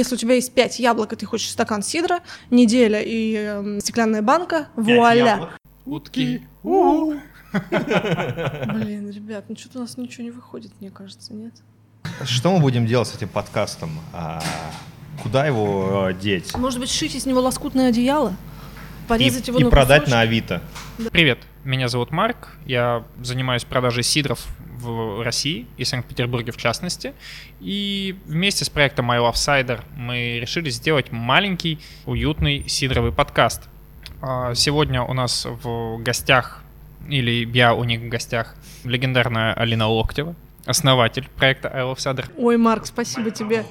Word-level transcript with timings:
Если 0.00 0.14
у 0.14 0.18
тебя 0.18 0.34
есть 0.36 0.54
5 0.54 0.78
яблок, 0.78 1.12
и 1.12 1.16
ты 1.16 1.26
хочешь 1.26 1.50
стакан 1.50 1.82
сидра, 1.82 2.20
неделя 2.48 3.02
и 3.04 3.34
э, 3.36 3.80
стеклянная 3.82 4.22
банка, 4.22 4.68
вуаля. 4.74 5.50
Утки. 5.84 6.40
Блин, 6.62 7.20
ребят, 9.10 9.44
ну 9.50 9.56
что-то 9.58 9.76
у 9.76 9.82
нас 9.82 9.98
ничего 9.98 10.24
не 10.24 10.30
выходит, 10.30 10.72
мне 10.80 10.90
кажется, 10.90 11.34
нет? 11.34 11.52
Что 12.24 12.50
мы 12.50 12.60
будем 12.60 12.86
делать 12.86 13.08
с 13.08 13.14
этим 13.14 13.28
подкастом? 13.28 13.90
А, 14.14 14.42
куда 15.22 15.44
его 15.44 16.08
э, 16.08 16.14
деть? 16.14 16.56
Может 16.56 16.80
быть, 16.80 16.88
сшить 16.88 17.14
из 17.14 17.26
него 17.26 17.42
лоскутное 17.42 17.90
одеяло? 17.90 18.34
Порезать 19.06 19.48
и, 19.48 19.50
его 19.50 19.60
и 19.60 19.64
на 19.64 19.70
продать 19.70 20.04
кусочки? 20.04 20.14
на 20.14 20.20
Авито. 20.22 20.62
Привет, 21.12 21.40
меня 21.64 21.88
зовут 21.88 22.10
Марк, 22.10 22.56
я 22.64 23.04
занимаюсь 23.22 23.64
продажей 23.64 24.02
сидров 24.02 24.46
в 24.80 25.22
России 25.22 25.66
и 25.76 25.84
Санкт-Петербурге 25.84 26.52
в 26.52 26.56
частности. 26.56 27.12
И 27.60 28.16
вместе 28.26 28.64
с 28.64 28.70
проектом 28.70 29.10
I 29.10 29.18
Love 29.18 29.34
Cider 29.34 29.80
мы 29.96 30.38
решили 30.40 30.70
сделать 30.70 31.12
маленький, 31.12 31.78
уютный 32.06 32.68
сидровый 32.68 33.12
подкаст. 33.12 33.68
А, 34.22 34.54
Сегодня 34.54 35.02
у 35.02 35.12
нас 35.12 35.46
в 35.46 35.98
гостях, 36.02 36.62
или 37.08 37.48
я 37.56 37.74
у 37.74 37.84
них 37.84 38.00
в 38.00 38.08
гостях, 38.08 38.54
легендарная 38.84 39.54
Алина 39.54 39.88
Локтева, 39.88 40.34
основатель 40.66 41.28
проекта 41.36 41.68
I 41.68 41.82
Love 41.82 41.96
Cider. 41.96 42.30
Ой, 42.36 42.56
Марк, 42.56 42.86
спасибо 42.86 43.30
тебе. 43.30 43.64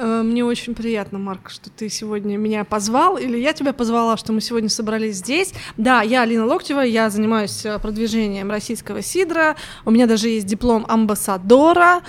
Э, 0.00 0.22
Мне 0.22 0.44
очень 0.44 0.74
приятно, 0.74 1.18
Марк, 1.18 1.50
что 1.50 1.70
ты 1.70 1.88
сегодня 1.88 2.36
меня 2.36 2.62
позвал, 2.64 3.16
или 3.16 3.36
я 3.36 3.52
тебя 3.52 3.72
позвала, 3.72 4.16
что 4.16 4.32
мы 4.32 4.40
сегодня 4.40 4.68
собрались 4.68 5.16
здесь. 5.16 5.52
Да, 5.76 6.02
я 6.02 6.22
Алина 6.22 6.46
Локтева, 6.46 6.80
я 6.82 7.10
занимаюсь 7.10 7.64
э, 7.64 7.78
продвижением 7.80 8.48
российского 8.50 9.02
сидра, 9.02 9.56
у 9.84 9.90
меня 9.90 10.06
даже 10.06 10.28
есть 10.28 10.46
диплом 10.46 10.86
амбассадора, 10.88 12.02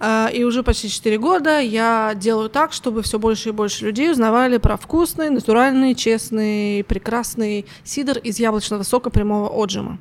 э, 0.00 0.28
и 0.34 0.42
уже 0.42 0.64
почти 0.64 0.88
4 0.88 1.18
года 1.18 1.60
я 1.60 2.14
делаю 2.16 2.48
так, 2.50 2.72
чтобы 2.72 3.02
все 3.02 3.18
больше 3.20 3.50
и 3.50 3.52
больше 3.52 3.84
людей 3.84 4.10
узнавали 4.10 4.58
про 4.58 4.76
вкусный, 4.76 5.30
натуральный, 5.30 5.94
честный, 5.94 6.82
прекрасный 6.82 7.64
сидр 7.84 8.18
из 8.18 8.40
яблочного 8.40 8.82
сока 8.82 9.10
прямого 9.10 9.48
отжима. 9.48 9.98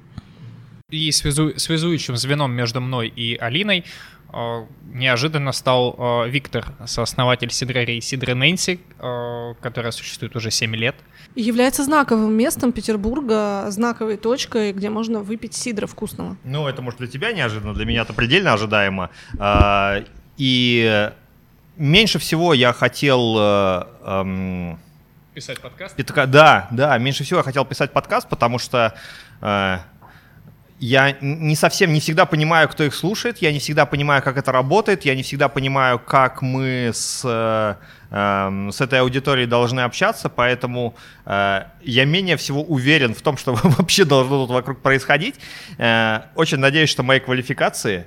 И 0.92 1.12
связу- 1.12 1.58
связующим 1.58 2.16
звеном 2.16 2.52
между 2.54 2.80
мной 2.80 3.08
и 3.08 3.36
Алиной 3.36 3.86
неожиданно 4.94 5.52
стал 5.52 5.96
э, 6.26 6.30
Виктор, 6.30 6.66
сооснователь 6.86 7.52
сидрарей 7.52 8.02
Сидра 8.02 8.34
Нэнси, 8.36 8.80
э, 9.00 9.54
которая 9.62 9.92
существует 9.92 10.36
уже 10.36 10.52
7 10.52 10.76
лет. 10.76 10.96
И 11.36 11.42
является 11.42 11.84
знаковым 11.84 12.34
местом 12.34 12.72
Петербурга, 12.72 13.66
знаковой 13.70 14.18
точкой, 14.18 14.72
где 14.74 14.90
можно 14.90 15.20
выпить 15.20 15.54
сидра 15.54 15.88
вкусного. 15.88 16.38
Ну, 16.44 16.68
это 16.68 16.82
может 16.82 17.00
для 17.00 17.08
тебя 17.08 17.34
неожиданно, 17.34 17.74
для 17.74 17.86
меня 17.86 18.02
это 18.04 18.14
предельно 18.14 18.54
ожидаемо. 18.54 19.10
А, 19.40 20.04
И 20.38 21.12
меньше 21.78 22.20
всего 22.20 22.54
я 22.54 22.74
хотел... 22.74 23.36
э, 23.38 23.84
эм, 24.06 24.80
Писать 25.34 25.60
подкаст? 25.60 25.96
Питка- 25.98 26.26
Да, 26.28 26.68
да, 26.72 26.98
меньше 26.98 27.24
всего 27.26 27.40
я 27.40 27.44
хотел 27.44 27.66
писать 27.66 27.92
подкаст, 27.92 28.30
потому 28.30 28.58
что 28.60 28.94
э, 29.42 29.78
я 30.80 31.16
не 31.22 31.56
совсем, 31.56 31.94
не 31.94 32.00
всегда 32.00 32.26
понимаю, 32.26 32.68
кто 32.68 32.84
их 32.84 32.94
слушает, 32.94 33.38
я 33.38 33.54
не 33.54 33.60
всегда 33.60 33.86
понимаю, 33.86 34.22
как 34.22 34.38
это 34.38 34.52
работает, 34.52 35.06
я 35.06 35.16
не 35.16 35.24
всегда 35.24 35.48
понимаю, 35.48 36.00
как 36.00 36.42
мы 36.42 36.92
с, 36.94 37.22
э, 37.24 37.76
эм, 38.12 38.72
с 38.72 38.82
этой 38.82 39.00
аудиторией 39.00 39.48
должны 39.48 39.82
общаться, 39.82 40.28
поэтому 40.30 40.96
э, 41.26 41.64
я 41.82 42.06
менее 42.06 42.36
всего 42.36 42.62
уверен 42.62 43.14
в 43.14 43.22
том, 43.22 43.38
что 43.38 43.54
вообще 43.64 44.04
должно 44.04 44.46
тут 44.46 44.54
вокруг 44.54 44.82
происходить. 44.82 45.36
Э, 45.78 46.24
очень 46.36 46.58
надеюсь, 46.58 46.90
что 46.90 47.04
моей 47.04 47.22
квалификации 47.22 48.06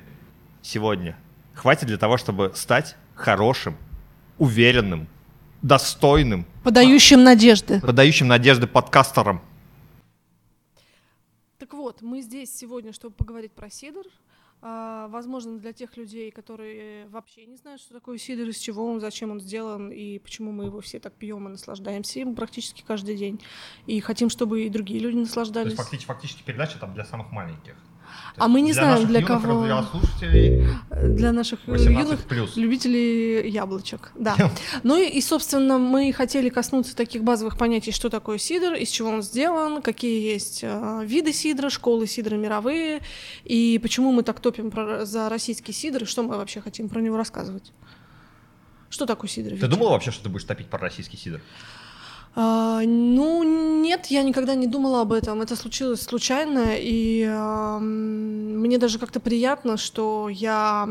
сегодня 0.61 1.17
хватит 1.55 1.87
для 1.87 1.97
того, 1.99 2.19
чтобы 2.19 2.53
стать 2.55 2.97
хорошим, 3.15 3.77
уверенным, 4.37 5.09
достойным, 5.63 6.47
Подающим 6.63 7.25
надежды. 7.25 7.81
подающим 7.81 8.29
надежды 8.29 8.67
подкастерам. 8.67 9.41
Так 11.69 11.79
вот, 11.79 12.01
мы 12.01 12.23
здесь 12.23 12.51
сегодня, 12.57 12.95
чтобы 12.95 13.15
поговорить 13.15 13.53
про 13.53 13.69
сидр. 13.69 14.01
А, 14.63 15.07
возможно, 15.09 15.59
для 15.59 15.75
тех 15.75 15.99
людей, 15.99 16.31
которые 16.31 17.07
вообще 17.09 17.45
не 17.45 17.57
знают, 17.57 17.83
что 17.83 17.93
такое 17.93 18.17
сидр, 18.17 18.49
из 18.49 18.57
чего 18.57 18.91
он, 18.91 19.01
зачем 19.01 19.31
он 19.31 19.39
сделан 19.39 19.91
и 19.91 20.19
почему 20.19 20.51
мы 20.51 20.65
его 20.65 20.81
все 20.81 20.99
так 20.99 21.13
пьем 21.13 21.47
и 21.47 21.51
наслаждаемся 21.51 22.21
им 22.21 22.35
практически 22.35 22.83
каждый 22.87 23.19
день. 23.19 23.39
И 23.85 24.01
хотим, 24.01 24.31
чтобы 24.31 24.63
и 24.63 24.71
другие 24.71 24.99
люди 24.99 25.17
наслаждались. 25.17 25.75
фактически 26.07 26.43
передача 26.43 26.79
там 26.79 26.95
для 26.95 27.05
самых 27.05 27.33
маленьких. 27.33 27.77
А 28.37 28.47
мы 28.49 28.61
не 28.61 28.73
знаем, 28.73 29.07
для 29.07 29.23
кого. 29.23 29.83
слушателей 29.91 30.65
Для 30.91 31.33
наших 31.33 31.59
э, 31.67 31.73
18 31.73 31.99
юных 32.09 32.25
плюс. 32.25 32.57
любителей 32.57 33.51
яблочек, 33.51 34.13
да. 34.15 34.37
Ну 34.83 34.97
и, 34.97 35.09
и, 35.09 35.21
собственно, 35.21 35.79
мы 35.79 36.13
хотели 36.13 36.49
коснуться 36.49 36.95
таких 36.97 37.25
базовых 37.25 37.59
понятий, 37.59 37.91
что 37.91 38.09
такое 38.11 38.39
сидр, 38.39 38.75
из 38.75 38.91
чего 38.91 39.11
он 39.11 39.23
сделан, 39.23 39.83
какие 39.83 40.33
есть 40.33 40.61
э, 40.63 41.03
виды 41.05 41.33
сидра, 41.33 41.69
школы 41.69 42.07
сидра 42.07 42.37
мировые, 42.37 43.01
и 43.45 43.79
почему 43.83 44.13
мы 44.13 44.23
так 44.23 44.39
топим 44.41 44.71
про- 44.71 45.05
за 45.05 45.29
российский 45.29 45.73
сидр, 45.73 46.05
и 46.05 46.07
что 46.07 46.23
мы 46.23 46.37
вообще 46.37 46.61
хотим 46.61 46.89
про 46.89 47.01
него 47.01 47.17
рассказывать. 47.17 47.73
Что 48.91 49.05
такое 49.05 49.29
сидр? 49.29 49.59
Ты 49.59 49.67
думала 49.67 49.91
вообще, 49.91 50.11
что 50.11 50.23
ты 50.25 50.29
будешь 50.29 50.45
топить 50.45 50.69
про 50.69 50.79
российский 50.79 51.17
сидр? 51.17 51.41
А, 52.41 52.83
ну, 52.87 53.43
нет, 53.83 54.07
я 54.07 54.23
никогда 54.23 54.55
не 54.55 54.69
думала 54.69 55.01
об 55.01 55.13
этом. 55.13 55.43
Это 55.43 55.57
случилось 55.57 56.03
случайно, 56.03 56.77
и 56.77 57.25
ам, 57.29 57.83
мне 58.61 58.79
даже 58.79 59.01
как-то 59.01 59.19
приятно, 59.19 59.77
что 59.77 60.29
я, 60.29 60.89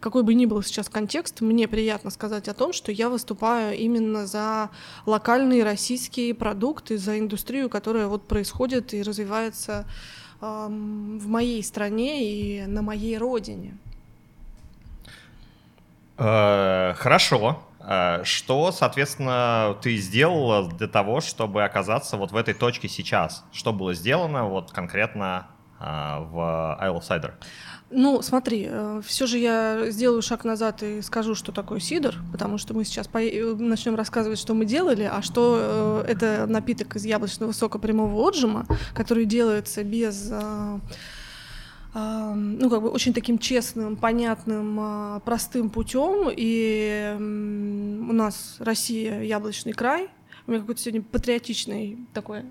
какой 0.00 0.24
бы 0.24 0.34
ни 0.34 0.46
был 0.46 0.60
сейчас 0.64 0.88
контекст, 0.88 1.42
мне 1.42 1.68
приятно 1.68 2.10
сказать 2.10 2.48
о 2.48 2.54
том, 2.54 2.72
что 2.72 2.90
я 2.90 3.08
выступаю 3.08 3.78
именно 3.78 4.26
за 4.26 4.70
локальные 5.06 5.62
российские 5.62 6.34
продукты, 6.34 6.98
за 6.98 7.20
индустрию, 7.20 7.70
которая 7.70 8.08
вот 8.08 8.26
происходит 8.26 8.94
и 8.94 9.04
развивается 9.04 9.86
ам, 10.40 11.20
в 11.20 11.28
моей 11.28 11.62
стране 11.62 12.32
и 12.32 12.66
на 12.66 12.82
моей 12.82 13.16
родине. 13.16 13.78
Э, 16.16 16.94
Хорошо. 16.96 17.62
Э, 17.88 18.22
Что, 18.24 18.70
соответственно, 18.70 19.76
ты 19.80 19.96
сделала 19.96 20.68
для 20.68 20.88
того, 20.88 21.20
чтобы 21.20 21.64
оказаться 21.64 22.16
вот 22.16 22.32
в 22.32 22.36
этой 22.36 22.54
точке 22.54 22.88
сейчас? 22.88 23.44
Что 23.50 23.72
было 23.72 23.94
сделано 23.94 24.44
вот 24.44 24.70
конкретно 24.72 25.48
э, 25.80 25.84
в 25.84 26.78
Isle 26.82 26.98
of 26.98 27.08
Cider? 27.08 27.32
Ну, 27.90 28.20
смотри, 28.20 28.68
все 29.02 29.26
же 29.26 29.38
я 29.38 29.90
сделаю 29.90 30.20
шаг 30.20 30.44
назад 30.44 30.82
и 30.82 31.00
скажу, 31.00 31.34
что 31.34 31.52
такое 31.52 31.80
сидр, 31.80 32.16
потому 32.32 32.58
что 32.58 32.74
мы 32.74 32.84
сейчас 32.84 33.08
начнем 33.14 33.94
рассказывать, 33.94 34.38
что 34.38 34.52
мы 34.52 34.66
делали, 34.66 35.04
а 35.10 35.22
что 35.22 36.04
э, 36.04 36.04
это 36.06 36.46
напиток 36.46 36.96
из 36.96 37.06
яблочного 37.06 37.52
сока 37.52 37.78
прямого 37.78 38.28
отжима, 38.28 38.66
который 38.94 39.24
делается 39.24 39.84
без 39.84 40.28
э, 40.30 40.38
э, 40.38 40.78
ну, 41.94 42.70
как 42.70 42.82
бы 42.82 42.90
очень 42.90 43.12
таким 43.12 43.38
честным, 43.38 43.96
понятным, 43.96 44.78
э, 44.80 45.20
простым 45.24 45.70
путем. 45.70 46.30
И 46.34 47.16
у 47.18 48.12
нас 48.12 48.56
Россия 48.58 49.22
яблочный 49.22 49.72
край. 49.72 50.08
У 50.46 50.50
меня 50.50 50.60
какой-то 50.60 50.80
сегодня 50.80 51.02
патриотичный 51.02 51.98
такой 52.12 52.42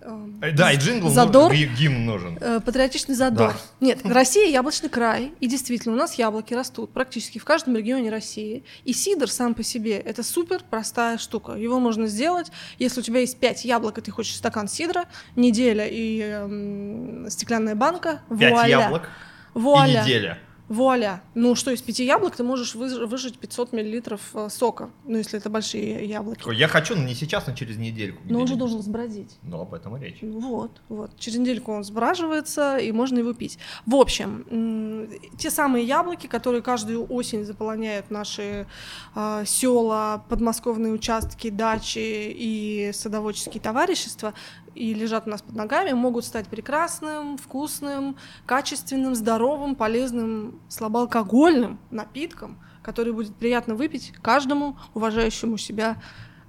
э, 0.00 0.52
Да, 0.52 0.72
и 0.72 0.76
джингл, 0.76 1.08
задор. 1.10 1.52
ги- 1.52 1.66
гимн 1.66 2.04
нужен. 2.06 2.38
Э, 2.40 2.60
Патриотичный 2.64 3.14
задор. 3.14 3.52
Да. 3.52 3.56
Нет, 3.86 4.00
Россия 4.04 4.48
яблочный 4.48 4.88
край, 4.88 5.32
и 5.40 5.46
действительно 5.48 5.94
у 5.94 5.98
нас 5.98 6.14
яблоки 6.14 6.54
растут 6.54 6.90
практически 6.92 7.38
в 7.38 7.44
каждом 7.44 7.76
регионе 7.76 8.10
России. 8.10 8.64
И 8.84 8.92
сидр 8.92 9.28
сам 9.30 9.54
по 9.54 9.62
себе 9.62 9.98
это 9.98 10.22
супер 10.22 10.62
простая 10.68 11.18
штука. 11.18 11.52
Его 11.52 11.78
можно 11.80 12.06
сделать, 12.06 12.50
если 12.78 13.00
у 13.00 13.02
тебя 13.02 13.20
есть 13.20 13.38
5 13.38 13.64
яблок, 13.64 13.98
и 13.98 14.00
ты 14.00 14.10
хочешь 14.10 14.36
стакан 14.36 14.68
сидра, 14.68 15.04
неделя 15.36 15.86
и 15.88 16.20
эм, 16.20 17.26
стеклянная 17.30 17.74
банка, 17.74 18.20
Пять 18.38 18.52
вуаля. 18.52 18.68
яблок 18.80 19.02
и 19.54 19.58
Вуаля. 19.58 20.02
неделя. 20.02 20.38
Вуаля. 20.68 21.22
Ну 21.34 21.54
что, 21.54 21.70
из 21.70 21.80
пяти 21.82 22.04
яблок 22.04 22.36
ты 22.36 22.44
можешь 22.44 22.74
выж- 22.74 23.06
выжать 23.06 23.38
500 23.38 23.72
миллилитров 23.72 24.20
э, 24.34 24.48
сока, 24.50 24.90
ну 25.04 25.16
если 25.16 25.38
это 25.38 25.48
большие 25.50 26.04
яблоки. 26.06 26.42
Я 26.54 26.68
хочу, 26.68 26.94
но 26.94 27.02
не 27.04 27.14
сейчас, 27.14 27.46
но 27.46 27.54
через 27.54 27.78
недельку. 27.78 28.20
Но 28.24 28.40
он 28.40 28.46
же 28.46 28.56
должен 28.56 28.82
сбродить. 28.82 29.38
Ну, 29.42 29.60
об 29.60 29.74
этом 29.74 29.96
и 29.96 30.00
речь. 30.00 30.18
Вот, 30.22 30.82
вот. 30.88 31.18
Через 31.18 31.38
недельку 31.38 31.72
он 31.72 31.84
сбраживается, 31.84 32.76
и 32.76 32.92
можно 32.92 33.18
его 33.18 33.32
пить. 33.32 33.58
В 33.86 33.94
общем, 33.94 35.08
те 35.38 35.50
самые 35.50 35.84
яблоки, 35.84 36.26
которые 36.26 36.62
каждую 36.62 37.06
осень 37.10 37.44
заполоняют 37.44 38.10
наши 38.10 38.66
а, 39.14 39.44
села, 39.44 40.24
подмосковные 40.28 40.92
участки, 40.92 41.50
дачи 41.50 41.98
и 41.98 42.90
садоводческие 42.92 43.62
товарищества, 43.62 44.34
и 44.78 44.94
лежат 44.94 45.26
у 45.26 45.30
нас 45.30 45.42
под 45.42 45.56
ногами, 45.56 45.92
могут 45.92 46.24
стать 46.24 46.46
прекрасным, 46.46 47.36
вкусным, 47.36 48.16
качественным, 48.46 49.14
здоровым, 49.14 49.74
полезным, 49.74 50.60
слабоалкогольным 50.68 51.78
напитком, 51.90 52.58
который 52.82 53.12
будет 53.12 53.34
приятно 53.34 53.74
выпить 53.74 54.12
каждому 54.22 54.78
уважающему 54.94 55.58
себя 55.58 56.00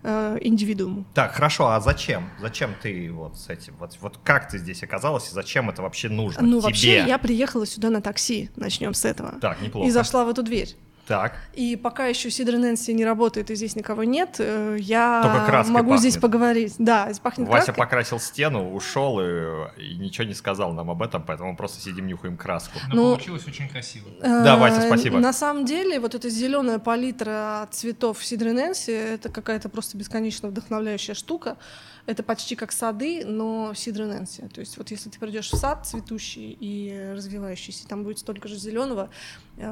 э, 0.04 0.38
индивидууму. 0.42 1.06
Так, 1.16 1.34
хорошо, 1.34 1.70
а 1.70 1.80
зачем? 1.80 2.30
Зачем 2.40 2.76
ты 2.82 3.12
вот 3.12 3.38
с 3.38 3.50
этим? 3.50 3.76
Вот, 3.80 3.98
вот 4.00 4.20
как 4.24 4.48
ты 4.48 4.60
здесь 4.60 4.84
оказалась 4.84 5.30
и 5.32 5.34
зачем 5.34 5.70
это 5.70 5.82
вообще 5.82 6.08
нужно 6.08 6.44
Ну, 6.44 6.60
тебе? 6.60 6.68
вообще, 6.68 7.04
я 7.08 7.18
приехала 7.18 7.66
сюда 7.66 7.90
на 7.90 8.02
такси, 8.02 8.52
начнем 8.56 8.94
с 8.94 9.06
этого. 9.06 9.40
Так, 9.42 9.60
неплохо. 9.62 9.88
И 9.88 9.92
зашла 9.92 10.24
в 10.24 10.30
эту 10.30 10.44
дверь. 10.44 10.76
Так. 11.10 11.34
И 11.56 11.76
пока 11.76 12.06
еще 12.06 12.30
Сидр 12.30 12.58
Нэнси 12.58 12.92
не 12.92 13.04
работает 13.04 13.50
и 13.50 13.56
здесь 13.56 13.76
никого 13.76 14.04
нет, 14.04 14.36
э, 14.38 14.78
я 14.80 15.24
могу 15.70 15.90
пахнет. 15.90 16.00
здесь 16.02 16.18
поговорить. 16.18 16.76
Да, 16.78 17.06
здесь 17.06 17.18
пахнет 17.18 17.48
Вася 17.48 17.66
краской. 17.66 17.84
покрасил 17.84 18.20
стену, 18.20 18.76
ушел 18.76 19.20
и, 19.20 19.82
и 19.82 19.98
ничего 19.98 20.28
не 20.28 20.36
сказал 20.36 20.72
нам 20.72 20.92
об 20.92 21.02
этом, 21.02 21.24
поэтому 21.24 21.50
мы 21.50 21.58
просто 21.58 21.82
сидим 21.82 22.06
нюхаем 22.06 22.38
краску. 22.38 22.78
Но 22.90 22.96
Ну, 22.96 23.16
получилось 23.16 23.48
очень 23.48 23.68
красиво. 23.68 24.08
Да, 24.22 24.56
Вася, 24.58 24.82
Э, 24.82 24.88
спасибо. 24.88 25.18
На 25.18 25.34
самом 25.34 25.66
деле, 25.66 26.00
вот 26.00 26.14
эта 26.14 26.30
зеленая 26.30 26.78
палитра 26.78 27.68
цветов 27.72 28.24
Сидры 28.24 28.54
Нэнси 28.54 28.92
это 28.92 29.30
какая-то 29.30 29.68
просто 29.68 29.98
бесконечно 29.98 30.50
вдохновляющая 30.50 31.16
штука. 31.16 31.58
Это 32.06 32.24
почти 32.24 32.56
как 32.56 32.72
сады, 32.72 33.24
но 33.26 33.74
Сидры 33.76 34.06
Нэнси. 34.06 34.48
То 34.54 34.62
есть 34.62 34.78
вот 34.78 34.92
если 34.92 35.10
ты 35.10 35.20
придешь 35.20 35.52
в 35.52 35.58
сад 35.58 35.88
цветущий 35.88 36.56
и 36.60 37.14
развивающийся, 37.16 37.88
там 37.88 38.04
будет 38.04 38.20
столько 38.20 38.48
же 38.48 38.56
зеленого, 38.56 39.10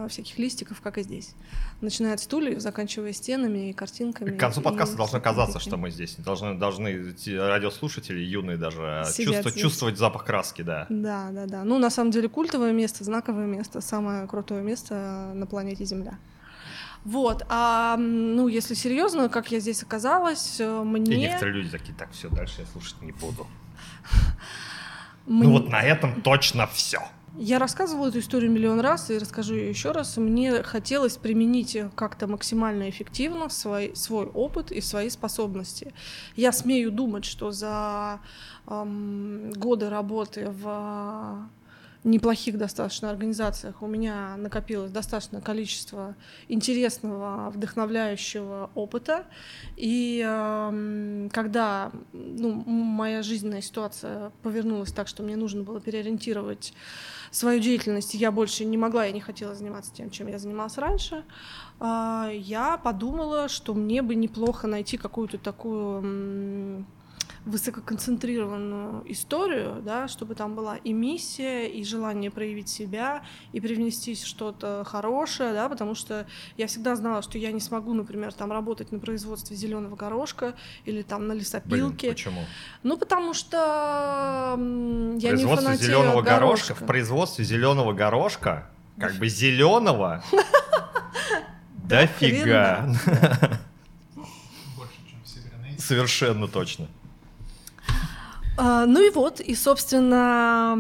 всяких 0.10 0.38
листиков, 0.38 0.82
как 0.82 0.98
и 0.98 1.04
здесь. 1.04 1.34
Начиная 1.82 2.14
от 2.14 2.20
стульев, 2.20 2.60
заканчивая 2.60 3.14
стенами 3.14 3.70
и 3.70 3.74
картинками. 3.74 4.36
К 4.36 4.40
концу 4.40 4.62
и 4.62 4.64
подкаста 4.64 4.98
должно 4.98 5.20
казаться, 5.22 5.60
что 5.60 5.78
мы 5.78 5.92
здесь 5.92 6.16
должны, 6.18 6.56
должны 6.56 7.14
те 7.14 7.40
радиослушатели, 7.40 8.20
юные 8.20 8.58
даже, 8.58 9.04
Сидят 9.08 9.34
чувствовать, 9.34 9.58
чувствовать 9.58 9.98
запах 9.98 10.26
краски, 10.26 10.62
да. 10.62 10.86
Да, 10.90 11.30
да, 11.32 11.46
да. 11.46 11.64
Ну, 11.64 11.78
на 11.80 11.90
самом 11.90 12.12
деле, 12.12 12.30
культовое 12.30 12.74
место, 12.74 13.04
знаковое 13.04 13.46
место, 13.46 13.82
самое 13.82 14.28
крутое 14.28 14.64
место 14.64 15.32
на 15.34 15.46
планете 15.46 15.86
Земля. 15.86 16.18
Вот, 17.04 17.46
а 17.48 17.96
ну, 17.98 18.50
если 18.50 18.74
серьезно, 18.74 19.30
как 19.30 19.52
я 19.52 19.60
здесь 19.60 19.82
оказалась, 19.82 20.58
э, 20.60 20.84
мне... 20.84 21.14
И 21.14 21.18
некоторые 21.20 21.56
люди 21.62 21.70
такие, 21.70 21.94
так, 21.94 22.12
все, 22.12 22.28
дальше 22.28 22.56
я 22.62 22.66
слушать 22.66 23.02
не 23.02 23.14
буду. 23.14 23.48
мне- 25.26 25.44
Ну 25.44 25.52
вот 25.54 25.70
на 25.70 25.82
этом 25.82 26.22
точно 26.22 26.68
все. 26.68 27.00
Я 27.40 27.60
рассказывала 27.60 28.08
эту 28.08 28.18
историю 28.18 28.50
миллион 28.50 28.80
раз 28.80 29.12
и 29.12 29.18
расскажу 29.20 29.54
ее 29.54 29.70
еще 29.70 29.92
раз. 29.92 30.18
Мне 30.18 30.64
хотелось 30.64 31.18
применить 31.18 31.78
как-то 31.94 32.26
максимально 32.26 32.90
эффективно 32.90 33.50
свой, 33.50 33.92
свой 33.96 34.26
опыт 34.26 34.72
и 34.72 34.82
свои 34.82 35.08
способности. 35.10 35.94
Я 36.36 36.52
смею 36.52 36.92
думать, 36.92 37.26
что 37.26 37.52
за 37.52 38.22
эм, 38.66 39.52
годы 39.52 39.88
работы 39.90 40.50
в 40.50 41.48
неплохих 42.08 42.58
достаточно 42.58 43.10
организациях 43.10 43.82
у 43.82 43.88
меня 43.88 44.36
накопилось 44.38 44.92
достаточное 44.92 45.42
количество 45.42 46.16
интересного, 46.48 47.50
вдохновляющего 47.50 48.72
опыта. 48.76 49.26
И 49.76 50.24
эм, 50.26 51.30
когда 51.32 51.92
ну, 52.14 52.54
моя 52.66 53.22
жизненная 53.22 53.62
ситуация 53.62 54.32
повернулась 54.42 54.92
так, 54.92 55.08
что 55.08 55.24
мне 55.24 55.36
нужно 55.36 55.64
было 55.64 55.80
переориентировать 55.80 56.74
свою 57.32 57.60
деятельность, 57.60 58.16
и 58.16 58.18
я 58.18 58.32
больше 58.32 58.66
не 58.66 58.78
могла, 58.78 59.06
я 59.06 59.12
не 59.12 59.20
хотела 59.20 59.54
заниматься 59.54 59.94
тем, 59.94 60.10
чем 60.10 60.28
я 60.28 60.40
занималась 60.40 60.78
раньше, 60.78 61.24
а, 61.80 62.30
я 62.34 62.78
подумала, 62.78 63.50
что 63.50 63.74
мне 63.74 64.02
бы 64.02 64.16
неплохо 64.16 64.68
найти 64.68 64.98
какую-то 64.98 65.38
такую 65.38 66.86
высококонцентрированную 67.48 69.04
историю, 69.12 69.82
да, 69.84 70.08
чтобы 70.08 70.36
там 70.36 70.56
была 70.56 70.78
и 70.78 70.94
миссия, 70.94 71.68
и 71.68 71.84
желание 71.84 72.30
проявить 72.30 72.70
себя, 72.70 73.24
и 73.54 73.62
привнести 73.62 74.16
что-то 74.16 74.84
хорошее, 74.86 75.54
да, 75.54 75.70
потому 75.70 75.96
что 75.96 76.28
я 76.58 76.68
всегда 76.68 76.96
знала, 76.96 77.22
что 77.22 77.38
я 77.38 77.52
не 77.52 77.62
смогу, 77.62 77.94
например, 77.94 78.34
там 78.34 78.52
работать 78.52 78.92
на 78.92 79.00
производстве 79.00 79.56
зеленого 79.56 79.96
горошка 79.96 80.56
или 80.86 81.02
там 81.02 81.28
на 81.28 81.34
Блин, 81.34 81.40
лесопилке. 81.40 82.10
почему? 82.10 82.44
Ну, 82.84 82.98
потому 82.98 83.34
что 83.34 84.56
я 84.58 84.58
не 84.58 85.20
производство 85.22 85.64
фанатею 85.64 85.88
зеленого 85.88 86.20
от 86.20 86.26
горошка, 86.26 86.76
в 86.76 86.86
производстве 86.86 87.46
зеленого 87.46 87.94
горошка, 87.94 88.70
как 89.00 89.14
бы 89.16 89.28
зеленого. 89.30 90.24
Дофига. 91.88 92.90
Совершенно 95.78 96.50
точно. 96.50 96.88
А, 98.58 98.86
ну 98.86 99.06
и 99.06 99.10
вот, 99.12 99.40
и, 99.40 99.56
собственно, 99.56 100.74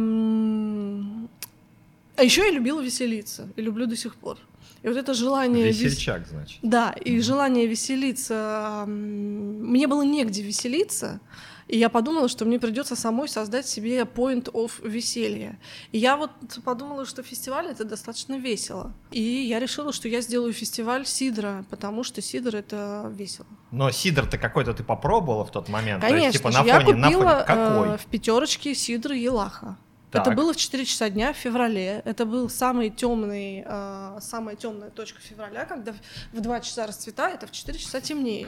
а 2.15 2.23
еще 2.23 2.41
я 2.45 2.51
любила 2.51 2.81
веселиться, 2.81 3.47
и 3.55 3.61
люблю 3.61 3.85
до 3.85 3.95
сих 3.95 4.15
пор. 4.15 4.37
И 4.83 4.87
вот 4.87 4.97
это 4.97 5.13
желание... 5.13 5.69
вес- 5.69 5.79
Весельчак, 5.81 6.27
значит. 6.27 6.59
Да, 6.61 6.91
и 6.91 7.19
желание 7.21 7.67
веселиться... 7.67 8.83
Мне 8.87 9.87
было 9.87 10.03
негде 10.03 10.41
веселиться, 10.43 11.19
и 11.67 11.77
я 11.77 11.89
подумала, 11.89 12.29
что 12.29 12.45
мне 12.45 12.59
придется 12.59 12.95
самой 12.95 13.27
создать 13.27 13.67
себе 13.67 14.01
point 14.01 14.51
of 14.51 14.71
веселье. 14.87 15.59
И 15.91 15.97
я 15.97 16.15
вот 16.15 16.31
подумала, 16.63 17.05
что 17.05 17.23
фестиваль— 17.23 17.67
это 17.71 17.83
достаточно 17.83 18.37
весело. 18.37 18.93
И 19.11 19.21
я 19.21 19.59
решила, 19.59 19.91
что 19.91 20.07
я 20.07 20.21
сделаю 20.21 20.53
фестиваль 20.53 21.05
сидра, 21.05 21.65
потому 21.69 22.03
что 22.03 22.21
сидр— 22.21 22.55
это 22.57 23.11
весело. 23.13 23.47
Но 23.71 23.91
сидр-то 23.91 24.37
какой-то 24.37 24.73
ты 24.73 24.83
попробовала 24.83 25.45
в 25.45 25.51
тот 25.51 25.67
момент? 25.69 26.01
То 26.01 26.07
Конечно 26.07 26.27
есть, 26.27 26.37
типа, 26.37 26.51
на 26.51 26.63
я 26.63 26.79
фоне, 26.79 26.95
на 26.95 27.07
купила 27.07 27.29
фоне 27.31 27.45
какой? 27.45 27.89
э, 27.89 27.97
в 27.97 28.05
пятерочке 28.05 28.73
сидр 28.73 29.11
Елаха. 29.11 29.77
Так. 30.09 30.25
Это 30.27 30.35
было 30.35 30.53
в 30.53 30.55
4 30.55 30.85
часа 30.85 31.09
дня 31.09 31.33
в 31.33 31.35
феврале. 31.37 32.01
Это 32.05 32.25
был 32.25 32.49
самый 32.49 32.89
темный, 32.89 33.63
э, 33.67 34.17
самая 34.21 34.55
темная 34.55 34.89
точка 34.89 35.19
февраля, 35.21 35.65
когда 35.65 35.91
в- 35.91 36.37
в 36.37 36.39
2 36.41 36.61
часа 36.61 36.87
расцветает, 36.87 37.43
а 37.43 37.47
в 37.47 37.51
4 37.51 37.77
часа 37.77 37.99
темнеет. 37.99 38.47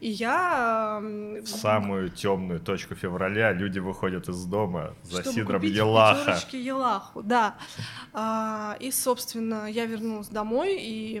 И 0.00 0.10
я... 0.10 0.98
э, 1.02 1.40
В 1.42 1.46
самую 1.46 2.08
темную 2.10 2.58
точку 2.60 2.94
февраля 2.96 3.52
люди 3.52 3.78
выходят 3.78 4.28
из 4.28 4.44
дома 4.44 4.94
за 5.04 5.22
чтобы 5.22 5.34
сидром 5.36 5.60
купить 5.60 5.76
Елаха. 5.76 6.38
Елаху, 6.52 7.22
да. 7.22 7.54
А, 8.12 8.76
и, 8.80 8.90
собственно, 8.90 9.66
я 9.70 9.86
вернулась 9.86 10.28
домой 10.28 10.78
и 10.80 11.20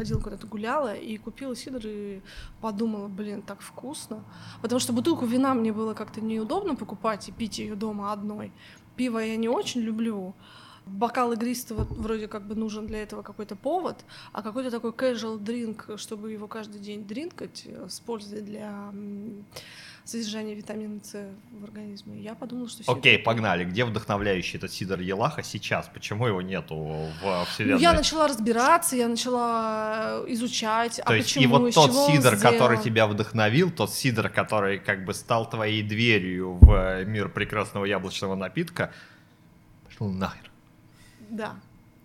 ходила 0.00 0.20
куда-то 0.20 0.46
гуляла 0.46 0.94
и 0.94 1.18
купила 1.18 1.54
сидр 1.54 1.82
и 1.84 2.22
подумала, 2.62 3.06
блин, 3.06 3.42
так 3.42 3.60
вкусно. 3.60 4.24
Потому 4.62 4.80
что 4.80 4.94
бутылку 4.94 5.26
вина 5.26 5.52
мне 5.52 5.74
было 5.74 5.92
как-то 5.92 6.22
неудобно 6.22 6.74
покупать 6.74 7.28
и 7.28 7.32
пить 7.32 7.58
ее 7.58 7.74
дома 7.74 8.10
одной. 8.10 8.50
Пиво 8.96 9.18
я 9.18 9.36
не 9.36 9.50
очень 9.50 9.82
люблю. 9.82 10.34
Бокал 10.86 11.32
игристого 11.32 11.84
вроде 11.90 12.28
как 12.28 12.46
бы 12.46 12.54
нужен 12.54 12.86
для 12.86 13.02
этого 13.02 13.20
какой-то 13.20 13.56
повод, 13.56 14.06
а 14.32 14.40
какой-то 14.40 14.70
такой 14.70 14.92
casual 14.92 15.38
drink, 15.38 15.98
чтобы 15.98 16.32
его 16.32 16.48
каждый 16.48 16.80
день 16.80 17.04
дринкать 17.04 17.64
э, 17.66 17.86
с 17.86 18.00
пользой 18.00 18.40
для 18.40 18.90
м, 20.14 20.20
содержания 20.22 20.54
витамина 20.54 21.00
С 21.02 21.14
в 21.52 21.64
организме. 21.64 22.20
Я 22.20 22.34
подумала, 22.34 22.68
что 22.68 22.82
сидр 22.82 22.92
Окей, 22.98 23.18
погнали. 23.18 23.64
Где 23.64 23.84
вдохновляющий 23.84 24.58
этот 24.58 24.72
сидр 24.72 25.00
Елаха 25.00 25.42
сейчас? 25.42 25.88
Почему 25.92 26.26
его 26.26 26.42
нету 26.42 26.74
в 26.76 27.10
Ну, 27.22 27.44
вселенной? 27.46 27.80
я 27.80 27.92
начала 27.92 28.28
разбираться, 28.28 28.96
я 28.96 29.08
начала 29.08 30.22
э, 30.26 30.32
изучать, 30.32 30.96
То 30.96 31.02
а 31.06 31.14
есть 31.14 31.28
почему, 31.34 31.42
и 31.42 31.46
вот 31.46 31.74
тот 31.74 31.92
сидр, 32.10 32.36
который 32.36 32.78
тебя 32.78 33.06
вдохновил, 33.06 33.70
тот 33.70 33.92
сидр, 33.92 34.28
который 34.28 34.78
как 34.78 35.04
бы 35.04 35.14
стал 35.14 35.48
твоей 35.48 35.82
дверью 35.82 36.58
в 36.60 36.72
э, 36.72 37.04
мир 37.04 37.28
прекрасного 37.28 37.84
яблочного 37.84 38.34
напитка, 38.34 38.92
пошел 39.86 40.08
нахер. 40.08 40.50
Да. 41.30 41.54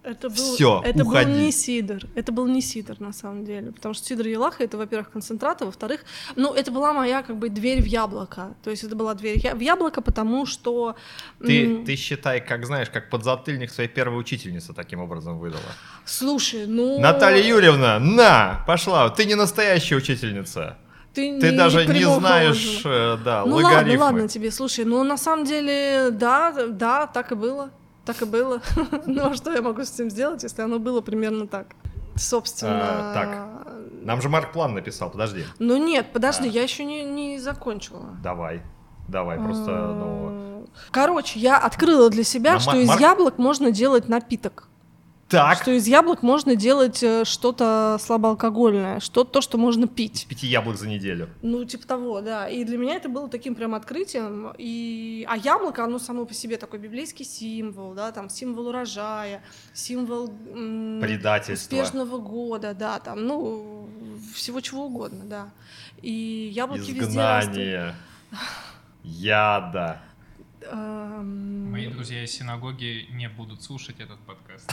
Это 0.06 0.30
был, 0.30 0.56
Всё, 0.56 0.82
это 0.86 1.04
уходи. 1.04 1.32
был 1.32 1.40
не 1.40 1.52
сидр. 1.52 2.08
Это 2.16 2.32
был 2.32 2.46
не 2.48 2.62
сидр, 2.62 2.96
на 3.00 3.12
самом 3.12 3.44
деле. 3.44 3.72
Потому 3.72 3.96
что 3.96 4.06
сидр 4.06 4.28
Елаха 4.28 4.64
это, 4.64 4.78
во-первых, 4.78 5.10
концентрат, 5.10 5.62
а 5.62 5.66
во-вторых, 5.66 6.02
ну, 6.36 6.54
это 6.54 6.72
была 6.72 6.94
моя 6.94 7.24
как 7.24 7.38
бы 7.38 7.50
дверь 7.50 7.82
в 7.82 7.86
яблоко. 7.86 8.54
То 8.64 8.70
есть 8.70 8.84
это 8.84 8.96
была 8.96 9.16
дверь 9.16 9.56
в 9.56 9.60
яблоко, 9.60 10.02
потому 10.02 10.46
что... 10.46 10.96
Ты, 11.40 11.84
ты 11.86 11.96
считай, 11.96 12.40
как 12.40 12.66
знаешь, 12.66 12.90
как 12.92 13.10
подзатыльник 13.10 13.72
своей 13.72 13.90
первой 13.90 14.20
учительницы 14.20 14.74
таким 14.74 15.00
образом 15.02 15.40
выдала. 15.40 15.62
Слушай, 16.06 16.68
ну... 16.68 17.00
Наталья 17.00 17.42
Юрьевна, 17.44 18.00
на, 18.00 18.64
пошла, 18.68 19.10
ты 19.10 19.26
не 19.26 19.34
настоящая 19.36 19.96
учительница. 19.96 20.78
Ты, 21.16 21.40
Ты 21.40 21.52
не 21.52 21.58
даже 21.58 21.86
не 21.88 22.04
знаешь, 22.04 22.84
положила. 22.84 23.14
э, 23.16 23.18
да, 23.24 23.46
Ну 23.46 23.56
логарифмы. 23.56 24.00
ладно, 24.00 24.04
ладно 24.04 24.28
тебе, 24.28 24.52
слушай, 24.52 24.84
ну 24.86 25.02
на 25.04 25.18
самом 25.18 25.46
деле, 25.46 26.10
да, 26.12 26.52
да, 26.68 27.08
так 27.08 27.32
и 27.32 27.36
было, 27.36 27.72
так 28.06 28.22
и 28.22 28.26
было. 28.26 28.62
Ну 29.06 29.28
а 29.28 29.34
что 29.36 29.52
я 29.52 29.62
могу 29.62 29.84
с 29.84 29.94
этим 29.94 30.10
сделать, 30.10 30.44
если 30.44 30.62
оно 30.62 30.80
было 30.80 31.02
примерно 31.02 31.48
так? 31.48 31.76
Собственно... 32.16 33.12
А, 33.12 33.14
так. 33.14 33.76
Нам 34.02 34.22
же 34.22 34.30
Марк 34.30 34.54
план 34.54 34.74
написал, 34.74 35.10
подожди. 35.10 35.44
Ну 35.60 35.78
нет, 35.78 36.14
подожди, 36.14 36.48
А. 36.48 36.52
я 36.52 36.64
еще 36.64 36.86
не, 36.86 37.04
не 37.04 37.40
закончила. 37.40 38.18
Давай, 38.24 38.62
давай, 39.08 39.38
просто, 39.38 39.72
ну... 39.72 40.68
Короче, 40.92 41.40
я 41.40 41.58
открыла 41.58 42.10
для 42.10 42.24
себя, 42.24 42.54
Но 42.54 42.60
что 42.60 42.76
из 42.78 43.00
яблок 43.00 43.38
можно 43.38 43.72
делать 43.72 44.08
напиток. 44.08 44.70
Так, 45.28 45.58
Что 45.64 45.72
из 45.72 45.88
яблок 45.88 46.22
можно 46.22 46.56
делать 46.56 47.02
э, 47.02 47.26
что-то 47.26 47.98
слабоалкогольное, 48.00 49.00
что 49.00 49.24
то, 49.24 49.42
что 49.42 49.58
можно 49.58 49.86
из 49.86 49.90
пить. 49.90 50.28
пяти 50.30 50.46
яблок 50.46 50.78
за 50.78 50.88
неделю. 50.88 51.30
Ну, 51.42 51.66
типа 51.66 51.88
того, 51.88 52.22
да. 52.22 52.48
И 52.48 52.64
для 52.64 52.78
меня 52.78 52.96
это 52.96 53.10
было 53.10 53.28
таким 53.28 53.56
прям 53.56 53.74
открытием. 53.74 54.54
И... 54.60 55.26
А 55.28 55.36
яблоко, 55.36 55.84
оно 55.84 55.98
само 55.98 56.26
по 56.26 56.34
себе 56.36 56.58
такой 56.58 56.78
библейский 56.78 57.26
символ, 57.26 57.96
да, 57.96 58.12
там 58.12 58.30
символ 58.30 58.68
урожая, 58.68 59.42
символ 59.74 60.32
м, 60.54 61.00
Предательство. 61.02 61.76
успешного 61.76 62.20
года, 62.20 62.76
да, 62.76 63.00
там, 63.00 63.26
ну, 63.26 63.90
всего 64.36 64.62
чего 64.62 64.86
угодно, 64.86 65.24
да. 65.26 65.50
И 66.04 66.52
яблоки 66.54 66.92
везде 66.92 67.20
растут. 67.20 67.52
Изгнание. 67.54 67.96
Яда. 69.04 70.02
Эм, 70.72 71.72
Мои 71.72 71.88
друзья 71.88 72.24
из 72.24 72.32
синагоги 72.32 73.08
не 73.12 73.30
будут 73.30 73.64
слушать 73.64 73.98
этот 74.00 74.20
подкаст. 74.20 74.72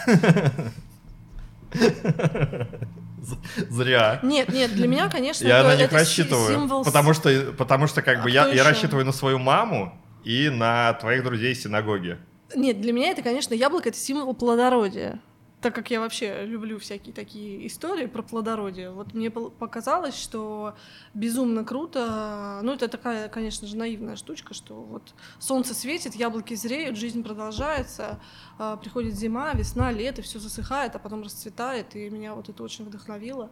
Зря. 3.70 4.20
Нет, 4.22 4.49
нет, 4.49 4.75
для 4.75 4.88
меня, 4.88 5.08
конечно, 5.08 5.46
я 5.46 5.62
на 5.62 5.76
них 5.76 5.92
рассчитываю. 5.92 6.49
символ... 6.49 6.84
Потому 6.84 7.14
что, 7.14 7.52
потому 7.56 7.87
что 7.87 8.02
как 8.02 8.18
А 8.18 8.22
бы 8.22 8.30
кто 8.30 8.38
я, 8.38 8.49
я 8.49 8.64
рассчитываю 8.64 9.04
на 9.06 9.12
свою 9.12 9.38
маму 9.38 9.92
и 10.25 10.49
на 10.49 10.92
твоих 10.94 11.25
друзей 11.25 11.52
из 11.52 11.62
синагоги. 11.62 12.18
Нет, 12.54 12.80
для 12.80 12.92
меня 12.92 13.11
это, 13.11 13.22
конечно, 13.22 13.54
яблоко— 13.54 13.88
это 13.90 13.99
символ 13.99 14.34
плодородия. 14.34 15.20
Так 15.62 15.76
как 15.76 15.92
я 15.92 16.00
вообще 16.00 16.45
люблю 16.45 16.81
всякие 16.81 17.14
такие 17.14 17.64
истории 17.69 18.07
про 18.07 18.23
плодородие, 18.23 18.90
вот 18.90 19.14
мне 19.14 19.31
показалось, 19.31 20.21
что 20.21 20.75
безумно 21.14 21.64
круто. 21.64 22.59
Ну, 22.64 22.73
это 22.73 22.88
такая, 22.88 23.28
конечно 23.28 23.69
же, 23.69 23.76
наивная 23.76 24.16
штучка, 24.16 24.54
что 24.54 24.75
вот 24.75 25.14
солнце 25.38 25.73
светит, 25.73 26.16
яблоки 26.16 26.54
зреют, 26.54 26.97
жизнь 26.97 27.23
продолжается, 27.23 28.21
а, 28.59 28.76
приходит 28.76 29.14
зима, 29.14 29.52
весна, 29.52 29.92
лето, 29.92 30.21
все 30.23 30.40
засыхает, 30.40 30.97
а 30.97 30.99
потом 30.99 31.23
расцветает, 31.23 31.95
и 31.95 32.11
меня 32.11 32.35
вот 32.35 32.49
это 32.49 32.61
очень 32.64 32.85
вдохновило. 32.85 33.49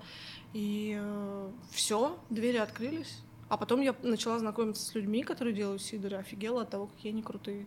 И 0.52 1.00
все, 1.71 2.19
двери 2.29 2.57
открылись. 2.57 3.21
А 3.49 3.57
потом 3.57 3.81
я 3.83 3.95
начала 4.02 4.40
знакомиться 4.40 4.85
с 4.85 4.95
людьми, 4.97 5.23
которые 5.23 5.55
делают 5.55 5.81
сидоры, 5.81 6.17
офигела 6.17 6.62
от 6.62 6.71
того, 6.71 6.88
какие 6.88 7.12
они 7.12 7.23
крутые. 7.23 7.67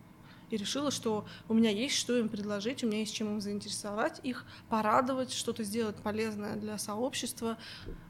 И 0.50 0.58
решила, 0.58 0.92
что 0.92 1.26
у 1.48 1.54
меня 1.54 1.70
есть 1.70 1.96
что 1.96 2.18
им 2.18 2.30
предложить, 2.30 2.84
у 2.84 2.88
меня 2.88 3.00
есть 3.00 3.16
чем 3.16 3.28
им 3.28 3.42
заинтересовать 3.42 4.20
их, 4.24 4.46
порадовать, 4.70 5.32
что-то 5.34 5.64
сделать 5.64 5.96
полезное 5.96 6.56
для 6.56 6.78
сообщества, 6.78 7.58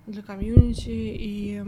для 0.07 0.21
комьюнити. 0.21 0.89
И 0.89 1.63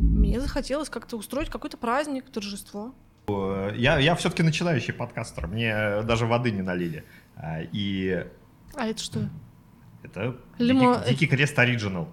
мне 0.00 0.40
захотелось 0.40 0.88
как-то 0.90 1.16
устроить 1.16 1.50
какой-то 1.50 1.76
праздник, 1.76 2.26
торжество. 2.30 2.94
Э, 3.28 3.72
Я, 3.76 3.98
я 3.98 4.14
все-таки 4.14 4.42
начинающий 4.42 4.92
подкастер, 4.92 5.46
мне 5.48 6.02
даже 6.02 6.26
воды 6.26 6.50
не 6.52 6.62
налили. 6.62 7.04
А, 7.34 7.62
И 7.72 8.24
А 8.74 8.86
это 8.86 9.02
что? 9.02 9.28
это 10.04 10.36
Лимо- 10.58 10.98
Дикий, 11.00 11.10
Дикий 11.10 11.26
Крест 11.26 11.58
Оригинал. 11.58 12.08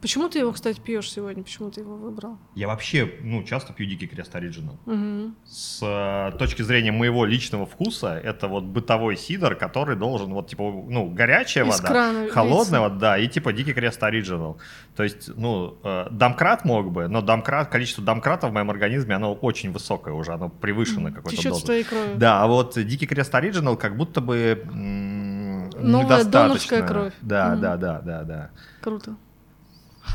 Почему 0.00 0.28
ты 0.28 0.38
его, 0.40 0.52
кстати, 0.52 0.78
пьешь 0.78 1.10
сегодня? 1.10 1.42
Почему 1.42 1.70
ты 1.70 1.80
его 1.80 1.96
выбрал? 1.96 2.36
Я 2.54 2.66
вообще, 2.68 3.10
ну, 3.22 3.42
часто 3.44 3.72
пью 3.72 3.86
Дикий 3.86 4.06
Крест 4.06 4.34
Оригинал. 4.36 4.78
Мгм. 4.84 5.34
С 5.46 5.80
э, 5.82 6.36
точки 6.38 6.62
зрения 6.62 6.92
моего 6.92 7.24
личного 7.24 7.64
вкуса, 7.64 8.14
это 8.22 8.46
вот 8.46 8.64
бытовой 8.64 9.16
сидр, 9.16 9.54
который 9.54 9.96
должен, 9.96 10.32
вот, 10.34 10.48
типа, 10.48 10.62
ну, 10.62 11.08
горячая 11.10 11.64
Из 11.64 11.76
вода, 11.76 11.88
крана 11.88 12.28
холодная 12.28 12.80
вода, 12.80 12.96
да, 12.96 13.18
и, 13.18 13.26
типа, 13.26 13.52
Дикий 13.54 13.72
Крест 13.72 14.02
Оригинал. 14.02 14.58
То 14.94 15.02
есть, 15.02 15.30
ну, 15.34 15.78
э, 15.82 16.06
домкрат 16.10 16.64
мог 16.66 16.92
бы, 16.92 17.08
но 17.08 17.22
домкрат, 17.22 17.68
количество 17.68 18.04
домкратов 18.04 18.50
в 18.50 18.52
моем 18.52 18.70
организме, 18.70 19.14
оно 19.14 19.32
очень 19.32 19.72
высокое 19.72 20.12
уже, 20.14 20.32
оно 20.32 20.50
превышено 20.50 21.10
какой-то 21.10 21.36
Течет 21.36 21.52
дозой. 21.52 21.64
твоей 21.64 21.84
крови. 21.84 22.14
Да, 22.16 22.42
а 22.42 22.46
вот 22.46 22.74
Дикий 22.76 23.06
Крест 23.06 23.34
Оригинал 23.34 23.76
как 23.76 23.96
будто 23.96 24.20
бы 24.20 24.62
м, 24.70 25.70
Новая 25.70 26.24
донорская 26.24 26.86
кровь. 26.86 27.14
Да, 27.22 27.52
Мгм. 27.52 27.60
да, 27.62 27.76
да, 27.76 28.00
да, 28.00 28.22
да. 28.22 28.50
Круто. 28.82 29.16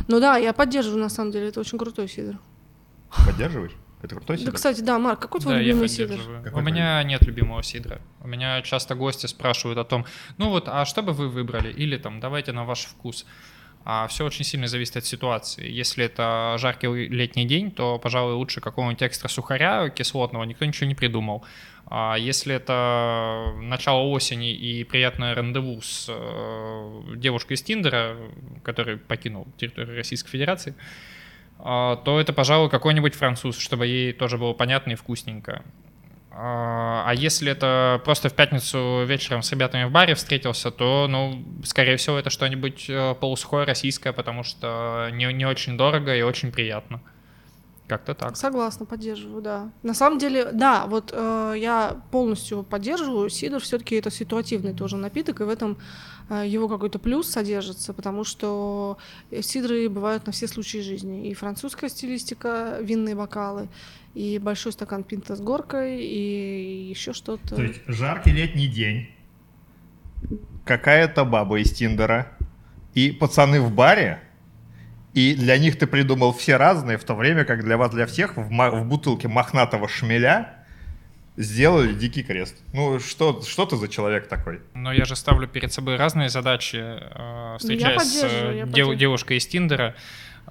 Ну 0.08 0.20
да, 0.20 0.38
я 0.38 0.54
поддерживаю, 0.54 1.02
на 1.02 1.10
самом 1.10 1.32
деле, 1.32 1.48
это 1.50 1.60
очень 1.60 1.78
крутой 1.78 2.08
сидр. 2.08 2.38
Поддерживаешь? 3.26 3.72
Это 4.02 4.16
крутой 4.16 4.38
Да, 4.38 4.42
сидр? 4.42 4.54
кстати, 4.54 4.82
да, 4.82 4.98
Марк, 4.98 5.20
какой 5.20 5.42
твой 5.42 5.54
Да, 5.56 5.60
я 5.60 5.68
любимый 5.68 5.88
сидр? 5.88 6.20
Какой 6.44 6.62
У 6.62 6.66
меня 6.66 7.04
нет 7.04 7.22
любимого 7.24 7.62
сидра. 7.62 8.02
У 8.22 8.28
меня 8.28 8.62
часто 8.62 8.96
гости 8.96 9.28
спрашивают 9.28 9.78
о 9.78 9.84
том, 9.84 10.06
ну 10.38 10.50
вот, 10.50 10.68
а 10.68 10.86
что 10.86 11.04
бы 11.04 11.14
вы 11.14 11.30
выбрали? 11.30 11.72
Или 11.72 11.98
там, 11.98 12.20
давайте 12.20 12.52
на 12.52 12.66
ваш 12.66 12.86
вкус. 12.86 13.26
А 13.84 14.08
все 14.08 14.26
очень 14.26 14.46
сильно 14.46 14.68
зависит 14.68 14.98
от 14.98 15.06
ситуации. 15.06 15.68
Если 15.68 16.06
это 16.06 16.56
жаркий 16.60 16.88
летний 17.08 17.46
день, 17.46 17.72
то, 17.72 17.98
пожалуй, 17.98 18.34
лучше 18.34 18.62
какого-нибудь 18.62 19.02
экстра 19.02 19.28
сухаря 19.28 19.90
кислотного, 19.90 20.44
никто 20.44 20.66
ничего 20.66 20.88
не 20.88 20.96
придумал. 20.96 21.44
А 21.94 22.16
если 22.16 22.56
это 22.56 23.54
начало 23.58 24.04
осени 24.04 24.54
и 24.54 24.86
приятное 24.86 25.36
рандеву 25.36 25.82
с 25.82 26.08
э, 26.08 27.02
девушкой 27.18 27.54
из 27.54 27.64
Тиндера, 27.64 28.16
который 28.64 28.96
покинул 28.96 29.46
территорию 29.58 29.98
Российской 29.98 30.30
Федерации, 30.30 30.74
а, 31.60 31.98
то 31.98 32.22
это, 32.22 32.32
пожалуй, 32.32 32.70
какой-нибудь 32.70 33.14
француз, 33.14 33.60
чтобы 33.60 33.88
ей 33.88 34.14
тоже 34.14 34.38
было 34.38 34.54
понятно 34.54 34.92
и 34.92 34.96
вкусненько. 34.96 35.66
А 36.32 37.04
а 37.06 37.14
если 37.14 37.52
это 37.52 38.02
просто 38.06 38.30
в 38.30 38.36
пятницу 38.36 39.04
вечером 39.06 39.42
с 39.42 39.52
ребятами 39.52 39.84
в 39.84 39.92
баре 39.92 40.16
встретился, 40.16 40.72
то, 40.72 41.08
ну, 41.10 41.44
скорее 41.66 41.98
всего, 41.98 42.18
это 42.18 42.30
что-нибудь 42.30 42.86
э, 42.90 43.16
полусухое 43.20 43.66
российское, 43.66 44.14
потому 44.14 44.44
что 44.44 45.10
не, 45.12 45.26
не 45.34 45.46
очень 45.46 45.76
дорого 45.76 46.16
и 46.16 46.22
очень 46.22 46.54
приятно. 46.54 47.02
Как-то 47.92 48.14
так. 48.14 48.38
Согласна, 48.38 48.86
поддерживаю, 48.86 49.42
да. 49.42 49.70
На 49.84 49.94
самом 49.94 50.18
деле, 50.18 50.54
да, 50.54 50.86
вот 50.88 51.12
э, 51.14 51.56
я 51.58 52.02
полностью 52.10 52.64
поддерживаю. 52.64 53.30
Сидр 53.30 53.60
все-таки 53.60 53.96
это 53.96 54.10
ситуативный 54.10 54.74
тоже 54.74 54.96
напиток, 54.96 55.42
и 55.42 55.44
в 55.44 55.50
этом 55.50 55.78
э, 56.30 56.48
его 56.48 56.70
какой-то 56.70 57.00
плюс 57.00 57.30
содержится, 57.30 57.92
потому 57.92 58.24
что 58.24 58.98
сидры 59.42 59.90
бывают 59.90 60.26
на 60.26 60.32
все 60.32 60.48
случаи 60.48 60.78
жизни. 60.78 61.28
И 61.28 61.34
французская 61.34 61.90
стилистика, 61.90 62.78
винные 62.80 63.14
бокалы, 63.14 63.68
и 64.14 64.40
большой 64.40 64.72
стакан 64.72 65.04
пинта 65.04 65.36
с 65.36 65.42
горкой, 65.42 66.02
и 66.02 66.88
еще 66.88 67.12
что-то. 67.12 67.56
То 67.56 67.62
есть 67.62 67.82
жаркий 67.88 68.32
летний 68.32 68.68
день, 68.68 69.10
какая-то 70.64 71.26
баба 71.26 71.60
из 71.60 71.74
Тиндера 71.74 72.32
и 72.94 73.12
пацаны 73.12 73.60
в 73.60 73.70
баре, 73.70 74.24
и 75.14 75.36
для 75.36 75.58
них 75.58 75.78
ты 75.78 75.88
придумал 75.88 76.34
все 76.34 76.58
разные, 76.58 76.98
в 76.98 77.04
то 77.04 77.16
время 77.16 77.44
как 77.46 77.64
для 77.64 77.78
вас, 77.78 77.92
для 77.92 78.06
всех, 78.06 78.38
в, 78.38 78.50
в 78.50 78.86
бутылке 78.86 79.28
мохнатого 79.28 79.88
шмеля 79.90 80.54
сделали 81.38 81.94
дикий 81.94 82.24
крест. 82.24 82.56
Ну, 82.74 83.00
что, 83.00 83.42
что 83.42 83.66
ты 83.66 83.76
за 83.78 83.88
человек 83.88 84.28
такой? 84.28 84.62
Но 84.74 84.92
я 84.94 85.06
же 85.06 85.16
ставлю 85.16 85.48
перед 85.48 85.74
собой 85.74 85.96
разные 85.98 86.30
задачи, 86.30 86.78
э, 86.82 87.58
встречаясь 87.58 88.02
с 88.04 88.24
э, 88.24 88.28
я 88.28 88.54
дев- 88.54 88.68
поддерживаю. 88.68 88.98
девушкой 88.98 89.38
из 89.38 89.48
Тиндера, 89.48 89.96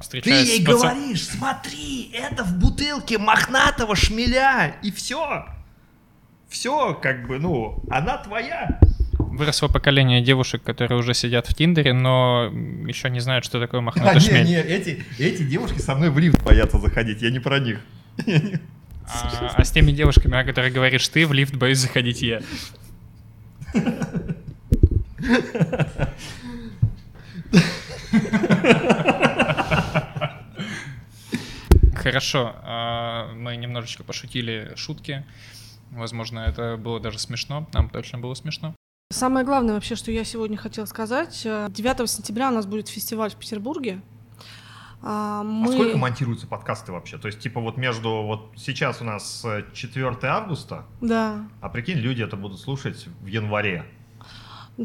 встречаясь 0.00 0.57
с 0.57 0.67
паца- 0.67 1.17
смотри, 1.17 2.11
это 2.12 2.45
в 2.45 2.57
бутылке 2.59 3.19
мохнатого 3.19 3.95
шмеля, 3.97 4.76
и 4.83 4.90
все. 4.90 5.47
Все, 6.49 6.95
как 6.95 7.29
бы, 7.29 7.38
ну, 7.38 7.83
она 7.90 8.19
твоя. 8.19 8.81
Выросло 9.40 9.68
поколение 9.68 10.20
девушек, 10.20 10.62
которые 10.62 10.99
уже 10.99 11.14
сидят 11.14 11.47
в 11.47 11.54
Тиндере, 11.54 11.94
но 11.94 12.52
еще 12.87 13.09
не 13.09 13.20
знают, 13.20 13.42
что 13.42 13.59
такое 13.59 13.80
А, 13.80 13.82
мохнатый 13.82 14.16
не, 14.16 14.20
шмель. 14.20 14.44
не, 14.44 14.56
эти, 14.56 15.02
эти 15.18 15.44
девушки 15.44 15.78
со 15.78 15.94
мной 15.94 16.11
в 16.11 16.18
лифт 16.18 16.42
боятся 16.42 16.78
заходить, 16.78 17.23
я 17.23 17.30
не 17.30 17.38
про 17.38 17.59
них. 17.59 17.80
А, 19.06 19.54
а 19.56 19.64
с 19.64 19.70
теми 19.70 19.92
девушками, 19.92 20.38
о 20.38 20.44
которых 20.44 20.75
говоришь 20.75 21.09
ты, 21.09 21.26
в 21.26 21.32
лифт 21.32 21.54
боюсь 21.54 21.78
заходить 21.78 22.20
я. 22.20 22.42
Хорошо, 31.94 32.56
а, 32.62 33.32
мы 33.32 33.56
немножечко 33.56 34.04
пошутили 34.04 34.73
шутки. 34.76 35.25
Возможно, 35.92 36.40
это 36.40 36.76
было 36.76 37.00
даже 37.00 37.18
смешно. 37.18 37.66
Нам 37.73 37.88
точно 37.88 38.18
было 38.18 38.35
смешно. 38.35 38.75
Самое 39.12 39.45
главное 39.45 39.75
вообще, 39.75 39.97
что 39.97 40.12
я 40.12 40.23
сегодня 40.23 40.57
хотела 40.57 40.87
сказать, 40.87 41.43
э, 41.45 41.67
9 41.69 42.09
сентября 42.09 42.49
у 42.50 42.52
нас 42.52 42.64
будет 42.64 42.88
фестиваль 42.88 43.33
в 43.33 43.35
Петербурге. 43.35 44.02
А, 45.02 45.40
А 45.40 45.43
Мы... 45.43 45.73
сколько 45.73 45.99
монтируются 45.99 46.47
подкасты 46.47 46.93
вообще? 46.93 47.19
То 47.19 47.26
есть, 47.26 47.40
типа, 47.40 47.61
вот 47.61 47.76
между... 47.76 48.23
Вот 48.23 48.52
сейчас 48.55 49.00
у 49.00 49.05
нас 49.05 49.45
э, 49.45 49.64
4 49.73 50.17
августа, 50.23 50.85
Да, 51.00 51.38
а 51.61 51.69
прикинь, 51.69 51.99
люди 51.99 52.23
это 52.23 52.37
будут 52.37 52.61
слушать 52.61 53.09
в 53.21 53.26
январе. 53.26 53.85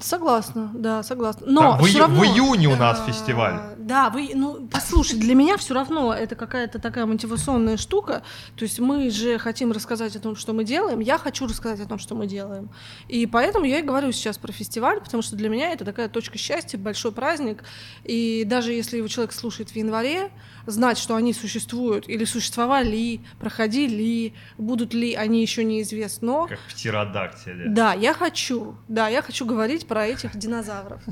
согласна, 0.02 0.72
да, 0.74 1.04
согласна. 1.04 1.46
Но 1.46 1.62
Там 1.78 1.82
в, 1.84 1.96
равно, 1.96 2.20
в 2.20 2.24
июне 2.24 2.68
у 2.68 2.76
нас 2.76 3.02
а, 3.02 3.06
фестиваль. 3.06 3.75
Да, 3.86 4.10
вы, 4.10 4.32
ну, 4.34 4.68
послушай, 4.72 5.20
для 5.20 5.36
меня 5.36 5.58
все 5.58 5.76
равно 5.76 6.12
это 6.12 6.36
какая-то 6.36 6.80
такая 6.80 7.06
мотивационная 7.06 7.78
штука. 7.78 8.24
То 8.56 8.64
есть 8.64 8.80
мы 8.80 9.12
же 9.12 9.38
хотим 9.38 9.72
рассказать 9.72 10.16
о 10.16 10.20
том, 10.20 10.36
что 10.36 10.54
мы 10.54 10.64
делаем. 10.64 11.02
Я 11.02 11.20
хочу 11.20 11.46
рассказать 11.46 11.80
о 11.82 11.88
том, 11.88 12.00
что 12.00 12.16
мы 12.16 12.26
делаем. 12.26 12.72
И 13.10 13.28
поэтому 13.28 13.66
я 13.66 13.78
и 13.78 13.84
говорю 13.84 14.12
сейчас 14.12 14.40
про 14.40 14.52
фестиваль, 14.52 15.02
потому 15.02 15.22
что 15.22 15.36
для 15.36 15.50
меня 15.50 15.72
это 15.72 15.86
такая 15.86 16.10
точка 16.10 16.40
счастья, 16.40 16.80
большой 16.80 17.12
праздник. 17.12 17.64
И 18.04 18.44
даже 18.48 18.74
если 18.74 18.98
его 18.98 19.08
человек 19.08 19.34
слушает 19.34 19.70
в 19.70 19.76
январе, 19.76 20.32
знать, 20.66 20.98
что 20.98 21.16
они 21.16 21.32
существуют 21.32 22.10
или 22.10 22.26
существовали, 22.26 23.22
проходили, 23.40 24.34
будут 24.58 24.96
ли 24.96 25.14
они 25.14 25.44
еще 25.44 25.64
неизвестно. 25.64 26.26
Но 26.26 26.48
Как 26.48 26.60
птеродактили. 26.72 27.68
да, 27.68 27.94
я 27.94 28.16
хочу, 28.16 28.78
да, 28.88 29.10
я 29.10 29.22
хочу 29.22 29.46
говорить 29.46 29.86
про 29.86 30.08
этих 30.08 30.36
динозавров. 30.36 31.04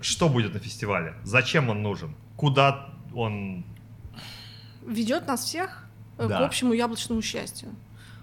Что 0.00 0.28
будет 0.28 0.54
на 0.54 0.60
фестивале? 0.60 1.14
Зачем 1.24 1.68
он 1.68 1.82
нужен? 1.82 2.14
Куда 2.36 2.90
он... 3.14 3.64
ведет 4.86 5.26
нас 5.26 5.44
всех 5.44 5.84
э, 6.18 6.26
Да. 6.26 6.38
к 6.38 6.42
общему 6.42 6.72
яблочному 6.72 7.22
счастью. 7.22 7.68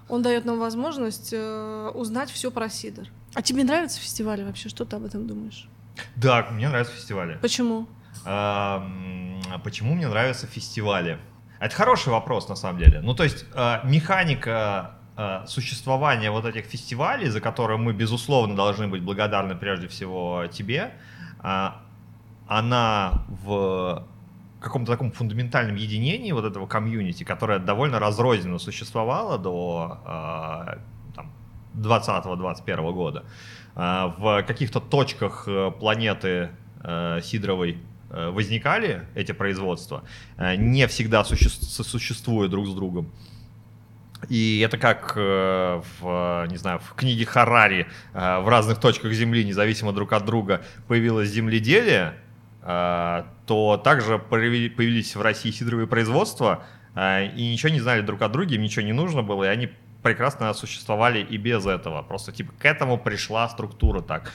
Он 0.10 0.22
дает 0.22 0.46
нам 0.46 0.60
возможность 0.60 1.32
э, 1.34 1.92
узнать 1.94 2.30
все 2.32 2.50
про 2.50 2.70
Сидор. 2.70 3.08
А 3.34 3.42
тебе 3.42 3.64
нравятся 3.64 4.00
фестивали 4.00 4.44
вообще? 4.44 4.70
Что 4.70 4.86
ты 4.86 4.96
об 4.96 5.06
этом 5.06 5.28
думаешь? 5.28 5.68
Да, 6.16 6.48
мне 6.52 6.70
нравятся 6.70 6.94
фестивали. 6.94 7.38
Почему? 7.42 7.88
А, 8.26 8.88
почему 9.64 9.94
мне 9.94 10.08
нравятся 10.08 10.48
фестивали? 10.48 11.20
Это 11.60 11.76
хороший 11.76 12.10
вопрос, 12.10 12.50
на 12.50 12.56
самом 12.56 12.80
деле. 12.80 13.02
Ну, 13.02 13.14
то 13.14 13.24
есть, 13.24 13.46
а, 13.54 13.82
механика 13.84 14.96
а, 15.16 15.46
существования 15.48 16.32
вот 16.32 16.46
этих 16.46 16.66
фестивалей, 16.66 17.30
за 17.30 17.42
которые 17.42 17.78
мы, 17.78 17.94
безусловно, 17.94 18.56
должны 18.56 18.88
быть 18.88 19.02
благодарны 19.02 19.56
прежде 19.56 19.88
всего 19.88 20.46
тебе, 20.52 20.94
а, 21.48 21.80
она 22.48 23.24
в 23.30 24.06
каком-то 24.60 24.92
таком 24.92 25.12
фундаментальном 25.12 25.78
единении 25.78 26.34
вот 26.34 26.44
этого 26.44 26.68
комьюнити, 26.68 27.24
которое 27.24 27.60
довольно 27.60 28.00
разрозненно 28.00 28.60
существовало 28.60 29.38
до 29.38 29.98
а, 30.06 30.78
там, 31.16 31.32
20-21 31.76 32.92
года, 32.92 33.24
а, 33.76 34.14
в 34.18 34.44
каких-то 34.44 34.82
точках 34.82 35.48
э, 35.48 35.72
планеты 35.72 36.50
э, 36.84 37.22
Сидоровой 37.24 37.78
э, 38.10 38.30
возникали 38.30 39.08
эти 39.16 39.32
производства, 39.32 40.04
не 40.58 40.86
всегда 40.88 41.22
суще- 41.22 41.50
сосуществуя 41.50 42.50
друг 42.50 42.68
с 42.68 42.74
другом. 42.74 43.10
И 44.30 44.60
это 44.60 44.78
как 44.78 45.16
в, 45.16 46.48
не 46.50 46.58
знаю, 46.58 46.80
в 46.80 46.94
книге 46.96 47.26
Харари 47.26 47.88
в 48.14 48.50
разных 48.50 48.80
точках 48.80 49.12
Земли, 49.14 49.46
независимо 49.46 49.94
друг 49.94 50.14
от 50.14 50.26
друга, 50.26 50.64
появилось 50.88 51.30
земледелие, 51.30 52.16
то 52.62 53.82
также 53.84 54.18
появились 54.18 55.16
в 55.16 55.22
России 55.22 55.52
сидровые 55.52 55.88
производства, 55.88 56.64
и 56.96 57.52
ничего 57.52 57.70
не 57.70 57.80
знали 57.80 58.02
друг 58.02 58.22
о 58.24 58.28
друге, 58.28 58.56
им 58.56 58.64
ничего 58.64 58.84
не 58.84 58.94
нужно 58.94 59.22
было, 59.22 59.44
и 59.44 59.48
они 59.48 59.70
прекрасно 60.02 60.54
существовали 60.54 61.20
и 61.20 61.38
без 61.38 61.66
этого. 61.66 62.02
Просто 62.02 62.32
типа 62.32 62.54
к 62.60 62.66
этому 62.66 62.98
пришла 62.98 63.48
структура 63.50 64.02
так. 64.02 64.34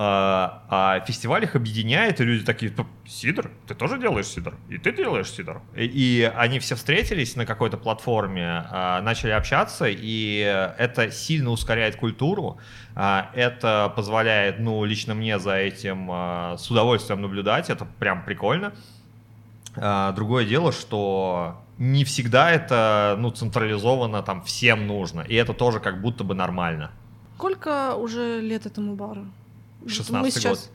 А, 0.00 0.62
а 0.68 1.00
фестиваль 1.00 1.42
их 1.42 1.56
объединяет, 1.56 2.20
и 2.20 2.24
люди 2.24 2.44
такие, 2.44 2.72
Сидор, 3.04 3.50
ты 3.66 3.74
тоже 3.74 3.98
делаешь 3.98 4.26
Сидор? 4.26 4.54
И 4.68 4.78
ты 4.78 4.92
делаешь 4.92 5.28
Сидор? 5.28 5.60
И, 5.74 5.86
и 5.86 6.32
они 6.36 6.60
все 6.60 6.76
встретились 6.76 7.34
на 7.34 7.44
какой-то 7.44 7.78
платформе, 7.78 8.64
а, 8.70 9.02
начали 9.02 9.32
общаться, 9.32 9.86
и 9.88 10.38
это 10.78 11.10
сильно 11.10 11.50
ускоряет 11.50 11.96
культуру, 11.96 12.58
а, 12.94 13.32
это 13.34 13.92
позволяет, 13.96 14.60
ну, 14.60 14.84
лично 14.84 15.16
мне 15.16 15.40
за 15.40 15.56
этим 15.56 16.08
а, 16.12 16.56
с 16.56 16.70
удовольствием 16.70 17.20
наблюдать, 17.20 17.68
это 17.68 17.84
прям 17.84 18.24
прикольно. 18.24 18.74
А, 19.74 20.12
другое 20.12 20.44
дело, 20.44 20.70
что 20.70 21.60
не 21.76 22.04
всегда 22.04 22.52
это 22.52 23.16
ну, 23.18 23.32
централизовано, 23.32 24.22
там 24.22 24.42
всем 24.42 24.86
нужно. 24.86 25.22
И 25.22 25.34
это 25.34 25.54
тоже 25.54 25.80
как 25.80 26.00
будто 26.00 26.22
бы 26.22 26.36
нормально. 26.36 26.92
Сколько 27.34 27.96
уже 27.96 28.40
лет 28.40 28.64
этому 28.64 28.94
бару? 28.94 29.26
16 29.86 30.34
сейчас... 30.34 30.58
год. 30.58 30.70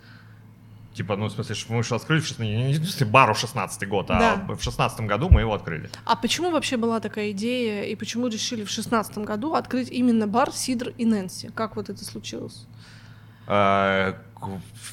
Типа, 0.94 1.16
ну, 1.16 1.26
в 1.26 1.32
смысле, 1.32 1.56
мы 1.70 1.84
же 1.84 1.96
открыли 1.96 2.22
в 2.22 2.28
16... 2.28 2.40
Не 2.46 2.74
в 2.74 2.78
смысле, 2.78 3.06
бару 3.08 3.34
16 3.34 3.88
год, 3.90 4.12
а 4.12 4.46
да. 4.48 4.56
в 4.56 4.62
16 4.62 5.00
году 5.02 5.28
мы 5.30 5.42
его 5.42 5.54
открыли. 5.54 5.90
А 6.06 6.16
почему 6.16 6.52
вообще 6.52 6.78
была 6.78 7.00
такая 7.00 7.32
идея, 7.32 7.84
и 7.84 7.96
почему 7.96 8.28
решили 8.28 8.64
в 8.64 8.70
16 8.70 9.18
году 9.20 9.56
открыть 9.56 9.90
именно 9.90 10.28
бар 10.28 10.52
Сидр 10.52 10.94
и 11.00 11.06
Нэнси? 11.06 11.52
Как 11.56 11.76
вот 11.76 11.90
это 11.90 12.06
случилось? 12.06 12.68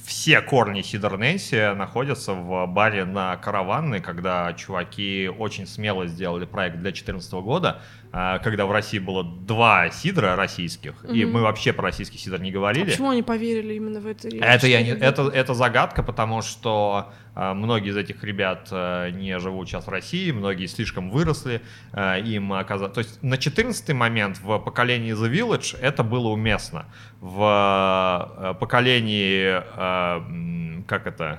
Все 0.05 0.41
корни 0.41 0.83
Сидор 0.83 1.17
Нэнси 1.19 1.75
находятся 1.75 2.35
в 2.35 2.67
баре 2.67 3.05
на 3.05 3.37
Караванной, 3.37 4.01
когда 4.01 4.53
чуваки 4.55 5.31
очень 5.39 5.67
смело 5.67 6.07
сделали 6.07 6.45
проект 6.45 6.77
для 6.77 6.91
2014 6.91 7.33
года, 7.35 7.81
э, 8.13 8.39
когда 8.43 8.67
в 8.67 8.73
России 8.73 8.99
было 8.99 9.25
два 9.25 9.89
сидра 9.91 10.37
российских, 10.37 11.05
mm-hmm. 11.05 11.17
и 11.17 11.25
мы 11.25 11.43
вообще 11.43 11.73
про 11.73 11.85
российский 11.85 12.19
сидр 12.19 12.41
не 12.41 12.51
говорили. 12.51 12.85
А 12.85 12.87
почему 12.87 13.11
они 13.11 13.23
поверили 13.23 13.75
именно 13.75 14.01
в 14.01 14.07
это? 14.07 14.29
Это, 14.29 14.67
я 14.67 14.83
не, 14.83 14.91
это, 14.91 15.29
это 15.29 15.55
загадка, 15.55 16.03
потому 16.03 16.43
что 16.43 17.13
э, 17.35 17.53
многие 17.55 17.91
из 17.91 17.97
этих 17.97 18.23
ребят 18.25 18.69
э, 18.71 19.11
не 19.11 19.39
живут 19.39 19.69
сейчас 19.69 19.87
в 19.87 19.91
России, 19.91 20.33
многие 20.33 20.67
слишком 20.67 21.11
выросли, 21.11 21.63
им 21.97 22.53
оказалось... 22.53 22.93
То 22.93 23.01
есть 23.01 23.23
на 23.23 23.39
14 23.39 23.95
момент 23.95 24.39
в 24.43 24.59
поколении 24.59 25.15
The 25.15 25.31
Village 25.31 25.79
это 25.81 26.03
было 26.03 26.29
уместно. 26.29 26.87
В 27.21 28.57
поколении... 28.61 29.40
Э, 29.41 30.83
как 30.87 31.07
это? 31.07 31.39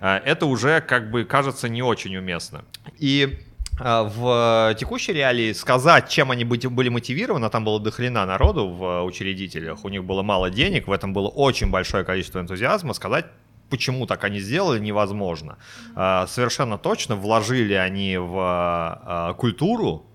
Э, 0.00 0.16
это 0.24 0.46
уже, 0.46 0.80
как 0.80 1.10
бы, 1.10 1.24
кажется 1.24 1.68
не 1.68 1.82
очень 1.82 2.16
уместно. 2.16 2.64
И 2.98 3.38
э, 3.80 4.02
в 4.02 4.74
текущей 4.78 5.12
реалии 5.12 5.52
сказать, 5.52 6.08
чем 6.08 6.30
они 6.30 6.44
были 6.44 6.88
мотивированы, 6.88 7.50
там 7.50 7.64
было 7.64 7.80
дохрена 7.80 8.26
народу 8.26 8.68
в 8.68 9.04
учредителях, 9.04 9.84
у 9.84 9.88
них 9.88 10.04
было 10.04 10.22
мало 10.22 10.50
денег, 10.50 10.88
в 10.88 10.92
этом 10.92 11.12
было 11.12 11.28
очень 11.28 11.70
большое 11.70 12.04
количество 12.04 12.40
энтузиазма, 12.40 12.94
сказать 12.94 13.26
почему 13.68 14.06
так 14.06 14.24
они 14.24 14.40
сделали, 14.40 14.80
невозможно. 14.80 15.56
Совершенно 15.94 16.76
точно 16.76 17.14
вложили 17.14 17.74
они 17.74 18.16
в 18.18 19.36
культуру 19.38 20.09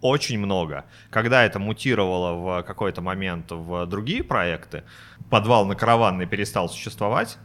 очень 0.00 0.38
много. 0.38 0.84
Когда 1.10 1.44
это 1.44 1.58
мутировало 1.58 2.34
в 2.34 2.62
какой-то 2.62 3.02
момент 3.02 3.50
в 3.50 3.86
другие 3.86 4.22
проекты, 4.22 4.84
подвал 5.30 5.66
на 5.66 5.74
караванный 5.74 6.26
перестал 6.26 6.68
существовать, 6.68 7.38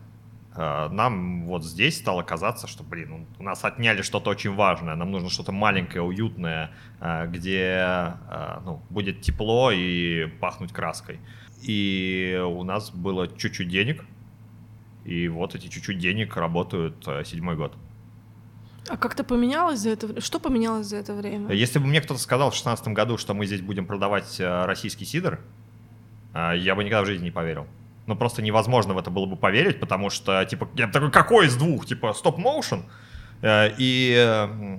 э, 0.56 0.90
нам 0.90 1.46
вот 1.46 1.64
здесь 1.64 1.98
стало 1.98 2.22
казаться, 2.22 2.68
что, 2.68 2.84
блин, 2.84 3.28
у 3.40 3.44
нас 3.44 3.64
отняли 3.64 4.02
что-то 4.02 4.30
очень 4.30 4.54
важное, 4.54 4.96
нам 4.96 5.12
нужно 5.12 5.30
что-то 5.30 5.52
маленькое, 5.52 6.04
уютное, 6.04 6.72
э, 7.00 7.28
где 7.28 8.18
э, 8.30 8.60
ну, 8.66 8.82
будет 8.90 9.22
тепло 9.22 9.72
и 9.72 10.28
пахнуть 10.40 10.72
краской. 10.72 11.20
И 11.64 12.40
у 12.46 12.64
нас 12.64 12.92
было 12.92 13.28
чуть-чуть 13.28 13.70
денег, 13.70 14.06
и 15.06 15.28
вот 15.28 15.56
эти 15.56 15.68
чуть-чуть 15.70 15.98
денег 15.98 16.36
работают 16.38 17.04
седьмой 17.26 17.56
год. 17.56 17.74
А 18.90 18.98
как-то 18.98 19.24
поменялось 19.24 19.80
за 19.80 19.92
это 19.92 20.20
Что 20.20 20.40
поменялось 20.40 20.88
за 20.88 20.98
это 20.98 21.14
время? 21.14 21.54
Если 21.54 21.80
бы 21.80 21.88
мне 21.88 22.02
кто-то 22.02 22.20
сказал 22.20 22.50
в 22.50 22.54
2016 22.54 22.88
году, 22.90 23.18
что 23.18 23.34
мы 23.34 23.46
здесь 23.46 23.62
будем 23.62 23.86
продавать 23.86 24.36
российский 24.40 25.06
сидр, 25.06 25.40
а, 26.34 26.54
я 26.54 26.76
бы 26.76 26.84
никогда 26.84 27.04
в 27.04 27.06
жизни 27.06 27.26
не 27.26 27.32
поверил. 27.32 27.68
Ну, 28.06 28.16
просто 28.16 28.42
невозможно 28.42 28.94
в 28.94 28.98
это 28.98 29.10
было 29.10 29.26
бы 29.26 29.38
поверить, 29.38 29.80
потому 29.80 30.10
что, 30.10 30.44
типа, 30.44 30.68
я 30.76 30.88
такой, 30.88 31.12
какой 31.12 31.48
из 31.48 31.56
двух? 31.56 31.86
Типа, 31.86 32.14
стоп-моушен? 32.14 32.84
Э, 33.42 33.70
и 33.78 34.78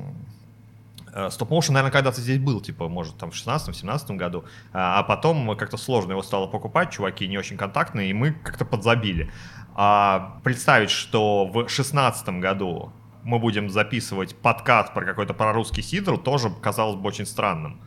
стоп-моушен, 1.30 1.72
наверное, 1.72 1.92
когда-то 1.92 2.20
здесь 2.20 2.38
был, 2.38 2.60
типа, 2.60 2.88
может, 2.88 3.16
там 3.16 3.30
в 3.30 3.34
16-17 3.34 4.16
году, 4.16 4.44
а, 4.72 4.98
а 4.98 5.02
потом 5.04 5.56
как-то 5.56 5.76
сложно 5.76 6.12
его 6.12 6.22
стало 6.22 6.48
покупать, 6.48 6.90
чуваки 6.90 7.26
не 7.28 7.38
очень 7.38 7.56
контактные, 7.56 8.10
и 8.10 8.12
мы 8.12 8.32
как-то 8.32 8.64
подзабили. 8.64 9.30
А 9.74 10.40
представить, 10.42 10.90
что 10.90 11.46
в 11.46 11.68
16 11.68 12.28
году 12.40 12.92
мы 13.24 13.38
будем 13.38 13.70
записывать 13.70 14.36
подкаст 14.36 14.92
про 14.94 15.04
какой-то 15.04 15.34
прорусский 15.34 15.82
сидр, 15.82 16.18
тоже 16.18 16.50
казалось 16.62 16.96
бы 16.96 17.08
очень 17.08 17.26
странным. 17.26 17.80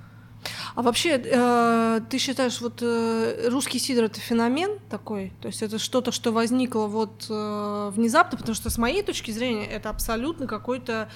А 0.76 0.82
вообще, 0.82 1.21
э, 1.23 2.02
ты 2.10 2.17
считаешь, 2.19 2.62
вот 2.62 2.80
э, 2.82 3.50
русский 3.50 3.80
сидр 3.80 4.04
это 4.04 4.19
феномен 4.19 4.80
такой? 4.89 5.34
То 5.41 5.47
есть 5.47 5.62
это 5.63 5.80
что-то, 5.80 6.12
что 6.12 6.32
возникло 6.32 6.88
вот 6.88 7.26
э, 7.30 7.91
внезапно, 7.93 8.38
потому 8.38 8.56
что 8.56 8.69
с 8.69 8.78
моей 8.78 9.04
точки 9.04 9.32
зрения 9.32 9.65
это 9.65 9.89
абсолютно 9.89 10.47
какой-то 10.47 11.10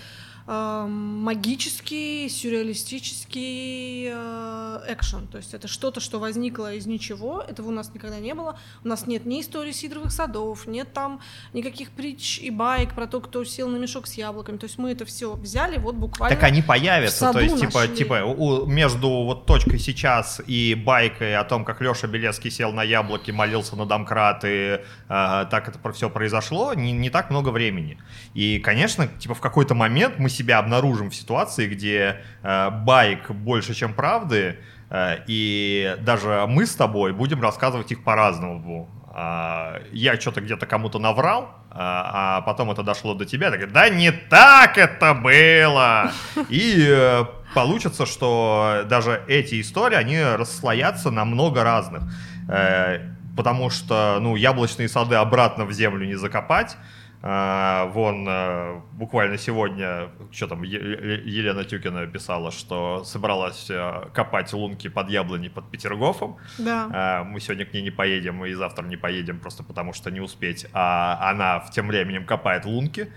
магический, 0.52 2.28
сюрреалистический 2.30 4.10
э, 4.14 4.80
экшен. 4.90 5.28
То 5.28 5.38
есть 5.38 5.54
это 5.54 5.68
что-то, 5.68 6.02
что 6.02 6.20
возникло 6.20 6.74
из 6.74 6.86
ничего, 6.86 7.42
этого 7.42 7.70
у 7.70 7.72
нас 7.72 7.94
никогда 7.94 8.20
не 8.20 8.34
было. 8.34 8.60
У 8.84 8.88
нас 8.88 9.08
нет 9.08 9.26
ни 9.26 9.42
истории 9.42 9.72
сидровых 9.72 10.12
садов, 10.12 10.68
нет 10.68 10.92
там 10.94 11.22
никаких 11.54 11.92
притч 11.92 12.40
и 12.40 12.50
байк 12.50 12.94
про 12.96 13.08
то, 13.08 13.22
кто 13.22 13.44
сел 13.46 13.70
на 13.70 13.78
мешок 13.78 14.08
с 14.08 14.16
яблоками. 14.16 14.58
То 14.58 14.66
есть 14.66 14.78
мы 14.78 14.92
это 14.92 15.06
все 15.06 15.34
взяли 15.36 15.78
вот 15.78 15.96
буквально. 15.96 16.36
Так 16.36 16.44
они 16.44 16.62
появятся, 16.62 17.32
то 17.32 17.40
есть 17.40 17.60
типа, 17.60 17.88
типа 17.88 18.24
у, 18.26 18.66
между 18.66 19.10
вот 19.10 19.46
точкой 19.46 19.80
сейчас 19.80 20.42
и 20.46 20.76
байкой 20.76 21.38
о 21.38 21.44
том, 21.46 21.64
как 21.64 21.82
Леша 21.82 22.08
Белецкий 22.08 22.52
сел 22.52 22.74
на 22.74 22.84
яблоки, 22.84 23.32
молился 23.32 23.76
на 23.76 23.86
домкрат 23.86 24.44
и 24.44 24.48
э, 24.48 24.80
так 25.08 25.70
это 25.70 25.92
все 25.94 26.10
произошло, 26.10 26.74
не, 26.74 26.92
не 26.92 27.10
так 27.10 27.30
много 27.30 27.50
времени. 27.50 27.98
И, 28.34 28.60
конечно, 28.60 29.08
типа 29.08 29.34
в 29.34 29.40
какой-то 29.40 29.76
момент 29.76 30.16
мы 30.18 30.30
себя 30.42 30.58
обнаружим 30.60 31.10
в 31.10 31.16
ситуации, 31.16 31.68
где 31.68 32.22
э, 32.44 32.70
байк 32.70 33.32
больше, 33.32 33.74
чем 33.74 33.94
правды, 33.94 34.58
э, 34.90 35.18
и 35.28 35.96
даже 36.02 36.46
мы 36.48 36.66
с 36.66 36.76
тобой 36.76 37.14
будем 37.14 37.42
рассказывать 37.42 37.92
их 37.92 38.04
по-разному. 38.04 38.90
Э, 39.16 39.82
я 39.92 40.20
что-то 40.20 40.42
где-то 40.42 40.66
кому-то 40.66 41.00
наврал, 41.00 41.44
э, 41.44 41.76
а 41.76 42.42
потом 42.42 42.72
это 42.72 42.84
дошло 42.84 43.14
до 43.14 43.26
тебя, 43.26 43.52
так 43.52 43.72
да 43.72 43.90
не 43.90 44.12
так 44.12 44.78
это 44.78 45.14
было! 45.14 46.12
И 46.50 46.86
э, 46.90 47.24
получится, 47.54 48.06
что 48.06 48.84
даже 48.90 49.22
эти 49.28 49.62
истории, 49.62 49.96
они 49.96 50.20
расслоятся 50.22 51.12
на 51.12 51.24
много 51.26 51.64
разных. 51.64 52.04
Э, 52.50 53.00
потому 53.38 53.70
что, 53.70 54.18
ну, 54.20 54.36
яблочные 54.36 54.90
сады 54.90 55.16
обратно 55.16 55.66
в 55.66 55.72
землю 55.72 56.06
не 56.06 56.16
закопать, 56.16 56.78
а, 57.24 57.86
вон 57.94 58.26
а, 58.28 58.82
буквально 58.94 59.38
сегодня, 59.38 60.10
что 60.32 60.48
там, 60.48 60.64
Елена 60.64 61.64
Тюкина 61.64 62.08
писала, 62.08 62.52
что 62.52 63.04
собралась 63.04 63.68
а, 63.70 64.10
копать 64.14 64.52
лунки 64.54 64.88
под 64.90 65.10
яблони 65.10 65.48
под 65.50 65.70
Петергофом. 65.70 66.38
Да. 66.58 67.24
Мы 67.28 67.40
сегодня 67.40 67.66
к 67.66 67.74
ней 67.74 67.84
не 67.84 67.92
поедем 67.92 68.44
и 68.46 68.54
завтра 68.54 68.84
не 68.86 68.98
поедем 68.98 69.40
просто 69.40 69.64
потому, 69.64 69.94
что 69.94 70.10
не 70.10 70.20
успеть. 70.20 70.66
А 70.74 71.30
она 71.30 71.60
в 71.60 71.72
тем 71.72 71.88
временем 71.88 72.26
копает 72.26 72.66
лунки. 72.66 73.12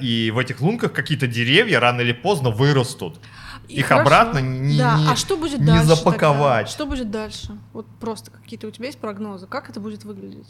И 0.00 0.32
в 0.34 0.38
этих 0.38 0.60
лунках 0.60 0.92
какие-то 0.92 1.28
деревья 1.28 1.78
рано 1.78 2.00
или 2.00 2.12
поздно 2.12 2.50
вырастут. 2.50 3.20
И 3.68 3.76
Их 3.80 3.86
хорошо. 3.86 4.02
обратно 4.02 4.38
не, 4.38 4.78
да. 4.78 4.98
а 5.10 5.16
что 5.16 5.36
будет 5.36 5.60
не 5.60 5.66
дальше 5.66 5.84
запаковать. 5.84 6.66
Тогда? 6.66 6.72
Что 6.72 6.86
будет 6.86 7.10
дальше? 7.10 7.56
Вот 7.72 7.86
просто 8.00 8.30
какие-то 8.30 8.66
у 8.66 8.70
тебя 8.70 8.86
есть 8.86 8.98
прогнозы? 8.98 9.46
Как 9.46 9.70
это 9.70 9.78
будет 9.78 10.04
выглядеть? 10.04 10.48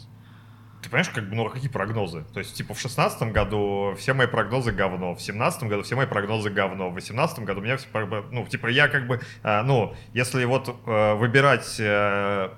Ты 0.81 0.89
понимаешь, 0.89 1.09
как 1.09 1.29
бы, 1.29 1.35
ну, 1.35 1.49
какие 1.49 1.69
прогнозы? 1.69 2.23
То 2.33 2.39
есть, 2.39 2.55
типа, 2.55 2.73
в 2.73 2.79
шестнадцатом 2.79 3.31
году 3.31 3.95
все 3.97 4.13
мои 4.13 4.27
прогнозы 4.27 4.71
говно, 4.71 5.13
в 5.13 5.21
семнадцатом 5.21 5.67
году 5.67 5.83
все 5.83 5.95
мои 5.95 6.05
прогнозы 6.05 6.49
говно, 6.49 6.89
в 6.89 6.93
восемнадцатом 6.93 7.45
году 7.45 7.59
у 7.59 7.63
меня 7.63 7.77
все, 7.77 7.87
ну, 8.31 8.45
типа, 8.47 8.67
я 8.67 8.87
как 8.87 9.07
бы, 9.07 9.19
э, 9.43 9.61
ну, 9.63 9.93
если 10.13 10.45
вот 10.45 10.69
э, 10.85 11.13
выбирать 11.15 11.75
э, 11.79 12.49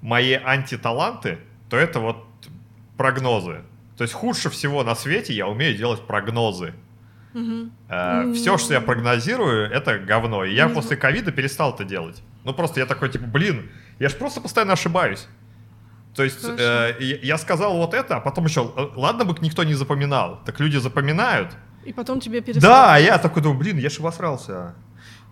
мои 0.00 0.32
антиталанты, 0.32 1.38
то 1.68 1.76
это 1.76 2.00
вот 2.00 2.24
прогнозы. 2.96 3.62
То 3.96 4.02
есть 4.02 4.14
худше 4.14 4.48
всего 4.48 4.84
на 4.84 4.94
свете 4.94 5.34
я 5.34 5.46
умею 5.46 5.76
делать 5.76 6.06
прогнозы. 6.06 6.72
Э, 7.88 8.32
Все, 8.32 8.56
что 8.58 8.72
я 8.74 8.80
прогнозирую, 8.80 9.70
это 9.70 9.98
говно. 9.98 10.44
И 10.44 10.54
я 10.54 10.68
после 10.68 10.96
ковида 10.96 11.32
перестал 11.32 11.74
это 11.74 11.84
делать. 11.84 12.22
Ну 12.44 12.54
просто 12.54 12.80
я 12.80 12.86
такой, 12.86 13.10
типа, 13.10 13.26
блин, 13.26 13.70
я 13.98 14.08
же 14.08 14.16
просто 14.16 14.40
постоянно 14.40 14.72
ошибаюсь. 14.72 15.28
То 16.14 16.24
есть 16.24 16.40
Хорошо. 16.42 16.62
э, 16.62 17.18
я 17.22 17.38
сказал 17.38 17.76
вот 17.76 17.94
это, 17.94 18.16
а 18.16 18.20
потом 18.20 18.46
еще, 18.46 18.72
э, 18.76 18.86
ладно 18.96 19.24
бы 19.24 19.36
никто 19.40 19.62
не 19.64 19.74
запоминал, 19.74 20.40
так 20.44 20.58
люди 20.60 20.76
запоминают. 20.76 21.56
И 21.84 21.92
потом 21.92 22.20
тебе 22.20 22.40
перестали. 22.40 22.62
Да, 22.72 22.94
а 22.94 22.98
я 22.98 23.18
такой 23.18 23.42
думаю, 23.42 23.58
блин, 23.58 23.78
я 23.78 23.88
же 23.88 24.00
обосрался. 24.00 24.74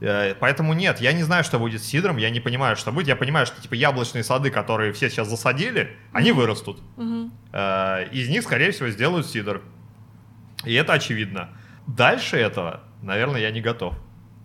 Э, 0.00 0.34
Поэтому 0.38 0.74
нет, 0.74 1.00
я 1.00 1.12
не 1.12 1.22
знаю, 1.22 1.42
что 1.44 1.58
будет 1.58 1.82
с 1.82 1.86
сидром, 1.86 2.18
я 2.18 2.30
не 2.30 2.40
понимаю, 2.40 2.76
что 2.76 2.92
будет. 2.92 3.08
Я 3.08 3.16
понимаю, 3.16 3.46
что 3.46 3.60
типа 3.60 3.74
яблочные 3.74 4.22
сады, 4.24 4.50
которые 4.50 4.92
все 4.92 5.10
сейчас 5.10 5.28
засадили, 5.28 5.96
они 6.12 6.32
вырастут. 6.32 6.80
Э, 7.52 8.08
Из 8.12 8.28
них, 8.28 8.42
скорее 8.42 8.70
всего, 8.70 8.88
сделают 8.88 9.26
сидр. 9.26 9.62
И 10.64 10.74
это 10.74 10.92
очевидно. 10.92 11.48
Дальше 11.86 12.36
этого, 12.36 12.80
наверное, 13.02 13.40
я 13.40 13.50
не 13.50 13.60
готов. 13.60 13.94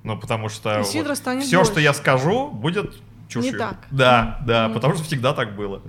Ну, 0.03 0.17
потому 0.17 0.49
что 0.49 0.83
станет 1.15 1.43
все, 1.45 1.57
больше. 1.57 1.71
что 1.71 1.79
я 1.79 1.93
скажу, 1.93 2.49
будет 2.49 2.95
чушью. 3.27 3.53
Не 3.53 3.57
так. 3.57 3.77
Да, 3.91 4.39
да, 4.45 4.65
Мгм. 4.65 4.73
потому 4.73 4.95
что 4.95 5.03
всегда 5.03 5.33
так 5.33 5.55
было. 5.55 5.81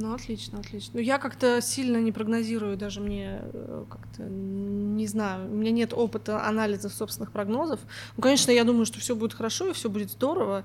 Ну, 0.00 0.14
отлично, 0.14 0.60
отлично. 0.60 0.92
Ну, 0.94 1.00
я 1.00 1.18
как-то 1.18 1.60
сильно 1.60 1.96
не 1.96 2.12
прогнозирую, 2.12 2.76
даже 2.76 3.00
мне 3.00 3.40
э, 3.42 3.84
как-то 3.90 4.22
не 4.22 5.08
знаю, 5.08 5.50
у 5.50 5.54
меня 5.56 5.72
нет 5.72 5.92
опыта 5.92 6.46
анализа 6.46 6.88
собственных 6.88 7.32
прогнозов. 7.32 7.80
Ну, 8.16 8.22
конечно, 8.22 8.52
я 8.52 8.62
думаю, 8.62 8.86
что 8.86 9.00
все 9.00 9.16
будет 9.16 9.34
хорошо 9.34 9.70
и 9.70 9.72
все 9.72 9.90
будет 9.90 10.10
здорово. 10.12 10.62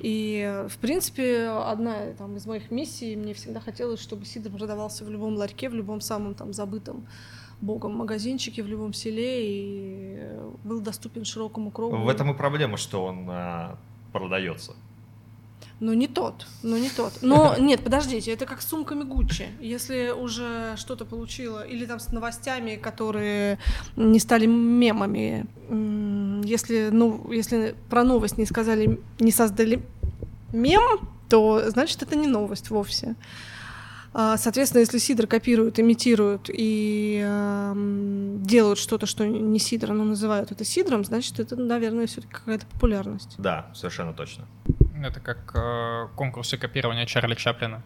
И, 0.00 0.40
э, 0.46 0.68
в 0.68 0.78
принципе, 0.78 1.48
одна 1.48 2.14
там, 2.16 2.36
из 2.36 2.46
моих 2.46 2.70
миссий, 2.70 3.16
мне 3.16 3.34
всегда 3.34 3.60
хотелось, 3.60 4.00
чтобы 4.00 4.24
сидр 4.24 4.48
продавался 4.50 5.04
в 5.04 5.10
любом 5.10 5.36
ларьке, 5.36 5.68
в 5.68 5.74
любом 5.74 6.00
самом 6.00 6.34
там 6.34 6.54
забытом 6.54 7.06
богом 7.60 7.94
магазинчике, 7.94 8.62
в 8.62 8.66
любом 8.66 8.94
селе 8.94 9.46
и 9.46 10.16
э, 10.20 10.50
был 10.64 10.80
доступен 10.80 11.26
широкому 11.26 11.70
кругу. 11.70 11.98
В 11.98 12.08
этом 12.08 12.30
и 12.30 12.34
проблема, 12.34 12.78
что 12.78 13.04
он 13.04 13.30
продается. 14.10 14.74
Ну, 15.80 15.94
не 15.94 16.08
тот, 16.08 16.46
ну, 16.62 16.76
не 16.76 16.90
тот. 16.90 17.14
Но 17.22 17.56
нет, 17.58 17.82
подождите, 17.82 18.32
это 18.32 18.44
как 18.44 18.60
с 18.60 18.68
сумками 18.68 19.02
Гуччи. 19.02 19.46
Если 19.60 20.10
уже 20.10 20.76
что-то 20.76 21.06
получила, 21.06 21.66
или 21.66 21.86
там 21.86 21.98
с 21.98 22.12
новостями, 22.12 22.76
которые 22.76 23.58
не 23.96 24.18
стали 24.18 24.44
мемами, 24.44 25.46
если, 26.46 26.90
ну, 26.92 27.30
если 27.32 27.74
про 27.88 28.04
новость 28.04 28.36
не 28.36 28.44
сказали, 28.44 29.00
не 29.18 29.32
создали 29.32 29.82
мем, 30.52 31.08
то 31.30 31.62
значит 31.70 32.02
это 32.02 32.14
не 32.14 32.26
новость 32.26 32.68
вовсе. 32.70 33.16
А, 34.12 34.36
Соответственно, 34.36 34.80
если 34.80 34.98
Сидор 34.98 35.26
копируют, 35.26 35.78
имитируют 35.78 36.50
и 36.52 37.22
эм, 37.24 38.42
делают 38.42 38.78
что-то, 38.78 39.06
что 39.06 39.26
не 39.26 39.58
Сидор, 39.58 39.92
но 39.92 40.04
называют 40.04 40.50
это 40.50 40.64
Сидром, 40.64 41.04
значит, 41.04 41.38
это, 41.38 41.56
наверное, 41.56 42.06
все-таки 42.06 42.32
какая-то 42.32 42.66
популярность. 42.66 43.34
Да, 43.38 43.70
совершенно 43.72 44.12
точно. 44.12 44.46
Это 45.02 45.20
как 45.20 45.52
э, 45.54 46.08
конкурсы 46.16 46.56
копирования 46.58 47.06
Чарли 47.06 47.34
Чаплина. 47.34 47.82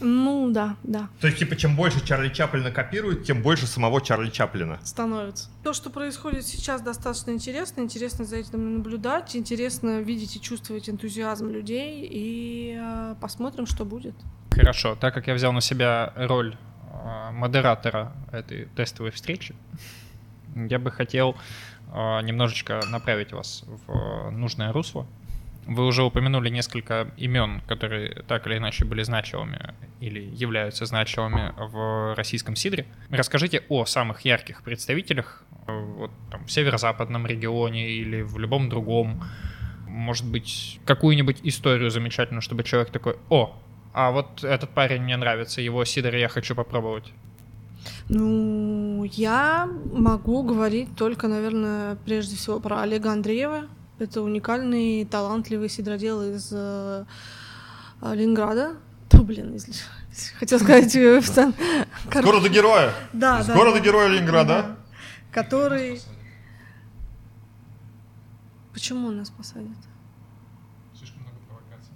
Ну, 0.00 0.50
да, 0.50 0.76
да. 0.82 1.08
То 1.20 1.28
есть, 1.28 1.38
типа, 1.38 1.56
чем 1.56 1.76
больше 1.76 2.04
Чарли 2.04 2.28
Чаплина 2.28 2.70
копирует, 2.70 3.24
тем 3.24 3.42
больше 3.42 3.66
самого 3.66 4.00
Чарли 4.00 4.30
Чаплина. 4.30 4.78
становится. 4.82 5.50
То, 5.62 5.72
что 5.72 5.90
происходит 5.90 6.44
сейчас, 6.44 6.82
достаточно 6.82 7.30
интересно. 7.30 7.82
Интересно 7.82 8.24
за 8.24 8.36
этим 8.36 8.78
наблюдать. 8.78 9.36
Интересно 9.36 10.00
видеть 10.00 10.36
и 10.36 10.40
чувствовать 10.40 10.88
энтузиазм 10.88 11.48
людей. 11.50 12.08
И 12.10 12.78
э, 12.80 13.14
посмотрим, 13.20 13.66
что 13.66 13.84
будет. 13.84 14.14
Хорошо, 14.50 14.94
так 14.94 15.14
как 15.14 15.26
я 15.26 15.34
взял 15.34 15.52
на 15.52 15.60
себя 15.60 16.12
роль 16.16 16.56
э, 16.56 17.30
модератора 17.32 18.12
этой 18.32 18.66
тестовой 18.76 19.10
встречи, 19.10 19.54
я 20.54 20.78
бы 20.78 20.90
хотел 20.90 21.36
э, 21.92 22.22
немножечко 22.22 22.80
направить 22.88 23.32
вас 23.32 23.64
в 23.66 23.90
э, 23.90 24.30
нужное 24.30 24.72
русло. 24.72 25.06
Вы 25.66 25.86
уже 25.86 26.02
упомянули 26.02 26.50
несколько 26.50 27.10
имен, 27.16 27.62
которые 27.66 28.22
так 28.28 28.46
или 28.46 28.58
иначе 28.58 28.84
были 28.84 29.02
значимыми 29.02 29.74
или 30.00 30.20
являются 30.20 30.84
значимыми 30.84 31.54
в 31.56 32.14
российском 32.14 32.56
сидре. 32.56 32.86
Расскажите 33.10 33.62
о 33.68 33.86
самых 33.86 34.22
ярких 34.22 34.62
представителях 34.62 35.44
э, 35.66 35.72
вот, 35.72 36.10
там, 36.30 36.44
в 36.44 36.52
северо-западном 36.52 37.26
регионе 37.26 37.88
или 37.88 38.22
в 38.22 38.38
любом 38.38 38.68
другом. 38.68 39.24
Может 39.86 40.26
быть, 40.26 40.80
какую-нибудь 40.84 41.38
историю 41.44 41.90
замечательную, 41.90 42.42
чтобы 42.42 42.64
человек 42.64 42.90
такой, 42.90 43.16
о, 43.30 43.56
а 43.94 44.10
вот 44.10 44.42
этот 44.44 44.70
парень 44.70 45.02
мне 45.02 45.16
нравится, 45.16 45.60
его 45.60 45.84
сидр 45.84 46.14
я 46.16 46.28
хочу 46.28 46.54
попробовать. 46.54 47.12
Ну, 48.08 49.04
я 49.04 49.68
могу 49.92 50.42
говорить 50.42 50.96
только, 50.96 51.28
наверное, 51.28 51.96
прежде 52.04 52.36
всего 52.36 52.60
про 52.60 52.82
Олега 52.82 53.12
Андреева. 53.12 53.64
Это 53.98 54.22
уникальный, 54.22 55.04
талантливый 55.04 55.68
сидродел 55.68 56.22
из 56.22 56.48
э, 56.52 57.04
Ленинграда. 58.02 58.76
Да, 59.10 59.22
блин, 59.22 59.52
если... 59.52 59.72
Хотел 60.38 60.58
сказать... 60.58 60.94
э, 60.96 61.20
С 61.22 61.38
города 62.10 62.48
героя. 62.48 62.92
Да, 63.12 63.42
С 63.42 63.46
да, 63.46 63.54
города 63.54 63.78
да. 63.78 63.84
героя 63.84 64.08
Ленинграда. 64.08 64.48
Да. 64.62 64.76
Который... 65.42 66.00
Почему 68.72 69.10
нас 69.12 69.30
посадят? 69.30 69.68
Слишком 70.98 71.22
много 71.22 71.36
провокаций. 71.48 71.92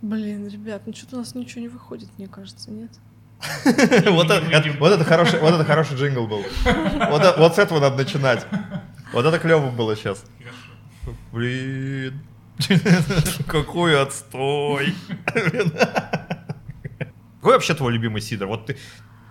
Блин, 0.00 0.48
ребят, 0.48 0.82
ну 0.86 0.94
что-то 0.94 1.16
у 1.16 1.18
нас 1.18 1.34
ничего 1.34 1.60
не 1.60 1.68
выходит, 1.68 2.08
мне 2.16 2.26
кажется, 2.28 2.70
нет? 2.70 2.90
Вот 4.10 4.30
это- 4.30 5.04
хороший, 5.04 5.38
вот 5.40 5.52
это 5.52 5.64
хороший 5.64 5.96
джингл 5.98 6.26
был. 6.26 6.42
Вот 7.38 7.54
с 7.54 7.58
этого 7.58 7.80
надо 7.80 7.96
начинать. 7.96 8.46
Вот 9.12 9.26
это 9.26 9.38
клево 9.38 9.70
было 9.70 9.94
сейчас. 9.94 10.24
Блин. 11.32 12.20
Какой 13.48 14.00
отстой. 14.00 14.94
Какой 17.40 17.52
вообще 17.54 17.74
твой 17.74 17.92
любимый 17.92 18.22
сидр? 18.22 18.46
Вот 18.46 18.66
ты, 18.66 18.76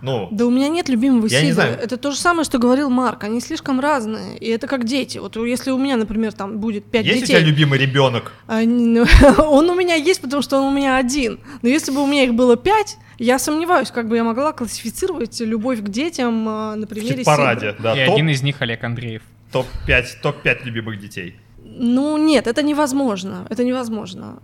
ну, 0.02 0.28
Да 0.30 0.46
у 0.46 0.50
меня 0.50 0.68
нет 0.68 0.88
любимого 0.88 1.26
Я 1.26 1.40
не 1.40 1.48
сидра. 1.50 1.62
знаю. 1.62 1.78
Это 1.80 1.96
то 1.96 2.10
же 2.12 2.18
самое, 2.18 2.44
что 2.44 2.58
говорил 2.58 2.90
Марк. 2.90 3.24
Они 3.24 3.40
слишком 3.40 3.80
разные. 3.80 4.38
И 4.38 4.48
это 4.48 4.66
как 4.66 4.84
дети. 4.84 5.18
Вот 5.18 5.36
если 5.36 5.70
у 5.70 5.78
меня, 5.78 5.96
например, 5.96 6.32
там 6.32 6.58
будет 6.58 6.84
пять 6.84 7.06
есть 7.06 7.24
у 7.24 7.26
тебя 7.26 7.38
детей, 7.40 7.50
любимый 7.50 7.78
ребенок? 7.78 8.32
а, 8.46 8.60
ну, 8.62 9.04
он 9.38 9.68
у 9.70 9.74
меня 9.74 9.94
есть, 9.94 10.20
потому 10.20 10.42
что 10.42 10.58
он 10.58 10.72
у 10.72 10.76
меня 10.76 10.96
один. 10.96 11.40
Но 11.62 11.68
если 11.68 11.90
бы 11.92 12.02
у 12.02 12.06
меня 12.06 12.22
их 12.24 12.34
было 12.34 12.56
пять, 12.56 12.98
я 13.18 13.38
сомневаюсь, 13.38 13.90
как 13.90 14.08
бы 14.08 14.16
я 14.16 14.22
могла 14.24 14.52
классифицировать 14.52 15.40
любовь 15.40 15.80
к 15.80 15.88
детям 15.88 16.46
а, 16.48 16.76
на 16.76 16.86
В 16.86 16.88
примере 16.88 17.24
параде, 17.24 17.70
сидра. 17.72 17.82
да, 17.82 18.02
И 18.02 18.06
топ- 18.06 18.14
один 18.14 18.28
из 18.28 18.42
них 18.42 18.60
Олег 18.60 18.84
Андреев. 18.84 19.22
топ-5 19.50 20.04
топ-5 20.22 20.64
любимых 20.64 21.00
детей. 21.00 21.36
Ну 21.76 22.16
нет, 22.16 22.46
это 22.46 22.62
невозможно. 22.62 23.46
Это 23.50 23.64
невозможно. 23.64 24.38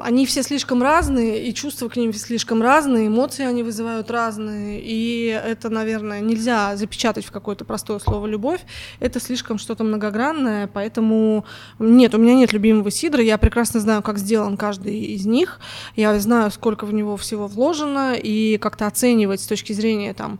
Они 0.00 0.26
все 0.26 0.44
слишком 0.44 0.80
разные, 0.80 1.48
и 1.48 1.52
чувства 1.52 1.88
к 1.88 1.96
ним 1.96 2.12
слишком 2.12 2.62
разные, 2.62 3.08
эмоции 3.08 3.44
они 3.44 3.64
вызывают 3.64 4.10
разные, 4.10 4.80
и 4.80 5.26
это, 5.26 5.70
наверное, 5.70 6.20
нельзя 6.20 6.76
запечатать 6.76 7.24
в 7.24 7.32
какое-то 7.32 7.64
простое 7.64 7.98
слово 7.98 8.28
любовь. 8.28 8.60
Это 9.00 9.18
слишком 9.18 9.58
что-то 9.58 9.82
многогранное, 9.82 10.68
поэтому 10.68 11.44
нет, 11.80 12.14
у 12.14 12.18
меня 12.18 12.34
нет 12.34 12.52
любимого 12.52 12.92
сидра. 12.92 13.22
Я 13.22 13.36
прекрасно 13.36 13.80
знаю, 13.80 14.02
как 14.02 14.18
сделан 14.18 14.56
каждый 14.56 15.00
из 15.00 15.26
них. 15.26 15.58
Я 15.96 16.18
знаю, 16.20 16.52
сколько 16.52 16.86
в 16.86 16.94
него 16.94 17.16
всего 17.16 17.48
вложено, 17.48 18.14
и 18.14 18.56
как-то 18.58 18.86
оценивать 18.86 19.40
с 19.40 19.46
точки 19.46 19.72
зрения 19.72 20.14
там 20.14 20.38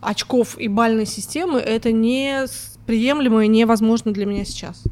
очков 0.00 0.56
и 0.58 0.68
бальной 0.68 1.06
системы 1.06 1.58
это 1.58 1.90
не 1.90 2.46
приемлемо 2.86 3.44
и 3.44 3.48
невозможно 3.48 4.12
для 4.12 4.26
меня 4.26 4.44
сейчас. 4.44 4.84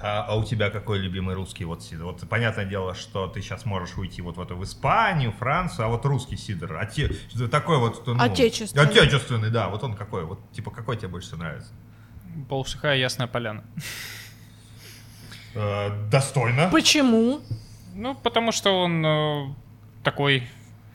А, 0.00 0.24
а 0.28 0.36
у 0.36 0.44
тебя 0.44 0.70
какой 0.70 0.98
любимый 0.98 1.34
русский 1.34 1.64
вот 1.64 1.82
сидр? 1.82 2.04
Вот 2.04 2.28
понятное 2.28 2.64
дело, 2.64 2.94
что 2.94 3.26
ты 3.26 3.40
сейчас 3.42 3.64
можешь 3.64 3.96
уйти 3.96 4.22
вот 4.22 4.36
в 4.36 4.40
эту 4.40 4.56
в 4.56 4.62
Испанию, 4.62 5.32
Францию, 5.32 5.86
а 5.86 5.88
вот 5.88 6.04
русский 6.04 6.36
сидр, 6.36 6.76
оте- 6.76 7.12
такой 7.48 7.78
вот 7.78 8.06
ну, 8.06 8.16
Отечественный. 8.20 8.84
отечественный, 8.86 9.50
да, 9.50 9.68
вот 9.68 9.82
он 9.82 9.94
какой, 9.94 10.24
вот 10.24 10.38
типа 10.52 10.70
какой 10.70 10.96
тебе 10.96 11.08
больше 11.08 11.28
всего 11.28 11.40
нравится? 11.42 11.72
Полусухая 12.48 12.96
ясная 12.96 13.26
поляна. 13.26 13.64
Э, 15.54 15.90
достойно. 16.10 16.68
Почему? 16.70 17.40
Ну, 17.94 18.14
потому 18.14 18.52
что 18.52 18.82
он 18.82 19.04
э, 19.04 19.54
такой 20.04 20.46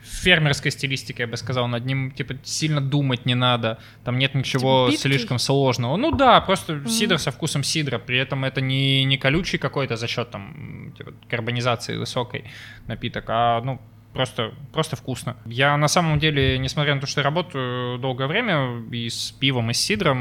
фермерской 0.04 0.70
стилистики, 0.70 1.22
я 1.22 1.26
бы 1.26 1.36
сказал, 1.36 1.66
над 1.66 1.84
ним 1.84 2.10
типа 2.10 2.34
сильно 2.42 2.80
думать 2.80 3.26
не 3.26 3.34
надо, 3.34 3.78
там 4.04 4.18
нет 4.18 4.34
ничего 4.34 4.88
Типа 4.90 5.00
слишком 5.00 5.38
сложного. 5.38 5.96
Ну 5.96 6.12
да, 6.12 6.40
просто 6.40 6.86
сидр 6.88 7.18
со 7.18 7.30
вкусом 7.30 7.62
сидра, 7.62 7.98
при 7.98 8.18
этом 8.18 8.44
это 8.44 8.60
не, 8.60 9.04
не 9.04 9.16
колючий 9.16 9.58
какой-то 9.58 9.96
за 9.96 10.06
счет 10.06 10.30
там 10.30 10.92
типа, 10.96 11.14
карбонизации 11.28 11.96
высокой 11.96 12.44
напиток, 12.86 13.24
а 13.28 13.60
ну 13.62 13.80
просто, 14.12 14.54
просто 14.72 14.96
вкусно. 14.96 15.36
Я 15.46 15.76
на 15.76 15.88
самом 15.88 16.18
деле, 16.18 16.58
несмотря 16.58 16.94
на 16.94 17.00
то, 17.00 17.06
что 17.06 17.20
я 17.20 17.24
работаю 17.24 17.98
долгое 17.98 18.26
время 18.26 18.82
и 18.90 19.08
с 19.08 19.32
пивом, 19.32 19.70
и 19.70 19.74
с 19.74 19.78
сидром, 19.78 20.18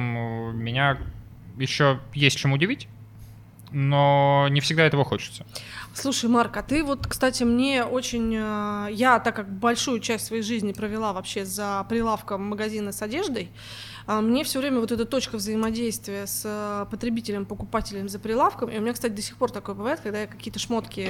меня 0.58 0.98
еще 1.58 2.00
есть 2.14 2.38
чем 2.38 2.54
удивить, 2.54 2.88
но 3.74 4.48
не 4.50 4.62
всегда 4.62 4.84
этого 4.86 5.04
хочется. 5.04 5.46
Слушай, 5.94 6.30
Марк, 6.30 6.56
а 6.58 6.64
ты 6.64 6.84
вот, 6.84 7.06
кстати, 7.08 7.44
мне 7.44 7.84
очень... 7.84 8.34
э, 8.36 8.88
Я, 8.92 9.20
так 9.20 9.36
как 9.36 9.50
большую 9.52 10.00
часть 10.00 10.26
своей 10.26 10.42
жизни 10.44 10.72
провела 10.74 11.14
вообще 11.14 11.46
за 11.46 11.86
прилавком 11.90 12.44
магазина 12.44 12.92
с 12.92 13.02
одеждой, 13.02 13.50
а, 14.06 14.22
мне 14.22 14.44
все 14.44 14.60
время 14.60 14.80
вот 14.80 14.92
эта 14.92 15.06
точка 15.06 15.38
взаимодействия 15.38 16.28
с 16.28 16.42
э, 16.46 16.86
потребителем, 16.90 17.46
покупателем 17.46 18.10
за 18.10 18.20
прилавком, 18.20 18.70
и 18.70 18.78
у 18.78 18.82
меня, 18.82 18.94
кстати, 18.94 19.14
до 19.14 19.22
сих 19.22 19.38
пор 19.38 19.52
такое 19.52 19.76
бывает, 19.76 20.00
когда 20.02 20.22
я 20.22 20.28
какие-то 20.28 20.60
шмотки 20.60 21.10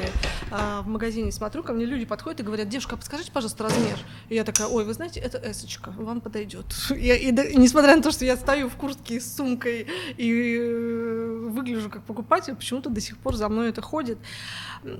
э, 0.51 0.79
в 0.81 0.87
магазине 0.87 1.31
смотрю, 1.31 1.63
ко 1.63 1.73
мне 1.73 1.85
люди 1.85 2.05
подходят 2.05 2.39
и 2.39 2.43
говорят, 2.43 2.69
девушка, 2.69 2.95
а 2.95 2.97
подскажите, 2.97 3.31
пожалуйста, 3.31 3.63
размер. 3.63 3.97
И 4.29 4.35
я 4.35 4.43
такая, 4.43 4.67
ой, 4.67 4.85
вы 4.85 4.93
знаете, 4.93 5.19
это 5.19 5.41
эсочка, 5.51 5.93
вам 5.97 6.21
подойдет. 6.21 6.65
И, 6.91 7.07
и 7.07 7.29
и 7.29 7.57
несмотря 7.57 7.95
на 7.95 8.01
то, 8.01 8.11
что 8.11 8.25
я 8.25 8.37
стою 8.37 8.69
в 8.69 8.75
куртке 8.75 9.19
с 9.19 9.35
сумкой 9.35 9.87
и 10.17 10.57
э, 10.57 11.47
выгляжу 11.49 11.89
как 11.89 12.03
покупатель, 12.03 12.55
почему-то 12.55 12.89
до 12.89 13.01
сих 13.01 13.17
пор 13.17 13.35
за 13.35 13.49
мной 13.49 13.69
это 13.69 13.81
ходит. 13.81 14.17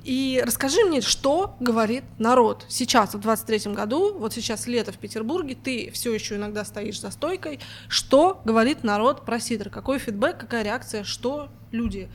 И 0.04 0.42
расскажи 0.46 0.84
мне, 0.86 1.02
что 1.02 1.56
говорит 1.60 2.04
народ 2.18 2.66
сейчас, 2.70 3.14
в 3.14 3.20
23-м 3.20 3.74
году, 3.74 4.14
вот 4.14 4.34
сейчас 4.34 4.68
лето 4.68 4.92
в 4.92 4.98
Петербурге, 4.98 5.56
ты 5.62 5.92
все 5.92 6.14
еще 6.14 6.36
иногда 6.36 6.64
стоишь 6.66 7.02
за 7.02 7.12
стойкой, 7.12 7.60
что 7.88 8.42
говорит 8.46 8.84
народ 8.84 9.26
про 9.26 9.40
сидр? 9.40 9.70
Какой 9.70 10.00
фидбэк, 10.00 10.38
какая 10.38 10.64
реакция, 10.64 11.04
что 11.04 11.50
люди 11.72 12.10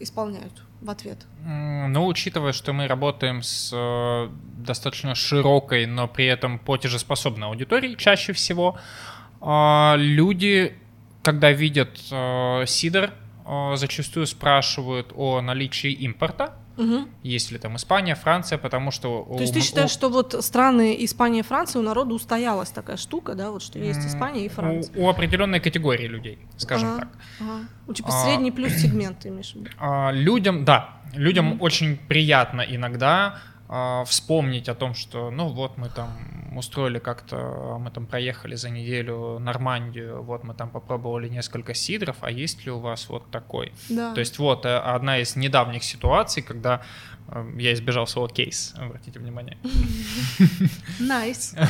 исполняют 0.00 0.64
в 0.80 0.90
ответ? 0.90 1.18
Ну, 1.44 2.06
учитывая, 2.06 2.52
что 2.52 2.72
мы 2.72 2.88
работаем 2.88 3.42
с 3.42 3.70
э, 3.72 4.28
достаточно 4.58 5.14
широкой, 5.14 5.86
но 5.86 6.08
при 6.08 6.26
этом 6.26 6.58
платежеспособной 6.58 7.46
аудиторией 7.48 7.96
чаще 7.96 8.32
всего, 8.32 8.78
э, 9.40 9.94
люди, 9.96 10.76
когда 11.22 11.52
видят 11.52 11.98
э, 12.10 12.64
сидр, 12.66 13.12
э, 13.46 13.72
зачастую 13.76 14.26
спрашивают 14.26 15.12
о 15.14 15.40
наличии 15.40 15.92
импорта, 15.92 16.54
Мгм. 16.76 17.08
есть 17.22 17.50
ли 17.52 17.58
там 17.58 17.76
Испания, 17.76 18.14
Франция, 18.14 18.58
потому 18.58 18.90
что... 18.90 19.24
То 19.36 19.40
есть 19.42 19.52
ты 19.54 19.60
считаешь, 19.60 19.90
что 19.90 20.08
вот 20.08 20.34
страны 20.44 20.96
Испания, 21.04 21.42
Франция, 21.42 21.80
у 21.80 21.82
народа 21.82 22.14
устоялась 22.14 22.70
такая 22.70 22.96
штука, 22.96 23.34
да, 23.34 23.50
вот 23.50 23.62
что 23.62 23.78
есть 23.78 24.06
Испания 24.06 24.44
и 24.46 24.48
Франция? 24.48 24.92
У, 24.96 25.04
у 25.04 25.08
определенной 25.08 25.60
категории 25.60 26.06
людей, 26.06 26.46
скажем 26.56 26.90
Ага, 26.90 26.98
так. 27.00 27.08
ага. 27.40 27.60
Ну, 27.86 27.94
типа 27.94 28.08
А. 28.08 28.24
средний 28.24 28.52
плюс 28.52 28.72
сегмент, 28.72 29.18
ты 29.20 29.28
имеешь 29.28 29.52
в 29.52 29.56
виду? 29.56 29.70
А, 29.78 30.10
людям, 30.12 30.64
да, 30.64 31.02
людям 31.14 31.46
Мгм. 31.46 31.62
очень 31.62 31.96
приятно 31.96 32.62
иногда 32.62 33.38
вспомнить 34.06 34.68
о 34.68 34.74
том, 34.74 34.94
что, 34.94 35.30
ну 35.30 35.48
вот 35.48 35.78
мы 35.78 35.88
там 35.88 36.10
устроили 36.56 36.98
как-то, 36.98 37.78
мы 37.80 37.90
там 37.90 38.06
проехали 38.06 38.54
за 38.54 38.70
неделю 38.70 39.38
Нормандию, 39.38 40.22
вот 40.22 40.44
мы 40.44 40.54
там 40.54 40.70
попробовали 40.70 41.28
несколько 41.28 41.74
сидров, 41.74 42.16
а 42.20 42.30
есть 42.30 42.64
ли 42.66 42.70
у 42.70 42.78
вас 42.78 43.08
вот 43.08 43.30
такой? 43.30 43.72
Да. 43.88 44.12
То 44.14 44.20
есть 44.20 44.38
вот 44.38 44.66
э, 44.66 44.76
одна 44.76 45.18
из 45.18 45.36
недавних 45.36 45.84
ситуаций, 45.84 46.42
когда 46.42 46.82
э, 47.28 47.50
я 47.58 47.72
избежал 47.72 48.06
своего 48.06 48.28
кейс, 48.28 48.74
обратите 48.76 49.18
внимание. 49.18 49.58
Nice. 51.00 51.54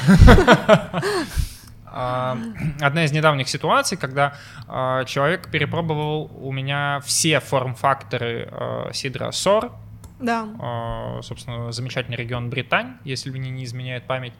А, 1.94 2.38
Одна 2.80 3.04
из 3.04 3.12
недавних 3.12 3.50
ситуаций, 3.50 3.98
когда 3.98 4.34
а, 4.66 5.04
человек 5.04 5.50
перепробовал 5.50 6.30
у 6.40 6.50
меня 6.50 7.02
все 7.04 7.38
форм-факторы 7.38 8.48
а, 8.50 8.90
сидра 8.94 9.30
СОР, 9.30 9.72
Да. 10.22 10.48
а, 10.58 11.20
собственно, 11.22 11.72
замечательный 11.72 12.16
регион 12.16 12.50
Британь, 12.50 12.96
если 13.04 13.30
мне 13.30 13.50
не 13.50 13.64
изменяет 13.64 14.04
память. 14.04 14.34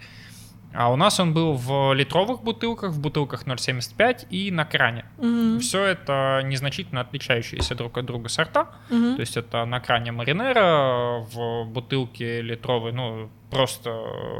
А 0.75 0.91
у 0.91 0.97
нас 0.97 1.21
он 1.21 1.35
был 1.35 1.55
в 1.55 1.93
литровых 1.93 2.43
бутылках, 2.43 2.93
в 2.93 3.01
бутылках 3.01 3.45
0,75 3.47 4.27
и 4.31 4.51
на 4.51 4.65
кране. 4.65 5.05
Мгм. 5.19 5.61
Все 5.61 5.85
это 5.85 6.41
незначительно 6.45 7.03
отличающиеся 7.03 7.75
друг 7.75 7.99
от 7.99 8.07
друга 8.07 8.29
сорта. 8.29 8.69
Мгм. 8.89 9.17
То 9.17 9.21
есть 9.21 9.37
это 9.37 9.65
на 9.67 9.81
кране 9.81 10.13
Маринера, 10.13 11.19
в 11.21 11.65
бутылке 11.67 12.41
литровой, 12.41 12.93
ну, 12.93 13.29
просто 13.51 13.95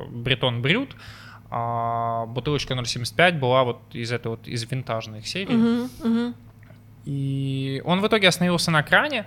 Бретон 0.09 0.63
Брют, 0.63 0.97
а 1.51 2.25
бутылочка 2.27 2.73
0,75 2.75 3.39
была 3.39 3.65
вот 3.65 3.81
из 3.93 4.11
этой 4.11 4.29
вот, 4.29 4.49
из 4.49 4.71
винтажных 4.71 5.27
серий. 5.27 5.55
Мгм. 5.55 5.91
Мгм. 6.03 6.35
И 7.05 7.83
он 7.85 8.01
в 8.01 8.07
итоге 8.07 8.29
остановился 8.29 8.71
на 8.71 8.83
кране, 8.83 9.27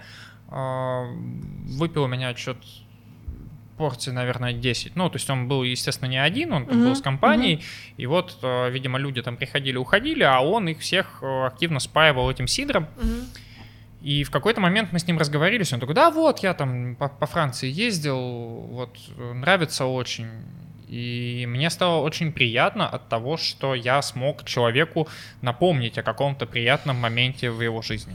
выпил 0.49 2.03
у 2.03 2.07
меня 2.07 2.35
что-то 2.35 2.65
порций, 3.77 4.13
наверное, 4.13 4.53
10. 4.53 4.95
Ну, 4.95 5.09
то 5.09 5.17
есть 5.17 5.29
он 5.29 5.47
был, 5.47 5.63
естественно, 5.63 6.09
не 6.09 6.17
один, 6.17 6.53
он 6.53 6.65
там 6.65 6.77
Мгм, 6.77 6.87
был 6.87 6.95
с 6.95 7.01
компанией. 7.01 7.61
И 7.97 8.05
вот, 8.05 8.37
а, 8.41 8.69
видимо, 8.69 8.97
люди 8.99 9.21
там 9.21 9.37
приходили, 9.37 9.77
уходили, 9.77 10.23
а 10.23 10.39
он 10.39 10.67
их 10.67 10.79
всех 10.79 11.19
а, 11.21 11.47
активно 11.47 11.79
спаивал 11.79 12.29
этим 12.29 12.47
сидром. 12.47 12.87
Мгм. 12.97 13.25
И 14.01 14.23
в 14.23 14.29
какой-то 14.29 14.61
момент 14.61 14.89
мы 14.91 14.99
с 14.99 15.07
ним 15.07 15.17
разговорились, 15.17 15.73
он 15.73 15.79
такой, 15.79 15.95
да, 15.95 16.11
вот, 16.11 16.39
я 16.39 16.53
там 16.53 16.95
по, 16.95 17.09
по 17.09 17.25
Франции 17.25 17.71
ездил, 17.71 18.19
вот, 18.19 18.95
э, 19.17 19.33
нравится 19.33 19.85
очень. 19.85 20.27
И 20.87 21.45
мне 21.47 21.71
стало 21.71 22.03
очень 22.03 22.31
приятно 22.31 22.87
от 22.87 23.09
того, 23.09 23.37
что 23.37 23.73
я 23.73 24.03
смог 24.03 24.45
человеку 24.45 25.07
напомнить 25.41 25.97
о 25.97 26.03
каком-то 26.03 26.45
приятном 26.45 26.97
моменте 26.97 27.49
в 27.49 27.59
его 27.61 27.81
жизни. 27.81 28.13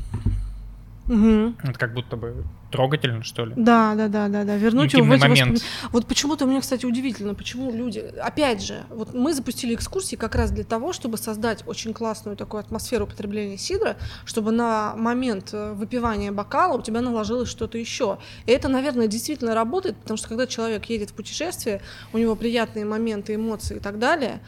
Мгм. 1.11 1.57
Это 1.65 1.77
как 1.77 1.93
будто 1.93 2.17
бы 2.17 2.45
трогательно, 2.71 3.23
что 3.25 3.45
ли. 3.45 3.53
Да, 3.57 3.95
да, 3.95 4.09
да, 4.09 4.29
да, 4.29 4.45
да. 4.45 4.57
Вернуть 4.57 4.93
его 4.93 5.03
в 5.05 5.07
Интимный 5.09 5.17
эти 5.17 5.41
момент. 5.41 5.59
воспоми- 5.59 5.89
Вот 5.93 6.07
почему-то 6.07 6.47
мне, 6.47 6.61
кстати, 6.61 6.87
удивительно, 6.87 7.35
почему 7.35 7.71
люди. 7.73 7.99
Опять 8.21 8.63
же, 8.63 8.85
вот 8.91 9.13
мы 9.15 9.35
запустили 9.35 9.75
экскурсии 9.75 10.17
как 10.17 10.35
раз 10.35 10.51
для 10.51 10.65
того, 10.65 10.93
чтобы 10.93 11.19
создать 11.19 11.65
очень 11.67 11.93
классную 11.93 12.37
такую 12.37 12.61
атмосферу 12.61 13.05
употребления 13.05 13.59
сидра, 13.59 13.97
чтобы 14.25 14.53
на 14.53 14.95
момент 14.97 15.51
э, 15.53 15.73
выпивания 15.73 16.33
бокала 16.33 16.79
у 16.79 16.83
тебя 16.83 17.01
наложилось 17.01 17.49
что-то 17.49 17.79
еще. 17.79 18.19
И 18.47 18.53
это, 18.53 18.69
наверное, 18.69 19.07
действительно 19.07 19.55
работает, 19.55 19.97
потому 19.97 20.17
что 20.17 20.29
когда 20.29 20.47
человек 20.47 20.85
едет 20.87 21.11
в 21.11 21.15
путешествие, 21.15 21.81
у 22.13 22.19
него 22.19 22.37
приятные 22.37 22.85
моменты, 22.85 23.35
эмоции 23.35 23.77
и 23.77 23.81
так 23.81 23.99
далее, 23.99 24.41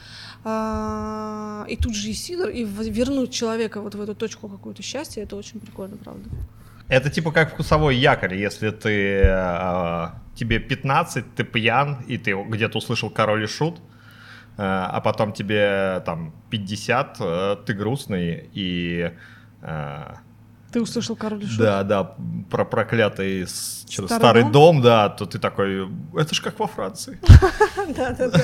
а, 0.44 1.64
и 1.68 1.76
тут 1.76 1.94
же 1.94 2.08
и 2.10 2.12
сидр, 2.12 2.48
и 2.48 2.64
вернуть 2.64 3.32
человека 3.32 3.80
вот 3.80 3.94
в 3.94 4.00
эту 4.00 4.14
точку 4.14 4.48
какую-то 4.48 4.82
счастья, 4.82 5.22
это 5.22 5.36
очень 5.36 5.60
прикольно, 5.60 5.96
правда. 5.96 6.28
Это 6.92 7.08
типа 7.08 7.32
как 7.32 7.54
вкусовой 7.54 7.96
якорь, 7.96 8.34
если 8.34 8.68
ты 8.68 9.22
э, 9.24 10.08
тебе 10.34 10.58
15, 10.58 11.34
ты 11.34 11.42
пьян, 11.42 12.04
и 12.06 12.18
ты 12.18 12.34
где-то 12.34 12.76
услышал 12.76 13.08
король 13.08 13.44
и 13.44 13.46
шут, 13.46 13.78
э, 13.78 13.80
а 14.58 15.00
потом 15.00 15.32
тебе 15.32 16.02
там 16.04 16.34
50, 16.50 17.16
э, 17.18 17.56
ты 17.64 17.72
грустный, 17.72 18.50
и 18.52 19.10
э, 19.62 20.14
Ты 20.72 20.80
услышал 20.80 21.16
король 21.16 21.46
шут? 21.46 21.58
да, 21.58 21.82
да, 21.82 22.16
про 22.50 22.64
проклятый 22.64 23.46
Старый 23.92 24.08
старый, 24.08 24.42
дом? 24.42 24.52
дом? 24.52 24.82
да, 24.82 25.08
то 25.10 25.26
ты 25.26 25.38
такой, 25.38 25.88
это 26.16 26.34
ж 26.34 26.40
как 26.40 26.58
во 26.58 26.66
Франции. 26.66 27.18
Да, 27.96 28.10
да, 28.12 28.30
да. 28.30 28.40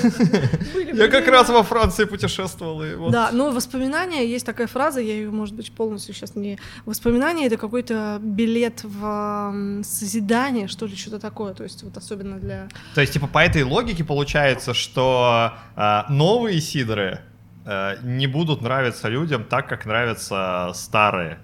Я 0.92 1.08
как 1.08 1.26
раз 1.28 1.48
во 1.48 1.62
Франции 1.62 2.04
путешествовал, 2.04 2.82
и 2.82 2.94
вот. 2.94 3.12
Да, 3.12 3.30
но 3.32 3.50
воспоминания, 3.50 4.26
есть 4.26 4.44
такая 4.44 4.66
фраза, 4.66 5.00
я 5.00 5.14
ее, 5.14 5.30
может 5.30 5.54
быть, 5.54 5.72
полностью 5.72 6.14
сейчас 6.14 6.34
не... 6.34 6.58
Воспоминания— 6.84 7.46
это 7.46 7.56
какой-то 7.56 8.18
билет 8.20 8.80
в 8.82 9.82
созидание, 9.84 10.68
что 10.68 10.86
ли, 10.86 10.96
что-то 10.96 11.18
такое, 11.18 11.54
то 11.54 11.62
есть 11.62 11.82
вот 11.82 11.96
особенно 11.96 12.38
для... 12.38 12.68
То 12.94 13.00
есть, 13.00 13.12
типа, 13.12 13.26
по 13.26 13.38
этой 13.38 13.62
логике 13.62 14.04
получается, 14.04 14.74
что 14.74 15.52
э, 15.76 16.02
новые 16.08 16.60
сидры 16.60 17.20
э, 17.64 17.96
не 18.02 18.26
будут 18.26 18.60
нравиться 18.60 19.08
людям 19.08 19.44
так, 19.44 19.68
как 19.68 19.86
нравятся 19.86 20.72
старые. 20.74 21.38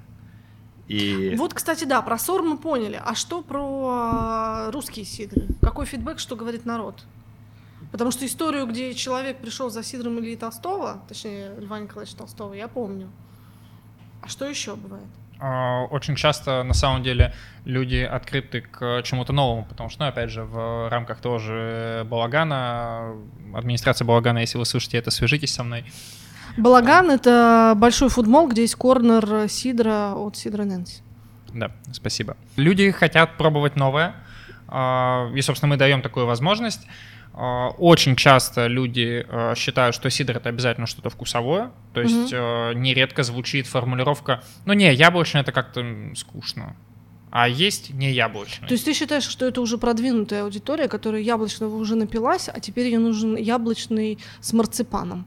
И 0.89 1.35
Вот, 1.37 1.55
кстати, 1.55 1.85
да, 1.85 2.03
про 2.03 2.19
ссор 2.19 2.43
мы 2.43 2.59
поняли. 2.59 3.01
А 3.03 3.15
что 3.15 3.43
про 3.43 4.67
э, 4.67 4.71
русские 4.71 5.05
сидры? 5.05 5.47
Какой 5.63 5.87
фидбэк, 5.87 6.19
что 6.19 6.37
говорит 6.37 6.67
народ? 6.67 7.05
Потому 7.91 8.11
что 8.11 8.27
историю, 8.27 8.67
где 8.67 8.93
человек 8.95 9.39
пришел 9.39 9.71
за 9.71 9.83
сидром 9.83 10.19
Ильи 10.19 10.37
Толстого, 10.37 11.03
точнее, 11.09 11.55
Льва 11.59 11.79
Николаевича 11.79 12.17
Толстого, 12.17 12.53
я 12.55 12.69
помню. 12.69 13.09
А 14.21 14.29
что 14.29 14.47
еще 14.47 14.75
бывает? 14.75 15.07
А, 15.39 15.85
Очень 15.91 16.17
часто, 16.17 16.63
на 16.63 16.75
самом 16.75 17.03
деле, 17.03 17.35
люди 17.65 17.97
открыты 17.97 18.63
к 18.63 19.03
чему-то 19.03 19.33
новому, 19.33 19.65
потому 19.65 19.91
что, 19.91 20.03
ну, 20.03 20.09
опять 20.09 20.31
же, 20.31 20.45
в 20.45 20.89
рамках 20.91 21.21
того 21.21 21.39
же 21.39 22.07
Балагана, 22.11 23.15
администрация 23.55 24.05
Балагана, 24.07 24.39
если 24.39 24.59
вы 24.59 24.65
слышите 24.65 24.99
это, 24.99 25.11
свяжитесь 25.11 25.53
со 25.55 25.63
мной. 25.65 25.85
Балаган— 26.57 27.11
это 27.13 27.75
большой 27.77 28.09
футбол, 28.09 28.49
где 28.49 28.63
есть 28.63 28.77
корнер 28.77 29.49
сидра 29.49 30.15
от 30.15 30.37
Сидра 30.37 30.65
Нэнси. 30.65 31.03
Да, 31.53 31.71
спасибо. 31.93 32.37
Люди 32.57 32.91
хотят 32.91 33.37
пробовать 33.37 33.77
новое, 33.77 34.15
а, 34.69 35.31
и, 35.35 35.41
собственно, 35.41 35.71
мы 35.71 35.77
даем 35.77 36.03
такую 36.03 36.27
возможность. 36.27 36.81
А, 37.33 37.71
Очень 37.79 38.17
часто 38.17 38.67
люди 38.67 39.27
а, 39.29 39.55
считают, 39.55 39.95
что 39.95 40.11
сидр 40.11 40.37
это 40.37 40.49
обязательно 40.49 40.87
что-то 40.87 41.11
вкусовое, 41.11 41.71
то 41.93 42.01
есть 42.01 42.33
а, 42.33 42.73
нередко 42.73 43.23
звучит 43.23 43.67
формулировка 43.67 44.43
«ну 44.67 44.73
не, 44.73 44.93
яблочное 44.95 45.43
это 45.43 45.53
как-то 45.53 45.85
скучно». 46.15 46.77
а 47.31 47.49
есть 47.49 47.91
не 47.91 48.13
яблочный. 48.13 48.69
То 48.69 48.75
есть 48.75 48.85
ты 48.85 48.95
считаешь, 48.95 49.25
что 49.25 49.45
это 49.45 49.61
уже 49.61 49.77
продвинутая 49.77 50.45
аудитория, 50.45 50.87
которая 50.87 51.21
яблочного 51.21 51.75
уже 51.75 51.97
напилась, 51.97 52.49
а 52.49 52.61
теперь 52.61 52.87
ей 52.87 52.99
нужен 52.99 53.35
яблочный 53.35 54.21
с 54.41 54.53
марципаном? 54.53 55.27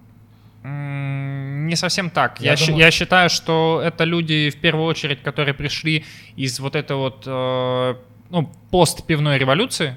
Не 1.67 1.75
совсем 1.75 2.10
так. 2.10 2.39
Я 2.41 2.51
Я, 2.51 2.58
думаю- 2.58 2.77
я 2.86 2.91
считаю, 2.91 3.30
что 3.30 3.82
это 3.84 4.03
люди, 4.06 4.49
в 4.49 4.58
первую 4.58 4.86
очередь, 4.86 5.21
которые 5.21 5.53
пришли 5.53 6.03
из 6.36 6.60
вот 6.60 6.75
этой 6.75 6.95
вот 6.95 7.23
э, 7.25 7.95
ну, 8.30 8.51
постпивной 8.71 9.38
революции, 9.38 9.95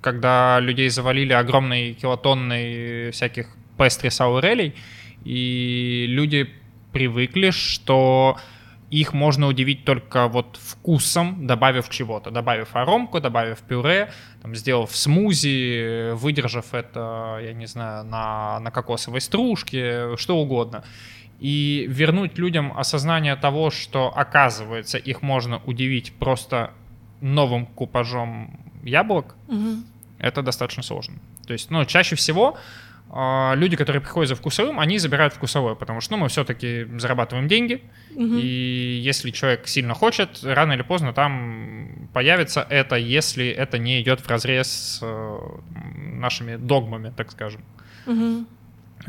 когда 0.00 0.60
людей 0.60 0.88
завалили 0.88 1.32
огромной 1.32 1.94
килотонной 1.94 3.10
всяких 3.10 3.48
пестри 3.78 4.10
саурелей, 4.10 4.74
и 5.24 6.06
люди 6.08 6.48
привыкли, 6.92 7.50
что 7.50 8.36
их 8.90 9.12
можно 9.12 9.46
удивить 9.46 9.84
только 9.84 10.26
вот 10.26 10.58
вкусом, 10.60 11.46
добавив 11.46 11.88
чего-то, 11.88 12.30
добавив 12.30 12.74
аромку, 12.76 13.20
добавив 13.20 13.58
пюре, 13.58 14.10
там, 14.42 14.54
сделав 14.54 14.94
смузи, 14.96 16.12
выдержав 16.14 16.74
это, 16.74 17.38
я 17.42 17.52
не 17.52 17.66
знаю, 17.66 18.04
на, 18.04 18.58
на 18.60 18.70
кокосовой 18.70 19.20
стружке, 19.20 20.16
что 20.16 20.36
угодно. 20.36 20.82
И 21.38 21.86
вернуть 21.88 22.36
людям 22.38 22.72
осознание 22.76 23.36
того, 23.36 23.70
что, 23.70 24.12
оказывается, 24.14 24.98
их 24.98 25.22
можно 25.22 25.60
удивить 25.66 26.12
просто 26.18 26.70
новым 27.20 27.66
купажом 27.66 28.58
яблок, 28.82 29.36
Мгм. 29.48 29.84
это 30.18 30.42
достаточно 30.42 30.82
сложно. 30.82 31.14
То 31.46 31.52
есть, 31.52 31.70
ну, 31.70 31.84
чаще 31.84 32.16
всего 32.16 32.56
люди, 33.12 33.76
которые 33.76 34.00
приходят 34.00 34.28
за 34.28 34.34
вкусовым, 34.36 34.78
они 34.78 34.98
забирают 34.98 35.34
вкусовое, 35.34 35.74
потому 35.74 36.00
что, 36.00 36.12
ну, 36.12 36.18
мы 36.18 36.28
все-таки 36.28 36.86
зарабатываем 36.98 37.48
деньги, 37.48 37.82
Мгм. 38.14 38.38
и 38.38 39.00
если 39.02 39.30
человек 39.30 39.66
сильно 39.66 39.94
хочет, 39.94 40.40
рано 40.44 40.74
или 40.74 40.82
поздно 40.82 41.12
там 41.12 42.08
появится 42.12 42.64
это, 42.70 42.94
если 42.96 43.48
это 43.48 43.78
не 43.78 44.00
идет 44.00 44.20
в 44.20 44.28
разрез 44.28 44.68
с 44.68 44.98
э, 45.02 45.38
нашими 45.96 46.56
догмами, 46.56 47.12
так 47.16 47.30
скажем. 47.32 47.62
Мгм. 48.06 48.46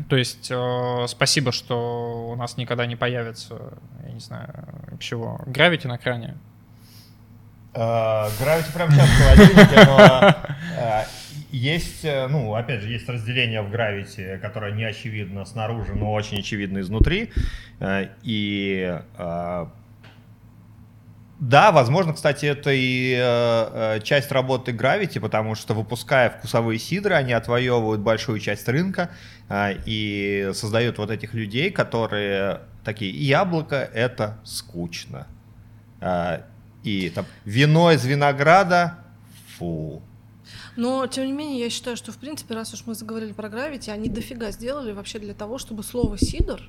То 0.08 0.16
есть 0.16 0.48
э, 0.50 1.04
спасибо, 1.06 1.52
что 1.52 2.30
у 2.32 2.36
нас 2.36 2.56
никогда 2.56 2.86
не 2.86 2.96
появится, 2.96 3.74
я 4.06 4.12
не 4.12 4.20
знаю, 4.20 4.48
чего, 4.98 5.40
гравити 5.46 5.86
на 5.86 5.98
кране. 5.98 6.34
Гравити 7.74 8.70
прям 8.74 8.90
сейчас 8.90 9.08
в 9.08 9.22
холодильнике, 9.22 9.84
но 9.86 10.34
э, 10.78 11.04
есть, 11.52 12.04
э, 12.04 12.26
ну, 12.28 12.54
опять 12.54 12.80
же, 12.80 12.88
есть 12.88 13.08
разделение 13.08 13.62
в 13.62 13.70
гравити, 13.70 14.38
которое 14.42 14.72
не 14.72 14.84
очевидно 14.84 15.44
снаружи, 15.44 15.94
но 15.94 16.12
очень 16.12 16.38
очевидно 16.40 16.80
изнутри. 16.80 17.30
Э, 17.80 18.08
И 18.22 18.98
э, 19.18 19.66
да, 21.40 21.72
возможно, 21.72 22.12
кстати, 22.14 22.46
это 22.46 22.70
и 22.72 23.16
э, 23.20 24.00
часть 24.04 24.30
работы 24.30 24.70
Gravity, 24.70 25.18
потому 25.20 25.56
что 25.56 25.74
выпуская 25.74 26.30
вкусовые 26.30 26.78
сидры, 26.78 27.14
они 27.14 27.32
отвоевывают 27.32 28.00
большую 28.00 28.38
часть 28.38 28.68
рынка 28.68 29.10
э, 29.48 29.74
и 29.84 30.50
создают 30.54 30.98
вот 30.98 31.10
этих 31.10 31.34
людей, 31.34 31.70
которые 31.72 32.60
такие, 32.84 33.10
яблоко 33.12 33.76
это 33.76 34.38
скучно. 34.44 35.26
Э, 36.00 36.42
И 36.84 37.10
там 37.10 37.26
вино 37.44 37.90
из 37.92 38.04
винограда, 38.04 38.98
фу. 39.58 40.02
Но, 40.76 41.06
тем 41.06 41.26
не 41.26 41.32
менее, 41.32 41.60
я 41.60 41.70
считаю, 41.70 41.96
что, 41.96 42.12
в 42.12 42.16
принципе, 42.16 42.54
раз 42.54 42.72
уж 42.72 42.86
мы 42.86 42.94
заговорили 42.94 43.32
про 43.32 43.48
гравити, 43.48 43.90
они 43.90 44.08
дофига 44.08 44.50
сделали 44.50 44.92
вообще 44.92 45.18
для 45.18 45.34
того, 45.34 45.58
чтобы 45.58 45.82
слово 45.82 46.16
«сидор» 46.18 46.62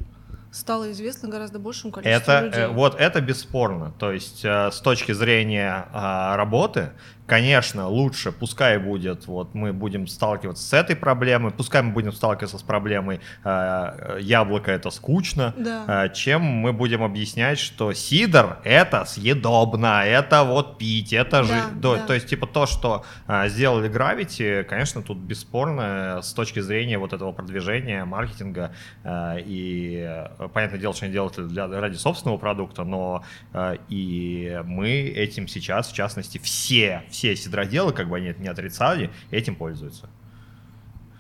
стало 0.54 0.92
известно 0.92 1.30
гораздо 1.30 1.60
большему 1.60 1.92
количеству 1.92 2.32
Это, 2.32 2.46
людей. 2.46 2.62
э, 2.62 2.68
вот 2.68 2.96
это 3.00 3.22
бесспорно. 3.22 3.92
То 4.00 4.12
есть 4.12 4.46
э, 4.46 4.70
с 4.72 4.80
точки 4.82 5.12
зрения 5.12 5.88
а, 5.92 6.38
работы, 6.38 6.92
конечно, 7.26 7.88
лучше, 7.88 8.32
пускай 8.32 8.78
будет, 8.78 9.28
вот 9.28 9.56
мы 9.56 9.72
будем 9.74 10.08
сталкиваться 10.08 10.62
с 10.64 10.74
этой 10.74 10.96
проблемой, 10.96 11.52
пускай 11.52 11.82
мы 11.82 11.92
будем 11.94 12.12
сталкиваться 12.12 12.58
с 12.58 12.62
проблемой 12.62 13.22
э, 13.44 14.18
яблоко 14.22 14.72
это 14.72 14.90
скучно, 14.92 15.54
Да. 15.58 16.06
э, 16.06 16.14
чем 16.14 16.42
мы 16.42 16.74
будем 16.74 17.02
объяснять, 17.02 17.60
что 17.60 17.94
сидр 17.94 18.58
это 18.64 19.06
съедобно, 19.06 20.04
это 20.06 20.44
вот 20.44 20.78
пить, 20.78 21.14
это 21.14 21.44
же, 21.44 21.54
Да, 21.54 21.82
то, 21.82 21.96
да. 21.96 22.06
то 22.08 22.14
есть 22.14 22.28
типа 22.28 22.46
то, 22.46 22.66
что 22.66 23.04
сделали 23.46 23.90
Gravity, 23.90 24.64
конечно, 24.64 25.02
тут 25.02 25.18
бесспорно 25.18 26.18
э, 26.20 26.22
с 26.22 26.34
точки 26.34 26.60
зрения 26.60 26.98
вот 27.00 27.14
этого 27.14 27.32
продвижения, 27.32 28.06
маркетинга 28.06 28.72
и 29.06 30.28
понятное 30.48 30.80
дело, 30.80 30.94
что 30.94 31.06
они 31.06 31.14
делают 31.14 31.34
это 31.34 31.48
для, 31.48 31.68
ради 31.68 31.96
собственного 31.96 32.38
продукта, 32.38 32.84
но 32.84 33.24
э, 33.54 33.78
и 33.90 34.62
мы 34.66 34.90
этим 34.90 35.48
сейчас, 35.48 35.90
в 35.90 35.94
частности, 35.94 36.38
все, 36.38 37.04
все 37.10 37.36
сидроделы, 37.36 37.94
как 37.94 38.10
бы 38.10 38.18
они 38.18 38.28
это 38.28 38.42
не 38.42 38.48
отрицали, 38.48 39.12
этим 39.32 39.56
пользуются. 39.56 40.10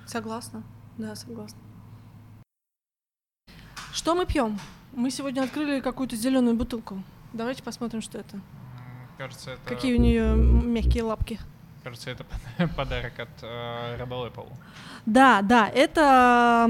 Согласна. 0.05 0.63
Да, 0.97 1.15
согласна. 1.15 1.59
Что 3.93 4.15
мы 4.15 4.25
пьем? 4.25 4.59
Мы 4.91 5.11
сегодня 5.11 5.41
открыли 5.41 5.79
какую-то 5.79 6.15
зеленую 6.15 6.55
бутылку. 6.55 7.03
Давайте 7.31 7.63
посмотрим, 7.63 8.01
что 8.01 8.19
это. 8.19 8.39
Кажется, 9.17 9.51
это, 9.51 9.61
Какие 9.65 9.95
у 9.95 9.99
нее 9.99 10.35
мягкие 10.35 11.03
лапки. 11.03 11.39
Кажется, 11.83 12.09
это 12.09 12.25
подарок 12.75 13.19
от 13.19 13.29
э, 13.41 13.97
Rebel 13.99 14.31
Apple. 14.31 14.51
Да, 15.05 15.41
да, 15.41 15.67
это 15.67 16.65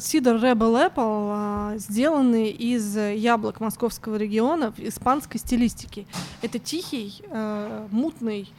сидр 0.00 0.34
Rebel 0.34 0.90
Apple, 0.90 1.30
а, 1.32 1.74
сделанный 1.76 2.50
из 2.50 2.96
яблок 2.96 3.60
московского 3.60 4.16
региона 4.16 4.72
в 4.72 4.80
испанской 4.80 5.38
стилистике. 5.38 6.06
Это 6.42 6.58
тихий, 6.58 7.22
э, 7.28 7.86
мутный, 7.90 8.52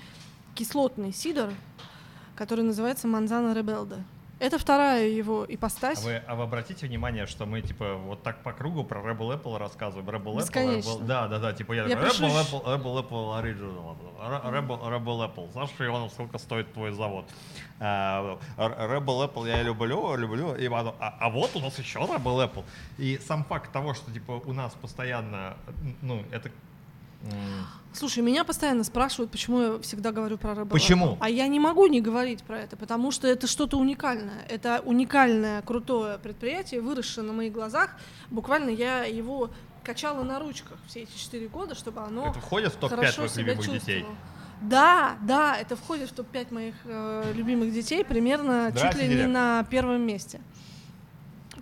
кислотный 0.55 1.11
сидр, 1.11 1.49
который 2.35 2.63
называется 2.63 3.07
Манзана 3.07 3.53
Ребелда. 3.53 4.03
Это 4.39 4.57
вторая 4.57 5.07
его 5.07 5.43
А 5.43 5.53
ипостась. 5.53 6.03
вы, 6.03 6.21
а 6.27 6.35
вы 6.35 6.43
обратите 6.43 6.87
внимание, 6.87 7.25
что 7.27 7.45
мы 7.45 7.61
типа 7.61 7.95
вот 7.95 8.23
так 8.23 8.41
по 8.43 8.51
кругу 8.51 8.83
про 8.83 8.99
Rebel 8.99 9.39
Apple 9.41 9.57
рассказываем. 9.57 10.09
Rebel 10.09 10.35
Apple. 10.37 10.81
Rebel- 10.81 11.05
да, 11.05 11.27
да, 11.27 11.39
да, 11.39 11.53
типа 11.53 11.73
я, 11.73 11.85
Я 11.85 11.95
Rebel 11.95 12.11
щ- 12.11 12.23
Apple, 12.23 12.63
Rebel 12.65 13.07
Apple 13.07 13.41
Original, 13.41 13.95
Rebel, 14.51 14.81
Rebel 14.89 15.33
Apple. 15.33 15.53
Саша 15.53 15.85
Иванов, 15.85 16.11
сколько 16.11 16.37
стоит 16.39 16.73
твой 16.73 16.91
завод? 16.91 17.25
А, 17.79 18.37
Rebel 18.57 19.29
Apple 19.31 19.47
я 19.47 19.61
люблю, 19.61 20.15
люблю, 20.15 20.55
и 20.55 20.67
а, 20.67 20.93
а 21.19 21.29
вот 21.29 21.55
у 21.55 21.59
нас 21.59 21.77
еще 21.79 21.99
Rebel 21.99 22.49
Apple. 22.49 22.63
И 22.97 23.19
сам 23.19 23.43
факт 23.45 23.71
того, 23.71 23.93
что 23.93 24.11
типа 24.11 24.41
у 24.45 24.53
нас 24.53 24.73
постоянно, 24.73 25.55
ну, 26.01 26.23
это... 26.31 26.49
Слушай, 27.93 28.23
меня 28.23 28.43
постоянно 28.43 28.83
спрашивают, 28.83 29.31
почему 29.31 29.61
я 29.61 29.79
всегда 29.79 30.11
говорю 30.11 30.37
про 30.39 30.53
Rebel 30.53 30.69
Почему? 30.69 31.17
А 31.21 31.29
я 31.29 31.47
не 31.47 31.59
могу 31.59 31.85
не 31.85 32.01
говорить 32.01 32.43
про 32.43 32.59
это, 32.59 32.75
потому 32.75 33.11
что 33.11 33.27
это 33.27 33.45
что-то 33.45 33.77
уникальное. 33.77 34.45
Это 34.49 34.81
уникальное, 34.83 35.61
крутое 35.61 36.17
предприятие, 36.17 36.81
выросшее 36.81 37.23
на 37.25 37.33
моих 37.33 37.53
глазах. 37.53 37.91
Буквально 38.31 38.71
я 38.71 39.03
его 39.03 39.51
качала 39.83 40.23
на 40.23 40.39
ручках 40.39 40.77
все 40.87 41.01
эти 41.01 41.15
четыре 41.15 41.47
года, 41.47 41.75
чтобы 41.75 42.01
оно 42.01 42.27
Это 42.29 42.39
входит 42.39 42.73
в 42.73 42.77
топ-5 42.77 42.95
хорошо 42.95 43.15
твоих 43.15 43.31
себя 43.31 43.53
любимых 43.53 43.71
детей? 43.71 44.05
Да, 44.61 45.17
да, 45.21 45.57
это 45.57 45.75
входит 45.75 46.09
в 46.09 46.13
топ-5 46.13 46.53
моих 46.53 46.75
э, 46.85 47.33
любимых 47.35 47.73
детей, 47.73 48.03
примерно 48.05 48.69
чуть 48.71 48.79
Здрасте, 48.79 49.01
ли 49.01 49.07
не 49.07 49.13
директор. 49.15 49.33
на 49.33 49.63
первом 49.69 50.01
месте. 50.01 50.39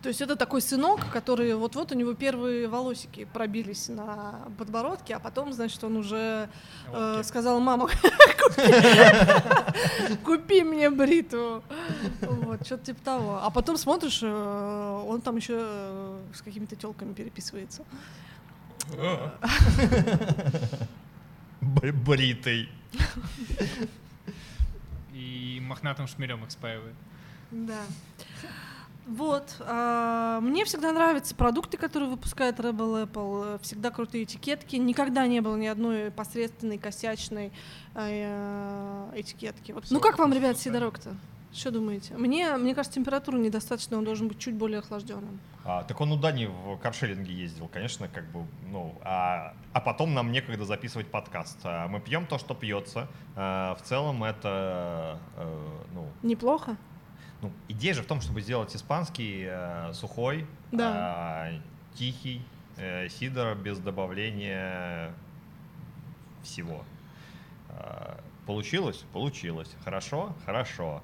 То 0.01 0.09
есть 0.09 0.19
это 0.19 0.35
такой 0.35 0.61
сынок, 0.61 1.11
который 1.11 1.53
вот-вот 1.53 1.91
у 1.91 1.95
него 1.95 2.13
первые 2.15 2.67
волосики 2.67 3.27
пробились 3.31 3.87
на 3.87 4.41
подбородке, 4.57 5.15
а 5.15 5.19
потом, 5.19 5.53
значит, 5.53 5.83
он 5.83 5.97
уже 5.97 6.49
э, 6.91 7.21
сказал, 7.23 7.59
мама, 7.59 7.87
купи- 8.55 10.17
купи 10.23 10.63
мне 10.63 10.89
бритву. 10.89 11.63
Вот, 12.21 12.65
что-то 12.65 12.85
типа 12.85 12.99
того. 13.03 13.39
А 13.43 13.51
потом 13.51 13.77
смотришь, 13.77 14.21
э, 14.23 15.03
он 15.07 15.21
там 15.21 15.35
еще 15.35 15.57
э, 15.59 16.19
с 16.33 16.41
какими-то 16.41 16.75
телками 16.75 17.13
переписывается. 17.13 17.83
Бритый. 21.61 22.69
И 25.13 25.59
мохнатым 25.61 26.08
шмелем 26.08 26.43
их 26.43 26.49
спаивает. 26.49 26.95
Да. 27.52 27.81
Вот. 29.08 29.56
а, 29.60 30.39
мне 30.41 30.63
всегда 30.65 30.91
нравятся 30.91 31.35
продукты, 31.35 31.77
которые 31.77 32.10
выпускает 32.10 32.60
Rebel 32.60 33.06
Apple. 33.08 33.56
э, 33.56 33.58
Всегда 33.62 33.89
крутые 33.91 34.23
этикетки. 34.25 34.75
Никогда 34.75 35.27
не 35.27 35.41
было 35.41 35.56
ни 35.58 35.67
одной 35.67 36.12
посредственной, 36.12 36.77
косячной 36.77 37.52
э, 37.95 39.10
этикетки. 39.15 39.71
Вот. 39.71 39.85
Ну 39.89 39.99
как 39.99 40.19
вам, 40.19 40.33
ребят, 40.33 40.58
Сидорок-то? 40.58 41.15
Что 41.54 41.71
думаете? 41.71 42.13
Мне, 42.15 42.56
мне 42.56 42.73
кажется, 42.73 42.95
температура 42.95 43.35
недостаточно, 43.35 43.97
он 43.97 44.06
должен 44.06 44.29
быть 44.29 44.39
чуть 44.39 44.56
более 44.56 44.79
охлажденным. 44.79 45.41
А, 45.65 45.83
так 45.83 45.99
он 45.99 46.12
у 46.13 46.17
Дани 46.17 46.45
в 46.45 46.77
каршеринге 46.77 47.33
ездил, 47.33 47.67
конечно, 47.67 48.08
как 48.08 48.25
бы, 48.31 48.45
ну, 48.71 48.95
а, 49.04 49.54
а 49.73 49.81
потом 49.81 50.13
нам 50.13 50.31
некогда 50.31 50.63
записывать 50.63 51.08
подкаст. 51.08 51.60
А 51.63 51.87
мы 51.89 51.99
пьем 51.99 52.25
то, 52.25 52.37
что 52.37 52.56
пьется. 52.56 53.10
А, 53.35 53.75
в 53.75 53.81
целом 53.81 54.23
это, 54.23 55.19
э, 55.35 55.67
ну, 55.93 56.08
Неплохо? 56.23 56.77
Ну, 57.42 57.52
идея 57.67 57.94
же 57.94 58.04
в 58.04 58.06
том, 58.06 58.21
чтобы 58.21 58.42
сделать 58.42 58.75
испанский 58.75 59.46
э, 59.50 59.94
сухой, 59.94 60.46
Да. 60.71 60.92
а, 60.94 61.52
тихий 61.96 62.42
э, 62.77 63.10
сидр 63.10 63.56
без 63.56 63.79
добавления 63.79 65.13
всего. 66.44 66.83
А, 67.69 68.19
Получилось? 68.46 69.04
Получилось. 69.13 69.69
Хорошо? 69.83 70.33
Хорошо. 70.46 71.02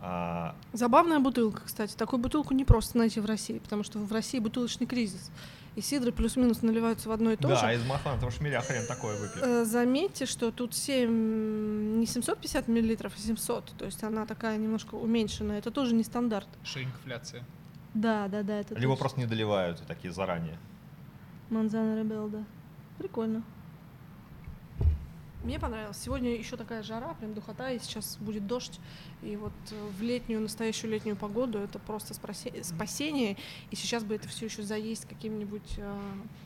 А, 0.00 0.54
Забавная 0.72 1.18
бутылка, 1.20 1.62
кстати. 1.64 1.94
Такую 1.96 2.20
бутылку 2.20 2.54
не 2.54 2.64
просто 2.64 2.96
найти 2.98 3.20
в 3.20 3.26
России, 3.26 3.58
потому 3.58 3.82
что 3.82 3.98
в 3.98 4.12
России 4.12 4.38
бутылочный 4.38 4.86
кризис. 4.86 5.30
И 5.76 5.82
сидры 5.82 6.10
плюс-минус 6.10 6.62
наливаются 6.62 7.08
в 7.08 7.12
одно 7.12 7.32
и 7.32 7.36
то 7.36 7.48
Да, 7.48 7.56
же. 7.56 7.74
из 7.74 7.84
махлантового 7.86 8.30
шмеля 8.34 8.62
хрен 8.62 8.86
такое 8.86 9.14
выпьет. 9.20 9.42
Э, 9.42 9.64
Заметьте, 9.66 10.24
что 10.24 10.50
тут 10.50 10.74
7, 10.74 11.98
не 12.00 12.06
750 12.06 12.66
миллилитров, 12.66 13.12
а 13.14 13.18
700. 13.18 13.72
То 13.76 13.84
есть 13.84 14.02
она 14.02 14.24
такая 14.24 14.56
немножко 14.56 14.94
уменьшенная. 14.94 15.58
Это 15.58 15.70
тоже 15.70 15.94
не 15.94 16.02
стандарт. 16.02 16.48
Шиинфляция. 16.64 17.44
Да, 17.92 18.26
да, 18.28 18.42
да. 18.42 18.58
Это 18.60 18.74
Либо 18.74 18.92
точно. 18.92 18.96
просто 18.96 19.20
не 19.20 19.26
доливают 19.26 19.82
такие 19.86 20.12
заранее. 20.12 20.58
Манзана 21.50 21.98
Ребел, 22.00 22.28
да. 22.28 22.42
Прикольно. 22.98 23.42
Мне 25.46 25.60
понравилось. 25.60 25.96
Сегодня 26.02 26.34
еще 26.36 26.56
такая 26.56 26.82
жара, 26.82 27.14
прям 27.20 27.32
духота, 27.32 27.70
и 27.70 27.78
сейчас 27.78 28.16
будет 28.16 28.48
дождь. 28.48 28.80
И 29.22 29.36
вот 29.36 29.52
э, 29.70 29.88
в 29.96 30.02
летнюю, 30.02 30.40
настоящую 30.40 30.90
летнюю 30.90 31.14
погоду 31.14 31.60
это 31.60 31.78
просто 31.78 32.14
спасе- 32.14 32.64
спасение. 32.64 33.36
И 33.70 33.76
сейчас 33.76 34.02
бы 34.02 34.16
это 34.16 34.26
все 34.26 34.46
еще 34.46 34.62
заесть 34.64 35.06
какими-нибудь 35.06 35.74
э, 35.78 35.98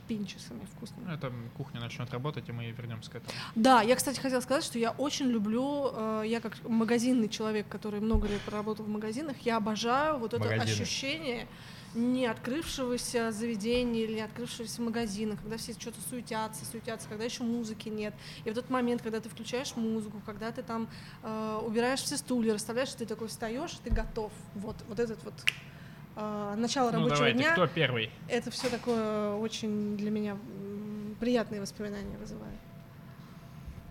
пинчесами 0.07 0.61
вкусными. 0.77 1.11
Это 1.15 1.33
кухня 1.57 1.81
начнет 1.81 2.11
работать, 2.11 2.47
и 2.51 2.53
мы 2.53 2.71
вернемся 2.73 3.11
к 3.11 3.15
этому. 3.17 3.33
Да, 3.55 3.81
я, 3.81 3.97
кстати, 3.97 4.21
хотела 4.21 4.43
сказать, 4.43 4.65
что 4.65 4.79
я 4.79 4.91
очень 4.91 5.29
люблю, 5.29 5.93
э, 5.95 6.25
я 6.27 6.41
как 6.43 6.63
магазинный 6.69 7.31
человек, 7.31 7.69
который 7.69 8.01
много 8.01 8.29
лет 8.29 8.43
проработал 8.43 8.85
в 8.85 8.89
магазинах, 8.91 9.35
я 9.47 9.57
обожаю 9.57 10.19
вот 10.19 10.35
это 10.35 10.45
Магазины. 10.45 10.83
ощущение 10.83 11.49
не 11.95 12.27
открывшегося 12.27 13.33
заведения 13.33 14.05
или 14.05 14.15
не 14.15 14.21
открывшегося 14.21 14.81
магазина, 14.83 15.37
когда 15.37 15.57
все 15.57 15.73
что-то 15.73 16.01
суетятся, 16.09 16.65
суетятся, 16.65 17.09
когда 17.09 17.25
еще 17.25 17.43
музыки 17.43 17.89
нет. 17.89 18.15
И 18.45 18.49
вот 18.49 18.59
этот 18.59 18.71
момент, 18.71 19.03
когда 19.03 19.21
ты 19.21 19.29
включаешь 19.29 19.75
музыку, 19.77 20.23
когда 20.25 20.53
ты 20.53 20.63
там 20.63 20.89
э, 21.23 21.61
убираешь 21.65 22.01
все 22.01 22.17
стулья, 22.17 22.55
расставляешь, 22.55 22.93
ты 22.95 23.07
такой 23.07 23.29
встаешь, 23.29 23.73
ты 23.83 23.91
готов. 23.91 24.33
Вот, 24.55 24.77
вот 24.89 25.01
этот 25.01 25.23
вот 25.25 25.35
э, 26.17 26.55
начало 26.57 26.91
Ну 26.91 26.97
рабочего 26.99 27.17
давайте, 27.17 27.39
дня. 27.39 27.53
кто 27.53 27.67
первый? 27.67 28.11
Это 28.29 28.51
все 28.51 28.69
такое 28.69 29.35
очень 29.35 29.97
для 29.97 30.11
меня 30.11 30.39
приятные 31.19 31.61
воспоминания 31.61 32.17
вызывает. 32.19 32.60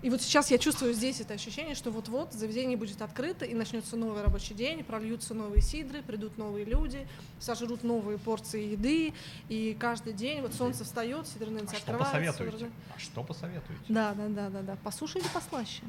И 0.02 0.10
вот 0.10 0.22
сейчас 0.22 0.50
я 0.50 0.58
чувствую 0.58 0.94
здесь 0.94 1.20
это 1.20 1.34
ощущение, 1.34 1.76
что 1.76 1.92
вот-вот 1.92 2.32
заведение 2.32 2.78
будет 2.78 3.02
открыто, 3.02 3.44
и 3.44 3.54
начнется 3.54 3.98
новый 3.98 4.24
рабочий 4.24 4.54
день, 4.54 4.82
прольются 4.84 5.34
новые 5.34 5.62
сидры, 5.62 6.02
придут 6.02 6.38
новые 6.38 6.64
люди, 6.64 7.06
сожрут 7.40 7.84
новые 7.84 8.18
порции 8.18 8.72
еды, 8.72 9.14
и 9.50 9.76
каждый 9.78 10.14
день 10.14 10.42
вот 10.42 10.54
солнце 10.54 10.86
встает, 10.86 11.28
сидры 11.28 11.52
А 11.54 11.68
что 11.68 11.76
открываются. 11.78 12.12
посоветуете? 12.32 12.58
сидры- 12.66 12.72
А 12.96 13.00
что 13.00 13.24
посоветуете? 13.24 13.84
Да, 13.90 14.14
да, 14.14 14.28
да, 14.30 14.50
да, 14.50 14.62
да. 14.62 14.76
По 14.78 14.92
суше 14.92 15.20
или 15.20 15.28
послаще? 15.34 15.82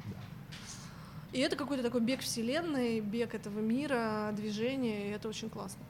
И 1.33 1.39
это 1.39 1.55
какой-то 1.55 1.85
такой 1.85 2.01
бег 2.01 2.21
вселенной, 2.23 2.99
бег 3.01 3.37
этого 3.37 3.61
мира, 3.61 4.31
движения, 4.33 5.07
и 5.07 5.11
это 5.13 5.29
очень 5.29 5.49
классно. 5.49 5.81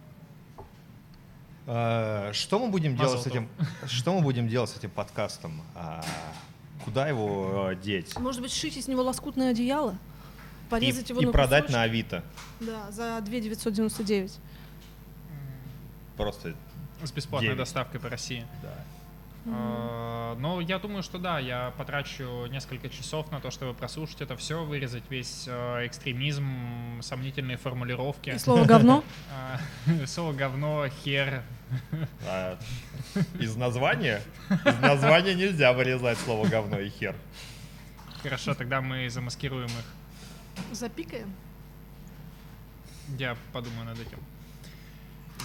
А, 1.66 2.30
Что 2.34 2.58
мы 2.58 2.68
будем 2.68 2.96
делать 2.98 3.22
с 3.22 3.26
этим? 3.26 3.48
Что 3.86 4.12
мы 4.12 4.20
будем 4.20 4.46
делать 4.46 4.68
с 4.68 4.76
этим 4.76 4.90
подкастом? 4.90 5.62
Куда 6.84 7.08
его 7.08 7.70
э, 7.72 7.76
деть? 7.76 8.16
Может 8.18 8.40
быть, 8.42 8.52
сшить 8.52 8.76
из 8.76 8.88
него 8.88 9.02
лоскутное 9.02 9.50
одеяло? 9.50 9.92
И, 9.92 10.70
Порезать 10.70 11.10
его 11.10 11.20
и 11.20 11.26
на 11.26 11.32
продать 11.32 11.66
кусочки? 11.66 11.76
на 11.76 11.82
Авито. 11.82 12.24
Да, 12.60 12.90
за 12.90 13.20
2 13.20 13.40
999. 13.40 14.38
Просто 16.16 16.54
С 17.02 17.12
бесплатной 17.12 17.48
Девять. 17.48 17.58
доставкой 17.58 18.00
по 18.00 18.08
России. 18.08 18.46
да. 18.62 18.74
А, 19.46 20.36
Ну, 20.38 20.60
я 20.60 20.78
думаю, 20.78 21.02
что 21.02 21.18
да, 21.18 21.38
я 21.38 21.72
потрачу 21.76 22.46
несколько 22.46 22.88
часов 22.88 23.30
на 23.32 23.40
то, 23.40 23.50
чтобы 23.50 23.74
прослушать 23.74 24.20
это 24.20 24.36
все, 24.36 24.64
вырезать 24.64 25.04
весь 25.10 25.44
э, 25.46 25.86
экстремизм, 25.86 27.00
сомнительные 27.02 27.56
формулировки. 27.56 28.30
И 28.30 28.38
слово 28.38 28.64
говно? 28.64 29.04
А, 29.32 29.58
Слово 30.06 30.32
говно, 30.32 30.86
хер. 31.02 31.42
А, 32.26 32.58
из 33.38 33.56
названия? 33.56 34.22
Из 34.50 34.78
названия 34.80 35.34
нельзя 35.34 35.72
вырезать 35.72 36.18
слово 36.18 36.46
говно 36.46 36.78
и 36.78 36.88
хер. 36.90 37.14
Хорошо, 38.22 38.54
тогда 38.54 38.80
мы 38.80 39.08
замаскируем 39.08 39.66
их. 39.68 40.72
Запикаем. 40.72 41.32
Я 43.18 43.36
подумаю 43.52 43.86
над 43.86 43.98
этим. 43.98 44.18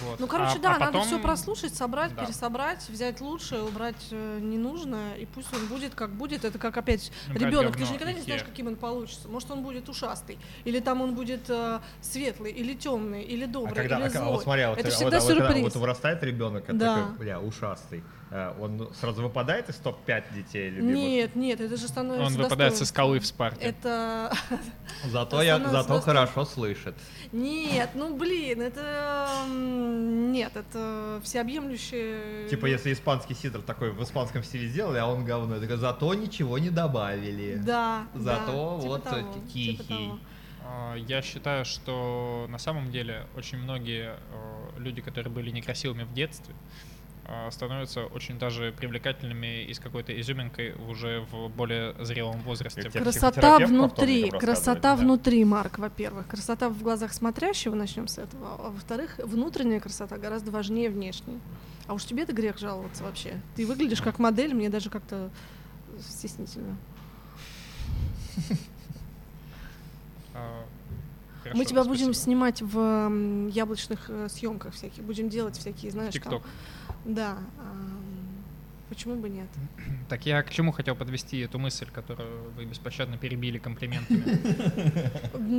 Вот. 0.02 0.20
Ну, 0.20 0.26
короче, 0.26 0.56
А- 0.56 0.60
да, 0.60 0.68
а 0.68 0.78
надо 0.78 0.84
потом- 0.92 1.06
все 1.06 1.18
прослушать, 1.18 1.74
собрать, 1.74 2.14
Да. 2.14 2.24
пересобрать, 2.24 2.88
взять 2.88 3.20
лучшее, 3.20 3.62
убрать 3.62 3.96
э, 4.10 4.38
ненужное, 4.40 5.14
и 5.14 5.26
пусть 5.26 5.52
он 5.54 5.66
будет 5.66 5.94
как 5.94 6.10
будет. 6.10 6.44
Это 6.44 6.58
как 6.58 6.76
опять 6.76 7.10
Ну, 7.28 7.34
ребенок. 7.34 7.76
Ты 7.76 7.84
же 7.86 7.92
никогда 7.94 8.12
не 8.12 8.20
знаешь, 8.22 8.42
каким 8.42 8.66
он 8.66 8.76
получится. 8.76 9.28
Может, 9.28 9.50
он 9.50 9.62
будет 9.62 9.88
ушастый, 9.88 10.38
или 10.64 10.80
там 10.80 11.00
он 11.00 11.14
будет 11.14 11.48
э, 11.48 11.80
светлый, 12.00 12.52
или 12.52 12.74
темный, 12.74 13.22
или 13.22 13.44
А 13.44 13.48
добрый, 13.48 13.74
когда, 13.74 13.98
или 13.98 14.06
а, 14.06 14.10
злой. 14.10 14.24
вот 14.32 14.42
смотри, 14.42 14.62
а 14.62 14.70
вот, 14.70 14.78
это 14.78 14.88
а 14.88 14.90
всегда 14.90 15.18
вот, 15.20 15.30
а 15.30 15.34
вот 15.34 15.42
сюрприз. 15.46 15.62
вот 15.64 15.76
вырастает 15.76 16.22
ребенок, 16.22 16.64
это 16.64 16.74
Да. 16.78 16.96
такой, 16.96 17.18
бля, 17.18 17.40
ушастый. 17.40 18.02
А, 18.30 18.56
Он 18.60 18.92
сразу 18.94 19.22
выпадает 19.22 19.68
из 19.68 19.76
топ-5 19.76 20.34
детей 20.34 20.70
любимых? 20.70 20.94
Нет, 20.94 21.36
нет, 21.36 21.60
это 21.60 21.76
же 21.76 21.86
становится 21.86 22.26
Он 22.26 22.42
выпадает 22.42 22.76
со 22.76 22.84
скалы 22.84 23.20
в 23.20 23.26
Спарте. 23.26 23.60
Это 23.60 24.32
Зато, 25.04 25.42
я, 25.42 25.58
зато 25.58 26.00
хорошо 26.00 26.44
слышит. 26.44 26.94
Нет, 27.32 27.90
ну 27.94 28.16
блин, 28.16 28.62
это 28.62 29.44
нет, 29.48 30.56
это 30.56 31.20
всеобъемлющее. 31.22 32.48
Типа, 32.48 32.66
если 32.66 32.92
испанский 32.92 33.34
сидр 33.34 33.62
такой 33.62 33.92
в 33.92 34.02
испанском 34.02 34.42
стиле 34.42 34.68
сделали, 34.68 34.98
а 34.98 35.06
он 35.06 35.24
говно, 35.24 35.60
такой, 35.60 35.76
зато 35.76 36.14
ничего 36.14 36.58
не 36.58 36.70
добавили. 36.70 37.56
Да. 37.64 38.06
Зато 38.14 38.76
да, 38.76 38.82
типа 38.82 38.88
вот 38.88 39.04
того, 39.04 39.16
э, 39.16 39.22
типа 39.22 39.48
тихий. 39.52 40.06
того. 40.06 40.18
А, 40.64 40.94
Я 40.96 41.22
считаю, 41.22 41.64
что 41.64 42.46
на 42.48 42.58
самом 42.58 42.90
деле 42.90 43.26
очень 43.36 43.58
многие 43.58 44.16
э, 44.16 44.78
люди, 44.78 45.00
которые 45.00 45.32
были 45.32 45.50
некрасивыми 45.50 46.02
в 46.04 46.12
детстве, 46.12 46.54
э, 46.54 46.95
становятся 47.50 48.06
очень 48.06 48.38
даже 48.38 48.72
привлекательными 48.72 49.64
и 49.64 49.74
с 49.74 49.80
какой-то 49.80 50.18
изюминкой 50.20 50.74
уже 50.88 51.26
в 51.30 51.48
более 51.48 51.94
зрелом 52.04 52.40
возрасте. 52.42 52.88
Красота 52.90 53.58
внутри, 53.58 54.30
красота 54.30 54.94
да. 54.94 54.96
внутри, 54.96 55.44
Марк, 55.44 55.78
во-первых. 55.78 56.26
Красота 56.28 56.68
в 56.68 56.82
глазах 56.82 57.12
смотрящего, 57.12 57.74
начнем 57.74 58.08
с 58.08 58.18
этого. 58.18 58.56
А 58.58 58.70
во-вторых, 58.70 59.18
внутренняя 59.18 59.80
красота 59.80 60.18
гораздо 60.18 60.50
важнее 60.50 60.90
внешней. 60.90 61.40
А 61.86 61.94
уж 61.94 62.04
тебе 62.04 62.22
это 62.22 62.32
грех 62.32 62.58
жаловаться 62.58 63.04
вообще. 63.04 63.40
Ты 63.54 63.66
выглядишь 63.66 64.02
как 64.02 64.18
модель, 64.18 64.54
мне 64.54 64.68
даже 64.68 64.90
как-то 64.90 65.30
стеснительно. 66.00 66.76
А, 71.50 71.56
Мы 71.56 71.64
хорошо, 71.64 71.70
тебя 71.70 71.84
будем 71.84 72.14
спасибо. 72.14 72.24
снимать 72.24 72.62
в 72.62 73.48
яблочных 73.50 74.06
э, 74.08 74.28
съемках 74.30 74.74
всяких, 74.74 75.02
будем 75.04 75.28
делать 75.28 75.56
всякие, 75.58 75.90
знаешь, 75.90 76.12
там. 76.14 76.22
ТикТок. 76.22 76.42
Да. 77.04 77.38
Почему 78.88 79.16
бы 79.16 79.28
нет? 79.28 79.48
Так 80.08 80.24
я 80.24 80.40
к 80.44 80.50
чему 80.50 80.70
хотел 80.70 80.94
подвести 80.94 81.38
эту 81.40 81.58
мысль, 81.58 81.88
которую 81.92 82.52
вы 82.56 82.64
беспощадно 82.64 83.18
перебили 83.18 83.58
комплиментами? 83.58 84.22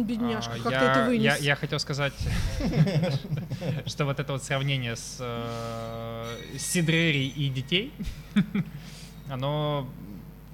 Бедняжка, 0.04 0.54
А, 0.54 0.60
как 0.64 0.70
ты 0.70 0.86
это 0.86 1.06
вынес? 1.08 1.24
Я, 1.24 1.36
я 1.36 1.56
хотел 1.58 1.80
сказать, 1.80 2.14
что 3.86 4.06
вот 4.06 4.20
это 4.22 4.32
вот 4.32 4.44
сравнение 4.44 4.96
с 4.96 5.18
э, 5.20 6.58
Сидрери 6.58 7.28
и 7.28 7.50
детей, 7.50 7.92
оно 9.30 9.90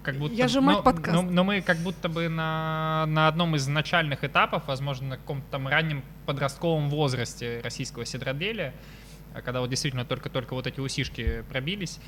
как 0.04 0.16
будто... 0.16 0.34
Я 0.36 0.48
же 0.48 0.62
мать 0.62 0.78
но- 0.78 0.84
подкаста. 0.84 1.22
Но, 1.22 1.32
но 1.32 1.44
мы 1.44 1.62
как 1.62 1.78
будто 1.78 2.10
бы 2.10 2.30
на, 2.30 3.06
на 3.08 3.28
одном 3.28 3.56
из 3.56 3.68
начальных 3.68 4.24
этапов, 4.24 4.64
возможно, 4.68 5.08
на 5.10 5.18
каком-то 5.18 5.50
там 5.50 5.68
раннем 5.68 6.04
подростковом 6.26 6.90
возрасте 6.90 7.62
российского 7.64 8.06
сидроделия, 8.06 8.74
а 9.34 9.42
когда 9.42 9.62
вот 9.62 9.70
действительно 9.70 10.06
только-только 10.06 10.54
вот 10.54 10.68
эти 10.68 10.80
усишки 10.80 11.44
пробились, 11.50 12.00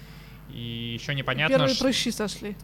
и 0.49 0.93
еще 0.99 1.15
непонятно, 1.15 1.57
Первые 1.57 1.75
прыщи 1.75 2.11
сошли. 2.11 2.55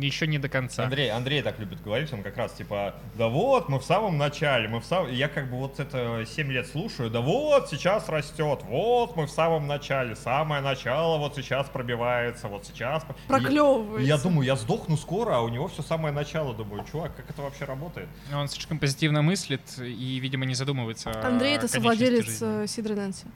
еще 0.00 0.26
не 0.26 0.38
до 0.38 0.48
конца. 0.48 0.84
Андрей, 0.84 1.10
Андрей 1.10 1.42
так 1.42 1.58
любит 1.58 1.82
говорить, 1.82 2.12
он 2.12 2.22
как 2.22 2.36
раз 2.36 2.52
типа, 2.52 2.94
да 3.16 3.28
вот, 3.28 3.68
мы 3.68 3.78
в 3.78 3.84
самом 3.84 4.16
начале, 4.18 4.68
мы 4.68 4.80
в 4.80 4.84
самом... 4.84 5.12
Я 5.12 5.28
как 5.28 5.50
бы 5.50 5.58
вот 5.58 5.78
это 5.80 6.24
7 6.26 6.50
лет 6.50 6.66
слушаю, 6.66 7.10
да 7.10 7.20
вот, 7.20 7.68
сейчас 7.68 8.08
растет, 8.08 8.60
вот, 8.64 9.16
мы 9.16 9.26
в 9.26 9.30
самом 9.30 9.66
начале, 9.66 10.16
самое 10.16 10.62
начало 10.62 11.18
вот 11.18 11.36
сейчас 11.36 11.68
пробивается, 11.68 12.48
вот 12.48 12.64
сейчас... 12.66 13.04
Проклевывается. 13.26 14.04
и 14.04 14.06
Я 14.06 14.18
думаю, 14.18 14.46
я 14.46 14.56
сдохну 14.56 14.96
скоро, 14.96 15.36
а 15.36 15.40
у 15.42 15.48
него 15.48 15.68
все 15.68 15.82
самое 15.82 16.14
начало, 16.14 16.54
думаю, 16.54 16.84
чувак, 16.90 17.14
как 17.16 17.28
это 17.30 17.42
вообще 17.42 17.64
работает? 17.64 18.08
Он 18.32 18.48
слишком 18.48 18.78
позитивно 18.78 19.22
мыслит 19.22 19.62
и, 19.78 20.18
видимо, 20.18 20.46
не 20.46 20.54
задумывается 20.54 21.10
о 21.10 21.26
Андрей 21.26 21.56
это 21.56 21.68
совладелец 21.68 22.26
жизни. 22.26 22.64
э, 22.64 22.66
Сидры 22.66 22.94
Нэнси. 22.94 23.26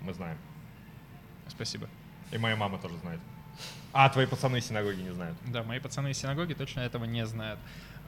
Мы 0.00 0.12
знаем. 0.12 0.38
Спасибо. 1.48 1.88
И 2.30 2.38
моя 2.38 2.56
мама 2.56 2.78
тоже 2.78 2.96
знает. 2.98 3.20
А, 3.92 4.08
твои 4.10 4.26
пацаны 4.26 4.58
из 4.58 4.66
синагоги 4.66 5.00
не 5.00 5.12
знают. 5.12 5.36
Да, 5.46 5.62
мои 5.62 5.80
пацаны 5.80 6.10
из 6.10 6.18
синагоги 6.18 6.52
точно 6.54 6.80
этого 6.80 7.04
не 7.04 7.26
знают. 7.26 7.58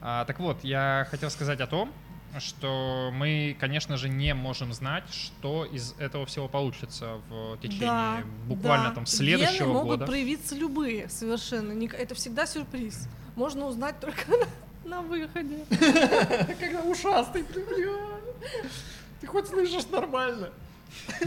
А, 0.01 0.25
так 0.25 0.39
вот, 0.39 0.63
я 0.63 1.07
хотел 1.09 1.29
сказать 1.29 1.59
о 1.59 1.67
том, 1.67 1.91
что 2.39 3.09
мы, 3.13 3.57
конечно 3.59 3.97
же, 3.97 4.07
не 4.07 4.33
можем 4.33 4.71
знать, 4.73 5.03
что 5.11 5.65
из 5.65 5.93
этого 5.99 6.25
всего 6.25 6.47
получится 6.47 7.19
в 7.29 7.57
течение 7.57 7.87
Да, 7.87 8.23
буквально 8.47 8.89
да. 8.89 8.95
там 8.95 9.05
следующего 9.05 9.65
Гены 9.65 9.73
могут 9.73 9.99
года. 9.99 10.05
проявиться 10.05 10.55
любые 10.55 11.09
совершенно. 11.09 11.73
Это 11.87 12.15
всегда 12.15 12.45
сюрприз. 12.45 13.09
Можно 13.35 13.65
узнать 13.65 13.99
только 13.99 14.21
на, 14.85 14.97
на 14.97 15.01
выходе. 15.01 15.65
Когда 16.59 16.81
ушастый, 16.83 17.43
бля. 17.43 17.97
Ты 19.19 19.27
хоть 19.27 19.47
слышишь 19.47 19.87
нормально? 19.91 20.49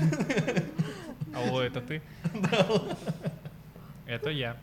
Алло, 1.34 1.62
это 1.62 1.80
ты? 1.80 2.02
Это 4.06 4.30
я. 4.30 4.56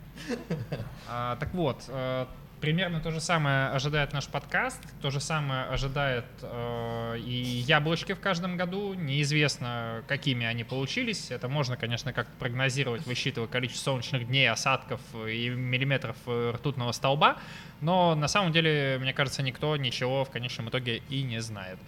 А, 1.08 1.36
так 1.38 1.52
вот, 1.56 1.84
э, 1.88 2.28
примерно 2.62 3.02
то 3.02 3.10
же 3.10 3.20
самое 3.20 3.70
ожидает 3.70 4.14
наш 4.14 4.28
подкаст, 4.28 4.80
то 5.02 5.10
же 5.10 5.20
самое 5.20 5.64
ожидает 5.64 6.26
э, 6.44 7.18
и 7.18 7.64
яблочки 7.68 8.14
в 8.14 8.20
каждом 8.20 8.56
году. 8.56 8.94
Неизвестно, 8.94 10.04
какими 10.08 10.46
они 10.46 10.64
получились. 10.64 11.32
Это 11.32 11.50
можно, 11.50 11.76
конечно, 11.76 12.14
как-то 12.14 12.32
прогнозировать, 12.38 13.06
высчитывая 13.08 13.48
количество 13.48 13.92
солнечных 13.92 14.28
дней, 14.28 14.48
осадков 14.50 15.02
и 15.16 15.50
миллиметров 15.50 16.16
э, 16.28 16.52
ртутного 16.54 16.92
столба. 16.92 17.38
Но 17.82 18.14
на 18.14 18.28
самом 18.28 18.52
деле, 18.52 19.00
мне 19.02 19.12
кажется, 19.12 19.42
никто 19.42 19.76
ничего 19.76 20.24
в 20.24 20.30
конечном 20.30 20.70
итоге 20.70 21.02
и 21.10 21.24
не 21.24 21.42
знает. 21.42 21.80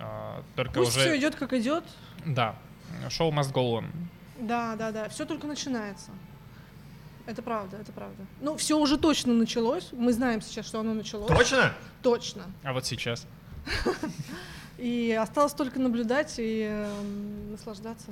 Э, 0.00 0.42
Только 0.56 0.72
Пусть 0.72 0.96
уже... 0.96 1.06
все 1.06 1.16
идет 1.16 1.36
как 1.36 1.52
идет. 1.52 1.84
Да. 2.26 2.56
Шоу 3.08 3.30
must 3.30 3.52
go 3.52 3.78
on. 3.78 3.86
Да, 4.38 4.76
да, 4.76 4.90
да. 4.90 5.08
Все 5.08 5.24
только 5.26 5.46
начинается. 5.46 6.10
Это 7.26 7.42
правда, 7.42 7.76
это 7.76 7.92
правда. 7.92 8.24
Ну, 8.40 8.56
все 8.56 8.78
уже 8.78 8.96
точно 8.96 9.34
началось. 9.34 9.90
Мы 9.92 10.12
знаем 10.12 10.40
сейчас, 10.40 10.66
что 10.66 10.80
оно 10.80 10.94
началось. 10.94 11.28
Точно? 11.28 11.74
Точно. 12.02 12.44
А 12.64 12.72
вот 12.72 12.86
сейчас. 12.86 13.26
И 14.78 15.12
осталось 15.12 15.52
только 15.52 15.78
наблюдать 15.78 16.38
и 16.38 16.62
эм, 16.62 17.52
наслаждаться. 17.52 18.06